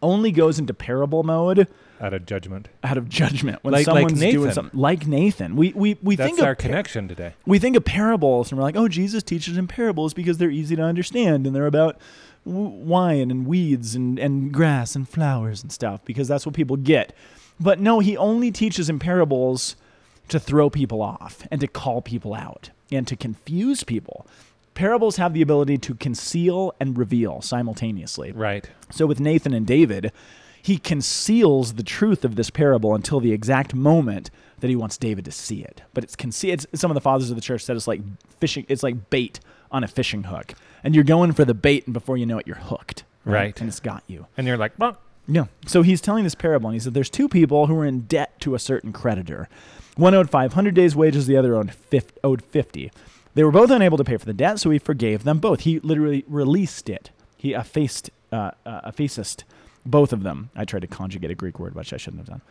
only 0.00 0.30
goes 0.30 0.58
into 0.58 0.72
parable 0.74 1.24
mode 1.24 1.66
Out 2.00 2.14
of 2.14 2.26
judgment. 2.26 2.68
out 2.84 2.96
of 2.96 3.08
judgment 3.08 3.58
when 3.62 3.72
Like- 3.72 3.86
like 3.86 3.94
someone's 4.08 4.20
doing 4.20 4.52
something 4.52 4.78
like 4.78 5.06
Nathan. 5.06 5.56
We 5.56 5.72
we 5.74 5.96
we 6.02 6.16
That's 6.16 6.28
think 6.28 6.38
of 6.40 6.44
our 6.46 6.54
connection 6.54 7.08
today. 7.08 7.32
we 7.46 7.58
think 7.58 7.76
of 7.76 7.84
parables 7.84 8.50
and 8.50 8.58
we're 8.58 8.64
like, 8.64 8.76
oh, 8.76 8.88
Jesus 8.88 9.22
teaches 9.22 9.56
in 9.58 9.66
parables 9.66 10.14
because 10.14 10.38
they're 10.38 10.50
easy 10.50 10.76
to 10.76 10.82
understand 10.82 11.46
and 11.46 11.54
they're 11.56 11.66
about 11.66 11.98
w- 12.46 12.68
wine 12.68 13.30
and 13.30 13.46
weeds 13.46 13.94
and, 13.94 14.18
and 14.18 14.52
grass 14.52 14.94
and 14.94 15.08
flowers 15.08 15.62
and 15.62 15.72
stuff 15.72 16.04
because 16.04 16.28
that's 16.28 16.46
what 16.46 16.54
people 16.54 16.76
get. 16.76 17.12
But 17.60 17.80
no, 17.80 17.98
he 17.98 18.16
only 18.16 18.52
teaches 18.52 18.88
in 18.88 18.98
parables 19.00 19.74
to 20.28 20.38
throw 20.38 20.70
people 20.70 21.02
off 21.02 21.42
and 21.50 21.60
to 21.60 21.66
call 21.66 22.00
people 22.02 22.34
out 22.34 22.70
and 22.92 23.06
to 23.08 23.16
confuse 23.16 23.82
people. 23.82 24.26
Parables 24.74 25.16
have 25.16 25.34
the 25.34 25.42
ability 25.42 25.76
to 25.78 25.94
conceal 25.96 26.72
and 26.78 26.96
reveal 26.96 27.40
simultaneously. 27.42 28.30
Right. 28.30 28.70
So 28.92 29.06
with 29.06 29.18
Nathan 29.18 29.52
and 29.52 29.66
David, 29.66 30.12
he 30.68 30.76
conceals 30.76 31.72
the 31.74 31.82
truth 31.82 32.26
of 32.26 32.36
this 32.36 32.50
parable 32.50 32.94
until 32.94 33.20
the 33.20 33.32
exact 33.32 33.74
moment 33.74 34.30
that 34.60 34.68
he 34.68 34.76
wants 34.76 34.98
David 34.98 35.24
to 35.24 35.32
see 35.32 35.62
it. 35.62 35.80
But 35.94 36.04
it's 36.04 36.14
concealed. 36.14 36.66
Some 36.74 36.90
of 36.90 36.94
the 36.94 37.00
fathers 37.00 37.30
of 37.30 37.36
the 37.36 37.42
church 37.42 37.64
said 37.64 37.74
it's 37.74 37.88
like 37.88 38.02
fishing. 38.38 38.66
It's 38.68 38.82
like 38.82 39.08
bait 39.08 39.40
on 39.72 39.82
a 39.82 39.88
fishing 39.88 40.24
hook, 40.24 40.52
and 40.84 40.94
you're 40.94 41.04
going 41.04 41.32
for 41.32 41.46
the 41.46 41.54
bait, 41.54 41.86
and 41.86 41.94
before 41.94 42.18
you 42.18 42.26
know 42.26 42.36
it, 42.36 42.46
you're 42.46 42.56
hooked. 42.56 43.04
Right. 43.24 43.58
and 43.58 43.68
it's 43.68 43.80
got 43.80 44.02
you. 44.08 44.26
And 44.36 44.46
you're 44.46 44.58
like, 44.58 44.72
well, 44.78 44.98
Yeah. 45.26 45.46
So 45.66 45.80
he's 45.80 46.02
telling 46.02 46.24
this 46.24 46.34
parable, 46.34 46.68
and 46.68 46.74
he 46.74 46.80
said 46.80 46.92
there's 46.92 47.08
two 47.08 47.30
people 47.30 47.66
who 47.66 47.78
are 47.78 47.86
in 47.86 48.00
debt 48.02 48.38
to 48.40 48.54
a 48.54 48.58
certain 48.58 48.92
creditor. 48.92 49.48
One 49.96 50.14
owed 50.14 50.28
500 50.28 50.74
days' 50.74 50.94
wages, 50.94 51.26
the 51.26 51.38
other 51.38 51.56
owed 51.56 51.72
50. 51.72 52.20
Owed 52.22 52.42
50. 52.42 52.92
They 53.32 53.42
were 53.42 53.50
both 53.50 53.70
unable 53.70 53.96
to 53.96 54.04
pay 54.04 54.18
for 54.18 54.26
the 54.26 54.34
debt, 54.34 54.60
so 54.60 54.68
he 54.68 54.78
forgave 54.78 55.24
them 55.24 55.38
both. 55.38 55.60
He 55.60 55.80
literally 55.80 56.24
released 56.28 56.90
it. 56.90 57.10
He 57.38 57.54
effaced, 57.54 58.10
uh, 58.30 58.50
uh, 58.66 58.80
effaced 58.84 59.44
both 59.90 60.12
of 60.12 60.22
them. 60.22 60.50
I 60.56 60.64
tried 60.64 60.80
to 60.82 60.86
conjugate 60.86 61.30
a 61.30 61.34
Greek 61.34 61.58
word, 61.58 61.74
which 61.74 61.92
I 61.92 61.96
shouldn't 61.96 62.20
have 62.20 62.28
done. 62.28 62.42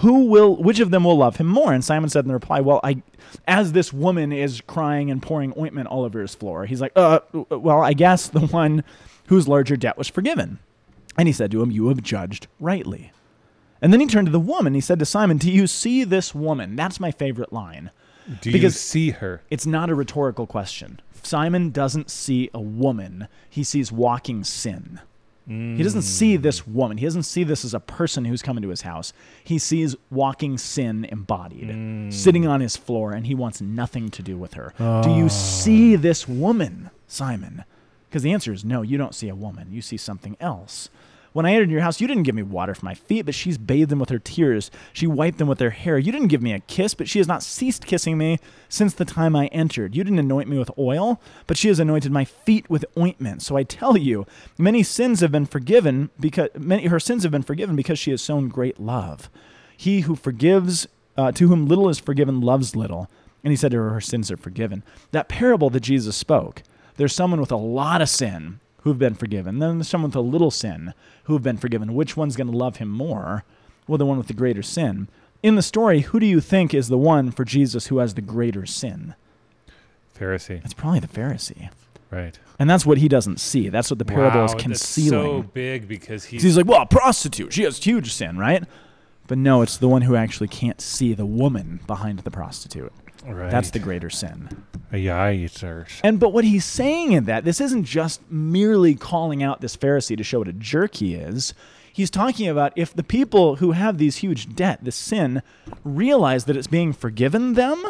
Who 0.00 0.26
will? 0.26 0.56
Which 0.56 0.80
of 0.80 0.90
them 0.90 1.04
will 1.04 1.16
love 1.16 1.36
him 1.36 1.46
more? 1.46 1.72
And 1.72 1.82
Simon 1.84 2.10
said 2.10 2.24
in 2.24 2.28
the 2.28 2.34
reply, 2.34 2.60
"Well, 2.60 2.80
I, 2.84 3.02
as 3.48 3.72
this 3.72 3.92
woman 3.92 4.30
is 4.32 4.60
crying 4.60 5.10
and 5.10 5.22
pouring 5.22 5.54
ointment 5.58 5.88
all 5.88 6.04
over 6.04 6.20
his 6.20 6.34
floor, 6.34 6.66
he's 6.66 6.80
like, 6.82 6.92
uh, 6.96 7.20
well, 7.32 7.82
I 7.82 7.94
guess 7.94 8.28
the 8.28 8.40
one 8.46 8.84
whose 9.28 9.48
larger 9.48 9.76
debt 9.76 9.96
was 9.96 10.08
forgiven." 10.08 10.58
And 11.18 11.28
he 11.28 11.32
said 11.32 11.50
to 11.52 11.62
him, 11.62 11.70
You 11.70 11.88
have 11.88 12.02
judged 12.02 12.46
rightly. 12.60 13.10
And 13.80 13.90
then 13.92 14.00
he 14.00 14.06
turned 14.06 14.26
to 14.26 14.32
the 14.32 14.38
woman. 14.40 14.74
He 14.74 14.82
said 14.82 14.98
to 14.98 15.06
Simon, 15.06 15.38
Do 15.38 15.50
you 15.50 15.66
see 15.66 16.04
this 16.04 16.34
woman? 16.34 16.76
That's 16.76 17.00
my 17.00 17.10
favorite 17.10 17.52
line. 17.54 17.90
do 18.42 18.50
you 18.50 18.52
Because- 18.52 18.78
see 18.78 19.10
her? 19.12 19.40
It's 19.50 19.64
not 19.66 19.88
a 19.88 19.94
rhetorical 19.94 20.46
question. 20.46 21.00
Simon 21.22 21.70
doesn't 21.70 22.10
see 22.10 22.50
a 22.52 22.60
woman, 22.60 23.28
he 23.48 23.64
sees 23.64 23.90
walking 23.90 24.44
sin. 24.44 25.00
He 25.48 25.82
doesn't 25.82 26.02
see 26.02 26.36
this 26.36 26.66
woman. 26.66 26.98
He 26.98 27.04
doesn't 27.04 27.22
see 27.22 27.44
this 27.44 27.64
as 27.64 27.72
a 27.72 27.78
person 27.78 28.24
who's 28.24 28.42
coming 28.42 28.62
to 28.62 28.68
his 28.68 28.82
house. 28.82 29.12
He 29.44 29.58
sees 29.58 29.94
walking 30.10 30.58
sin 30.58 31.04
embodied, 31.04 31.68
mm. 31.68 32.12
sitting 32.12 32.46
on 32.46 32.60
his 32.60 32.76
floor, 32.76 33.12
and 33.12 33.26
he 33.26 33.34
wants 33.34 33.60
nothing 33.60 34.10
to 34.10 34.22
do 34.22 34.36
with 34.36 34.54
her. 34.54 34.74
Do 34.78 35.10
you 35.10 35.26
ah. 35.26 35.28
see 35.28 35.94
this 35.94 36.26
woman, 36.26 36.90
Simon? 37.06 37.64
Because 38.08 38.22
the 38.22 38.32
answer 38.32 38.52
is 38.52 38.64
no, 38.64 38.82
you 38.82 38.98
don't 38.98 39.14
see 39.14 39.28
a 39.28 39.34
woman. 39.36 39.68
You 39.70 39.82
see 39.82 39.96
something 39.96 40.36
else. 40.40 40.88
When 41.36 41.44
I 41.44 41.52
entered 41.52 41.70
your 41.70 41.82
house, 41.82 42.00
you 42.00 42.08
didn't 42.08 42.22
give 42.22 42.34
me 42.34 42.42
water 42.42 42.74
for 42.74 42.86
my 42.86 42.94
feet, 42.94 43.26
but 43.26 43.34
she's 43.34 43.58
bathed 43.58 43.90
them 43.90 43.98
with 43.98 44.08
her 44.08 44.18
tears. 44.18 44.70
She 44.94 45.06
wiped 45.06 45.36
them 45.36 45.48
with 45.48 45.60
her 45.60 45.68
hair. 45.68 45.98
You 45.98 46.10
didn't 46.10 46.28
give 46.28 46.40
me 46.40 46.54
a 46.54 46.60
kiss, 46.60 46.94
but 46.94 47.10
she 47.10 47.18
has 47.18 47.28
not 47.28 47.42
ceased 47.42 47.84
kissing 47.84 48.16
me 48.16 48.38
since 48.70 48.94
the 48.94 49.04
time 49.04 49.36
I 49.36 49.48
entered. 49.48 49.94
You 49.94 50.02
didn't 50.02 50.18
anoint 50.18 50.48
me 50.48 50.58
with 50.58 50.70
oil, 50.78 51.20
but 51.46 51.58
she 51.58 51.68
has 51.68 51.78
anointed 51.78 52.10
my 52.10 52.24
feet 52.24 52.70
with 52.70 52.86
ointment. 52.96 53.42
So 53.42 53.54
I 53.54 53.64
tell 53.64 53.98
you, 53.98 54.26
many 54.56 54.82
sins 54.82 55.20
have 55.20 55.30
been 55.30 55.44
forgiven 55.44 56.08
because 56.18 56.48
many 56.58 56.86
her 56.86 56.98
sins 56.98 57.22
have 57.24 57.32
been 57.32 57.42
forgiven 57.42 57.76
because 57.76 57.98
she 57.98 58.12
has 58.12 58.24
shown 58.24 58.48
great 58.48 58.80
love. 58.80 59.28
He 59.76 60.00
who 60.00 60.16
forgives, 60.16 60.88
uh, 61.18 61.32
to 61.32 61.48
whom 61.48 61.66
little 61.66 61.90
is 61.90 62.00
forgiven, 62.00 62.40
loves 62.40 62.74
little. 62.74 63.10
And 63.44 63.50
he 63.50 63.56
said 63.56 63.72
to 63.72 63.76
her, 63.76 63.90
her 63.90 64.00
sins 64.00 64.30
are 64.30 64.38
forgiven. 64.38 64.82
That 65.10 65.28
parable 65.28 65.68
that 65.68 65.80
Jesus 65.80 66.16
spoke, 66.16 66.62
there's 66.96 67.14
someone 67.14 67.42
with 67.42 67.52
a 67.52 67.56
lot 67.56 68.00
of 68.00 68.08
sin 68.08 68.60
who've 68.86 68.98
been 69.00 69.16
forgiven. 69.16 69.58
Then 69.58 69.78
there's 69.78 69.88
someone 69.88 70.10
with 70.10 70.16
a 70.16 70.20
little 70.20 70.52
sin 70.52 70.94
who've 71.24 71.42
been 71.42 71.56
forgiven. 71.56 71.92
Which 71.92 72.16
one's 72.16 72.36
going 72.36 72.48
to 72.48 72.56
love 72.56 72.76
him 72.76 72.88
more? 72.88 73.42
Well, 73.88 73.98
the 73.98 74.06
one 74.06 74.16
with 74.16 74.28
the 74.28 74.32
greater 74.32 74.62
sin. 74.62 75.08
In 75.42 75.56
the 75.56 75.62
story, 75.62 76.02
who 76.02 76.20
do 76.20 76.26
you 76.26 76.40
think 76.40 76.72
is 76.72 76.86
the 76.86 76.96
one 76.96 77.32
for 77.32 77.44
Jesus 77.44 77.88
who 77.88 77.98
has 77.98 78.14
the 78.14 78.20
greater 78.20 78.64
sin? 78.64 79.16
Pharisee. 80.16 80.64
It's 80.64 80.72
probably 80.72 81.00
the 81.00 81.08
Pharisee. 81.08 81.70
Right. 82.12 82.38
And 82.60 82.70
that's 82.70 82.86
what 82.86 82.98
he 82.98 83.08
doesn't 83.08 83.40
see. 83.40 83.70
That's 83.70 83.90
what 83.90 83.98
the 83.98 84.04
parable 84.04 84.44
is 84.44 84.52
Wow, 84.52 84.58
concealing. 84.60 85.10
That's 85.10 85.46
so 85.46 85.50
big 85.52 85.88
because 85.88 86.24
he's, 86.24 86.44
He's 86.44 86.56
like, 86.56 86.66
well, 86.66 86.82
a 86.82 86.86
prostitute. 86.86 87.52
She 87.52 87.64
has 87.64 87.82
huge 87.82 88.12
sin, 88.12 88.38
right? 88.38 88.62
But 89.26 89.38
no, 89.38 89.62
it's 89.62 89.78
the 89.78 89.88
one 89.88 90.02
who 90.02 90.14
actually 90.14 90.46
can't 90.46 90.80
see 90.80 91.12
the 91.12 91.26
woman 91.26 91.80
behind 91.88 92.20
the 92.20 92.30
prostitute. 92.30 92.92
Right. 93.34 93.50
That's 93.50 93.70
the 93.70 93.78
greater 93.78 94.10
sin. 94.10 94.48
And 96.04 96.18
but 96.20 96.32
what 96.32 96.44
he's 96.44 96.64
saying 96.64 97.12
in 97.12 97.24
that, 97.24 97.44
this 97.44 97.60
isn't 97.60 97.84
just 97.84 98.20
merely 98.30 98.94
calling 98.94 99.42
out 99.42 99.60
this 99.60 99.76
Pharisee 99.76 100.16
to 100.16 100.22
show 100.24 100.38
what 100.40 100.48
a 100.48 100.52
jerk 100.52 100.96
he 100.96 101.14
is. 101.14 101.54
He's 101.92 102.10
talking 102.10 102.46
about 102.48 102.72
if 102.76 102.94
the 102.94 103.02
people 103.02 103.56
who 103.56 103.72
have 103.72 103.98
these 103.98 104.16
huge 104.16 104.54
debt, 104.54 104.80
this 104.82 104.96
sin, 104.96 105.42
realize 105.82 106.44
that 106.44 106.56
it's 106.56 106.66
being 106.66 106.92
forgiven 106.92 107.54
them, 107.54 107.82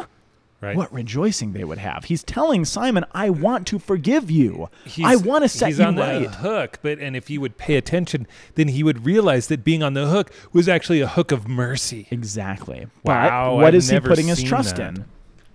Right. 0.59 0.75
what 0.75 0.91
rejoicing 0.91 1.53
they 1.53 1.63
would 1.63 1.77
have. 1.77 2.05
He's 2.05 2.23
telling 2.23 2.65
Simon, 2.65 3.05
I 3.11 3.29
want 3.29 3.67
to 3.67 3.77
forgive 3.77 4.31
you. 4.31 4.69
He's- 4.85 5.07
I 5.07 5.15
want 5.15 5.43
to 5.43 5.49
set 5.49 5.67
he's 5.67 5.77
you 5.79 5.85
on 5.85 5.97
right. 5.97 6.23
the 6.23 6.29
hook, 6.37 6.79
but 6.81 6.97
and 6.97 7.15
if 7.15 7.27
he 7.27 7.37
would 7.37 7.57
pay 7.57 7.75
attention, 7.75 8.25
then 8.55 8.69
he 8.69 8.81
would 8.81 9.05
realize 9.05 9.47
that 9.49 9.63
being 9.63 9.83
on 9.83 9.93
the 9.93 10.07
hook 10.07 10.31
was 10.53 10.67
actually 10.67 10.99
a 10.99 11.07
hook 11.07 11.31
of 11.31 11.47
mercy, 11.47 12.07
Exactly. 12.09 12.87
Wow, 13.03 13.51
but 13.51 13.55
what 13.57 13.65
I've 13.67 13.75
is 13.75 13.89
he 13.89 13.95
never 13.97 14.09
putting 14.09 14.27
his 14.27 14.39
seen 14.39 14.47
trust 14.47 14.77
that. 14.77 14.95
in? 14.95 15.05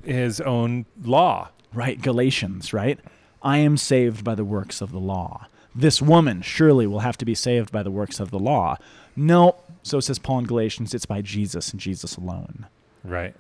His 0.05 0.41
own 0.41 0.87
law. 1.03 1.51
Right, 1.73 2.01
Galatians, 2.01 2.73
right? 2.73 2.99
I 3.43 3.59
am 3.59 3.77
saved 3.77 4.25
by 4.25 4.35
the 4.35 4.45
works 4.45 4.81
of 4.81 4.93
the 4.93 5.01
law. 5.01 5.47
This 5.75 6.03
woman 6.03 6.43
surely 6.43 6.87
will 6.87 7.01
have 7.01 7.17
to 7.19 7.25
be 7.25 7.35
saved 7.35 7.73
by 7.73 7.83
the 7.83 7.91
works 7.91 8.21
of 8.21 8.31
the 8.31 8.39
law. 8.39 8.77
No, 9.17 9.57
so 9.83 10.01
says 10.01 10.19
Paul 10.19 10.41
in 10.41 10.45
Galatians, 10.45 10.95
it's 10.95 11.07
by 11.07 11.23
Jesus 11.23 11.71
and 11.71 11.81
Jesus 11.81 12.17
alone. 12.17 12.67
Right. 13.03 13.35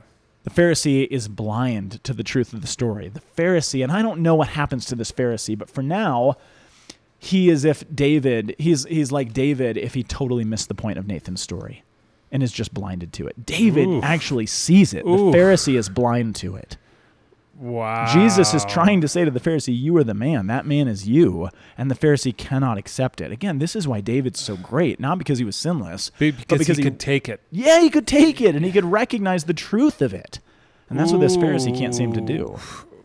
The 0.44 0.50
Pharisee 0.50 1.06
is 1.08 1.28
blind 1.28 2.02
to 2.04 2.12
the 2.12 2.24
truth 2.24 2.52
of 2.52 2.62
the 2.62 2.66
story. 2.66 3.08
The 3.08 3.22
Pharisee, 3.36 3.82
and 3.82 3.92
I 3.92 4.02
don't 4.02 4.22
know 4.22 4.34
what 4.34 4.48
happens 4.48 4.86
to 4.86 4.96
this 4.96 5.12
Pharisee, 5.12 5.56
but 5.56 5.70
for 5.70 5.82
now, 5.82 6.36
he 7.18 7.48
is 7.48 7.64
if 7.64 7.84
David, 7.94 8.56
he's 8.58 8.84
he's 8.86 9.12
like 9.12 9.32
David 9.32 9.76
if 9.76 9.94
he 9.94 10.02
totally 10.02 10.44
missed 10.44 10.66
the 10.68 10.74
point 10.74 10.98
of 10.98 11.06
Nathan's 11.06 11.40
story 11.40 11.84
and 12.32 12.42
is 12.42 12.50
just 12.50 12.74
blinded 12.74 13.12
to 13.12 13.28
it. 13.28 13.46
David 13.46 13.86
Oof. 13.86 14.02
actually 14.02 14.46
sees 14.46 14.94
it. 14.94 15.06
Oof. 15.06 15.32
The 15.32 15.38
Pharisee 15.38 15.78
is 15.78 15.88
blind 15.88 16.34
to 16.36 16.56
it. 16.56 16.76
Wow. 17.54 18.12
Jesus 18.12 18.54
is 18.54 18.64
trying 18.64 19.02
to 19.02 19.08
say 19.08 19.24
to 19.24 19.30
the 19.30 19.38
Pharisee, 19.38 19.78
You 19.78 19.96
are 19.98 20.02
the 20.02 20.14
man. 20.14 20.48
That 20.48 20.66
man 20.66 20.88
is 20.88 21.06
you. 21.06 21.48
And 21.78 21.88
the 21.88 21.94
Pharisee 21.94 22.36
cannot 22.36 22.78
accept 22.78 23.20
it. 23.20 23.30
Again, 23.30 23.60
this 23.60 23.76
is 23.76 23.86
why 23.86 24.00
David's 24.00 24.40
so 24.40 24.56
great. 24.56 24.98
Not 24.98 25.18
because 25.18 25.38
he 25.38 25.44
was 25.44 25.54
sinless, 25.54 26.10
Be- 26.18 26.32
but 26.32 26.40
because, 26.40 26.58
because 26.58 26.76
he, 26.78 26.82
he, 26.82 26.90
could 26.90 26.98
take 26.98 27.28
it. 27.28 27.40
yeah, 27.52 27.80
he 27.80 27.90
could 27.90 28.06
take 28.06 28.40
it 28.40 28.56
and 28.56 28.64
he 28.64 28.72
could 28.72 28.86
recognize 28.86 29.44
the 29.44 29.54
truth 29.54 30.02
of 30.02 30.12
it. 30.12 30.40
And 30.90 30.98
that's 30.98 31.12
what 31.12 31.20
this 31.20 31.36
Pharisee 31.36 31.76
can't 31.76 31.94
seem 31.94 32.12
to 32.14 32.20
do. 32.20 32.58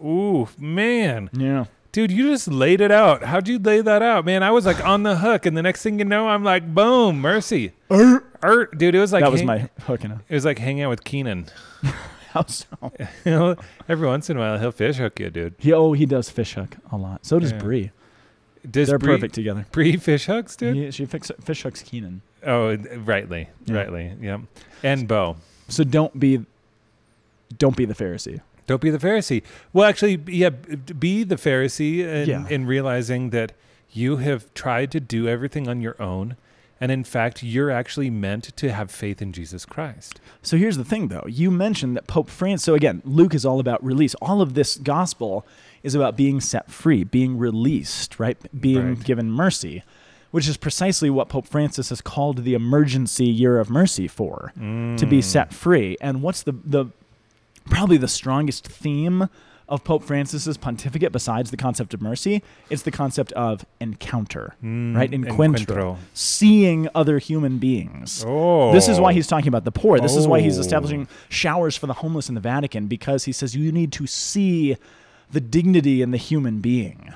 Ooh, 0.03 0.47
man. 0.57 1.29
Yeah. 1.33 1.65
Dude, 1.91 2.11
you 2.11 2.29
just 2.29 2.47
laid 2.47 2.81
it 2.81 2.91
out. 2.91 3.23
How'd 3.23 3.47
you 3.47 3.57
lay 3.57 3.81
that 3.81 4.01
out, 4.01 4.25
man? 4.25 4.43
I 4.43 4.51
was 4.51 4.65
like 4.65 4.83
on 4.85 5.03
the 5.03 5.17
hook, 5.17 5.45
and 5.45 5.57
the 5.57 5.63
next 5.63 5.81
thing 5.81 5.97
you 5.99 6.05
know, 6.05 6.27
I'm 6.27 6.43
like, 6.43 6.73
boom, 6.75 7.19
mercy. 7.21 7.71
Er, 7.91 8.69
dude, 8.77 8.93
it 8.93 8.99
was 8.99 9.11
like 9.13 9.23
that 9.23 9.31
was 9.31 9.39
hang- 9.41 9.47
my 9.47 9.69
hook 9.83 10.03
and 10.03 10.13
a 10.13 10.21
It 10.29 10.33
was 10.35 10.45
like 10.45 10.59
hanging 10.59 10.83
out 10.83 10.89
with 10.89 11.03
Keenan. 11.03 11.47
how 12.31 12.45
so? 12.45 12.65
you 13.25 13.31
know, 13.31 13.55
every 13.89 14.05
once 14.07 14.29
in 14.29 14.37
a 14.37 14.39
while 14.39 14.59
he'll 14.59 14.71
fish 14.71 14.97
hook 14.97 15.19
you, 15.19 15.29
dude. 15.31 15.55
He, 15.57 15.73
oh, 15.73 15.93
he 15.93 16.05
does 16.05 16.29
fish 16.29 16.53
hook 16.53 16.75
a 16.91 16.97
lot. 16.97 17.25
So 17.25 17.39
does 17.39 17.51
Yeah. 17.51 17.57
Bree. 17.59 17.91
Does 18.69 18.89
They're 18.89 18.99
Bree- 18.99 19.15
perfect 19.15 19.33
together. 19.33 19.65
Bree 19.71 19.95
fish 19.97 20.25
hooks, 20.25 20.55
dude. 20.55 20.75
He, 20.75 20.91
she 20.91 21.05
fix, 21.05 21.31
fish 21.41 21.63
hooks 21.63 21.81
Keenan. 21.81 22.21
Oh, 22.45 22.75
rightly, 22.75 23.49
Yeah. 23.65 23.75
rightly, 23.75 24.13
yeah. 24.21 24.39
And 24.83 25.07
Bo. 25.07 25.37
So 25.69 25.83
don't 25.83 26.19
be, 26.19 26.45
don't 27.57 27.75
be 27.75 27.85
the 27.85 27.95
Pharisee. 27.95 28.41
Don't 28.67 28.81
be 28.81 28.89
the 28.89 28.97
Pharisee. 28.99 29.41
Well, 29.73 29.85
actually, 29.87 30.21
yeah, 30.27 30.49
be 30.49 31.23
the 31.23 31.35
Pharisee 31.37 31.99
in, 31.99 32.29
Yeah. 32.29 32.47
in 32.49 32.65
realizing 32.67 33.31
that 33.31 33.53
you 33.89 34.17
have 34.17 34.53
tried 34.53 34.91
to 34.91 34.99
do 34.99 35.27
everything 35.27 35.67
on 35.67 35.81
your 35.81 35.99
own. 36.01 36.35
And 36.79 36.91
in 36.91 37.03
fact, 37.03 37.41
you're 37.41 37.71
actually 37.71 38.11
meant 38.11 38.55
to 38.57 38.71
have 38.71 38.91
faith 38.91 39.19
in 39.19 39.33
Jesus 39.33 39.65
Christ. 39.65 40.21
So 40.43 40.57
here's 40.57 40.77
the 40.77 40.83
thing, 40.85 41.07
though. 41.07 41.25
You 41.27 41.49
mentioned 41.49 41.95
that 41.97 42.05
Pope 42.05 42.29
Francis. 42.29 42.65
So 42.65 42.75
again, 42.75 43.01
Luke 43.03 43.33
is 43.33 43.45
all 43.47 43.59
about 43.59 43.83
release. 43.83 44.13
All 44.15 44.41
of 44.43 44.53
this 44.53 44.75
gospel 44.77 45.43
is 45.81 45.95
about 45.95 46.15
being 46.15 46.39
set 46.39 46.69
free, 46.69 47.03
being 47.03 47.37
released, 47.39 48.19
right? 48.19 48.37
Being 48.61 48.89
Right. 48.89 49.03
given 49.03 49.31
mercy, 49.31 49.81
which 50.29 50.47
is 50.47 50.55
precisely 50.57 51.09
what 51.09 51.29
Pope 51.29 51.47
Francis 51.47 51.89
has 51.89 52.01
called 52.01 52.43
the 52.43 52.53
emergency 52.53 53.25
year 53.25 53.57
of 53.59 53.71
mercy 53.71 54.07
for, 54.07 54.51
to 54.55 55.05
be 55.07 55.19
mm. 55.19 55.23
set 55.23 55.53
free. 55.53 55.97
And 55.99 56.21
what's 56.21 56.43
the 56.43 56.53
the 56.63 56.87
probably 57.67 57.97
the 57.97 58.07
strongest 58.07 58.67
theme 58.67 59.29
of 59.69 59.83
Pope 59.83 60.01
Francis's 60.03 60.55
pontificate 60.57 61.11
besides 61.11 61.51
the 61.51 61.57
concept 61.57 61.93
of 61.93 62.01
mercy? 62.01 62.41
It's 62.69 62.83
the 62.83 62.91
concept 62.91 63.33
of 63.33 63.65
encounter, 63.81 64.55
mm, 64.63 64.95
right? 64.95 65.11
Encuentro, 65.11 65.65
encuentro. 65.65 65.97
seeing 66.13 66.87
other 66.95 67.17
human 67.19 67.57
beings. 67.57 68.23
Oh. 68.25 68.71
This 68.71 68.87
is 68.87 68.99
why 68.99 69.11
he's 69.13 69.27
talking 69.27 69.49
about 69.49 69.65
the 69.65 69.71
poor. 69.71 69.99
This 69.99 70.15
is 70.15 70.25
why 70.27 70.39
he's 70.39 70.57
Oh. 70.57 70.61
establishing 70.61 71.07
showers 71.29 71.75
for 71.75 71.85
the 71.87 71.93
homeless 71.93 72.29
in 72.29 72.35
the 72.35 72.41
Vatican 72.41 72.87
because 72.87 73.25
he 73.25 73.31
says 73.33 73.55
you 73.55 73.71
need 73.71 73.91
to 73.93 74.07
see 74.07 74.77
the 75.31 75.41
dignity 75.41 76.01
in 76.01 76.11
the 76.11 76.17
human 76.17 76.59
being. 76.59 77.13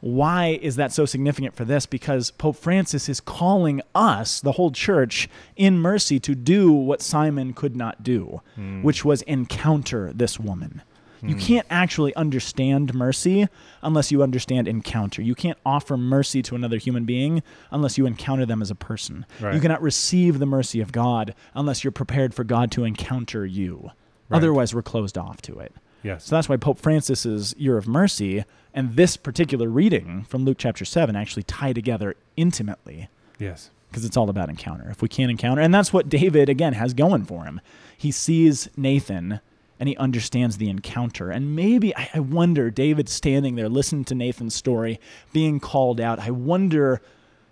Why 0.00 0.58
is 0.60 0.76
that 0.76 0.92
so 0.92 1.06
significant 1.06 1.54
for 1.54 1.64
this? 1.64 1.86
Because 1.86 2.30
Pope 2.30 2.56
Francis 2.56 3.08
is 3.08 3.20
calling 3.20 3.80
us, 3.94 4.40
the 4.40 4.52
whole 4.52 4.70
church, 4.70 5.28
in 5.56 5.78
mercy 5.78 6.20
to 6.20 6.34
do 6.34 6.70
what 6.70 7.00
Simon 7.00 7.52
could 7.54 7.76
not 7.76 8.02
do, 8.02 8.40
hmm. 8.54 8.82
which 8.82 9.04
was 9.04 9.22
encounter 9.22 10.12
this 10.12 10.38
woman. 10.38 10.82
You 11.22 11.34
hmm. 11.34 11.40
can't 11.40 11.66
actually 11.70 12.14
understand 12.14 12.94
mercy 12.94 13.48
unless 13.82 14.12
you 14.12 14.22
understand 14.22 14.68
encounter. 14.68 15.22
You 15.22 15.34
can't 15.34 15.58
offer 15.64 15.96
mercy 15.96 16.42
to 16.42 16.54
another 16.54 16.76
human 16.76 17.04
being 17.04 17.42
unless 17.70 17.96
you 17.96 18.06
encounter 18.06 18.44
them 18.44 18.60
as 18.60 18.70
a 18.70 18.74
person. 18.74 19.24
You 19.54 19.60
cannot 19.60 19.82
receive 19.82 20.38
the 20.38 20.46
mercy 20.46 20.80
of 20.80 20.92
God 20.92 21.34
unless 21.54 21.84
you're 21.84 21.90
prepared 21.90 22.34
for 22.34 22.44
God 22.44 22.70
to 22.72 22.84
encounter 22.84 23.46
you. 23.46 23.90
Right. 24.28 24.38
Otherwise, 24.38 24.74
we're 24.74 24.82
closed 24.82 25.16
off 25.16 25.40
to 25.42 25.58
it. 25.58 25.74
Yes. 26.06 26.24
So 26.24 26.36
that's 26.36 26.48
why 26.48 26.56
Pope 26.56 26.78
Francis's 26.78 27.52
Year 27.58 27.76
of 27.76 27.88
Mercy 27.88 28.44
and 28.72 28.94
this 28.94 29.16
particular 29.16 29.68
reading 29.68 30.22
from 30.22 30.44
Luke 30.44 30.56
chapter 30.56 30.84
7 30.84 31.16
actually 31.16 31.42
tie 31.42 31.72
together 31.72 32.14
intimately 32.36 33.08
yes. 33.40 33.70
because 33.90 34.04
it's 34.04 34.16
all 34.16 34.30
about 34.30 34.48
encounter. 34.48 34.88
If 34.88 35.02
we 35.02 35.08
can't 35.08 35.32
encounter, 35.32 35.62
and 35.62 35.74
that's 35.74 35.92
what 35.92 36.08
David 36.08 36.48
again 36.48 36.74
has 36.74 36.94
going 36.94 37.24
for 37.24 37.44
him. 37.44 37.60
He 37.98 38.12
sees 38.12 38.68
Nathan 38.76 39.40
and 39.80 39.88
he 39.88 39.96
understands 39.96 40.58
the 40.58 40.70
encounter. 40.70 41.32
And 41.32 41.56
maybe 41.56 41.94
I, 41.96 42.08
I 42.14 42.20
wonder, 42.20 42.70
David 42.70 43.08
standing 43.08 43.56
there 43.56 43.68
listening 43.68 44.04
to 44.04 44.14
Nathan's 44.14 44.54
story, 44.54 45.00
being 45.32 45.58
called 45.58 46.00
out. 46.00 46.20
I 46.20 46.30
wonder, 46.30 47.02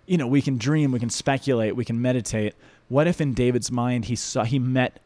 you 0.05 0.17
know, 0.17 0.27
we 0.27 0.41
can 0.41 0.57
dream, 0.57 0.93
we 0.93 0.99
can 0.99 1.09
speculate, 1.09 1.75
we 1.75 1.83
can 1.83 2.01
meditate. 2.01 2.55
What 2.87 3.05
if 3.05 3.19
in 3.19 3.33
David's 3.33 3.69
mind 3.69 4.05
he 4.05 4.15
saw 4.15 4.45
he 4.45 4.59
met 4.59 5.01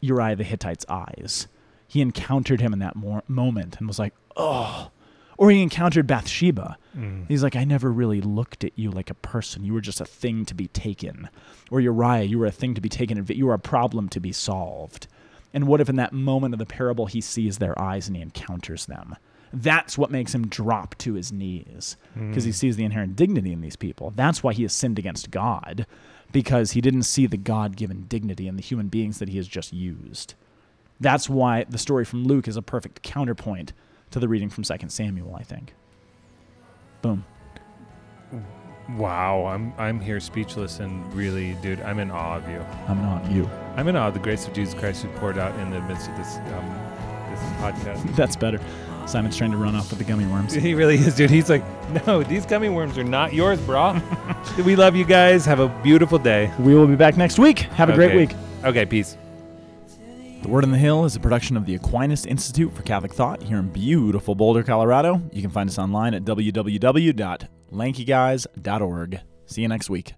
Uriah 0.00 0.36
the 0.36 0.44
Hittite's 0.44 0.86
eyes? 0.88 1.48
He 1.94 2.00
encountered 2.00 2.60
him 2.60 2.72
in 2.72 2.80
that 2.80 2.96
mor- 2.96 3.22
moment 3.28 3.76
and 3.78 3.86
was 3.86 4.00
like, 4.00 4.14
oh. 4.36 4.90
Or 5.38 5.52
he 5.52 5.62
encountered 5.62 6.08
Bathsheba. 6.08 6.76
Mm. 6.98 7.28
He's 7.28 7.44
like, 7.44 7.54
I 7.54 7.62
never 7.62 7.92
really 7.92 8.20
looked 8.20 8.64
at 8.64 8.76
you 8.76 8.90
like 8.90 9.10
a 9.10 9.14
person. 9.14 9.62
You 9.62 9.74
were 9.74 9.80
just 9.80 10.00
a 10.00 10.04
thing 10.04 10.44
to 10.46 10.56
be 10.56 10.66
taken. 10.66 11.28
Or 11.70 11.80
Uriah, 11.80 12.24
you 12.24 12.40
were 12.40 12.46
a 12.46 12.50
thing 12.50 12.74
to 12.74 12.80
be 12.80 12.88
taken. 12.88 13.24
You 13.28 13.46
were 13.46 13.54
a 13.54 13.60
problem 13.60 14.08
to 14.08 14.18
be 14.18 14.32
solved. 14.32 15.06
And 15.52 15.68
what 15.68 15.80
if 15.80 15.88
in 15.88 15.94
that 15.94 16.12
moment 16.12 16.52
of 16.52 16.58
the 16.58 16.66
parable 16.66 17.06
he 17.06 17.20
sees 17.20 17.58
their 17.58 17.80
eyes 17.80 18.08
and 18.08 18.16
he 18.16 18.22
encounters 18.22 18.86
them? 18.86 19.14
That's 19.52 19.96
what 19.96 20.10
makes 20.10 20.34
him 20.34 20.48
drop 20.48 20.96
to 20.98 21.14
his 21.14 21.30
knees 21.30 21.96
because 22.18 22.42
he 22.42 22.50
mm. 22.50 22.54
sees 22.54 22.74
the 22.74 22.82
inherent 22.82 23.14
dignity 23.14 23.52
in 23.52 23.60
these 23.60 23.76
people. 23.76 24.12
That's 24.16 24.42
why 24.42 24.52
he 24.52 24.62
has 24.62 24.72
sinned 24.72 24.98
against 24.98 25.30
God 25.30 25.86
because 26.32 26.72
he 26.72 26.80
didn't 26.80 27.04
see 27.04 27.26
the 27.26 27.36
God 27.36 27.76
given 27.76 28.06
dignity 28.08 28.48
in 28.48 28.56
the 28.56 28.62
human 28.62 28.88
beings 28.88 29.20
that 29.20 29.28
he 29.28 29.36
has 29.36 29.46
just 29.46 29.72
used. 29.72 30.34
That's 31.00 31.28
why 31.28 31.64
the 31.64 31.78
story 31.78 32.04
from 32.04 32.24
Luke 32.24 32.48
is 32.48 32.56
a 32.56 32.62
perfect 32.62 33.02
counterpoint 33.02 33.72
to 34.10 34.20
the 34.20 34.28
reading 34.28 34.48
from 34.48 34.64
2 34.64 34.74
Samuel, 34.88 35.34
I 35.34 35.42
think. 35.42 35.74
Boom. 37.02 37.24
Wow. 38.96 39.46
I'm 39.46 39.72
I'm 39.78 40.00
here 40.00 40.20
speechless 40.20 40.80
and 40.80 41.12
really, 41.14 41.54
dude, 41.54 41.80
I'm 41.80 41.98
in 41.98 42.10
awe 42.10 42.36
of 42.36 42.48
you. 42.48 42.60
I'm 42.88 43.00
not 43.02 43.30
you. 43.30 43.48
I'm 43.76 43.88
in 43.88 43.96
awe 43.96 44.08
of 44.08 44.14
the 44.14 44.20
grace 44.20 44.46
of 44.46 44.52
Jesus 44.52 44.74
Christ 44.74 45.02
who 45.02 45.08
poured 45.18 45.38
out 45.38 45.58
in 45.60 45.70
the 45.70 45.80
midst 45.82 46.08
of 46.08 46.16
this 46.16 46.36
um, 46.36 46.68
this 47.30 47.40
podcast. 47.60 48.16
That's 48.16 48.36
better. 48.36 48.60
Simon's 49.06 49.36
trying 49.36 49.50
to 49.50 49.56
run 49.56 49.74
off 49.74 49.90
with 49.90 49.98
the 49.98 50.04
gummy 50.04 50.26
worms. 50.26 50.54
He 50.64 50.74
really 50.74 50.96
is, 50.96 51.14
dude. 51.14 51.30
He's 51.30 51.50
like, 51.50 51.62
no, 52.06 52.22
these 52.22 52.46
gummy 52.46 52.68
worms 52.68 52.96
are 52.96 53.04
not 53.04 53.34
yours, 53.34 53.58
brah. 53.60 54.00
we 54.64 54.76
love 54.76 54.96
you 54.96 55.04
guys. 55.04 55.44
Have 55.44 55.60
a 55.60 55.68
beautiful 55.82 56.18
day. 56.18 56.50
We 56.58 56.74
will 56.74 56.86
be 56.86 56.96
back 56.96 57.16
next 57.16 57.38
week. 57.38 57.60
Have 57.60 57.90
a 57.90 57.94
great 57.94 58.14
week. 58.14 58.34
Okay, 58.64 58.86
peace. 58.86 59.16
The 60.44 60.50
Word 60.50 60.64
on 60.64 60.70
the 60.72 60.78
Hill 60.78 61.06
is 61.06 61.16
a 61.16 61.20
production 61.20 61.56
of 61.56 61.64
the 61.64 61.74
Aquinas 61.74 62.26
Institute 62.26 62.70
for 62.74 62.82
Catholic 62.82 63.14
Thought 63.14 63.42
here 63.42 63.56
in 63.56 63.70
beautiful 63.70 64.34
Boulder, 64.34 64.62
Colorado. 64.62 65.22
You 65.32 65.40
can 65.40 65.50
find 65.50 65.70
us 65.70 65.78
online 65.78 66.12
at 66.12 66.24
www.lankyguys.org. 66.24 69.20
See 69.46 69.62
you 69.62 69.68
next 69.68 69.88
week. 69.88 70.12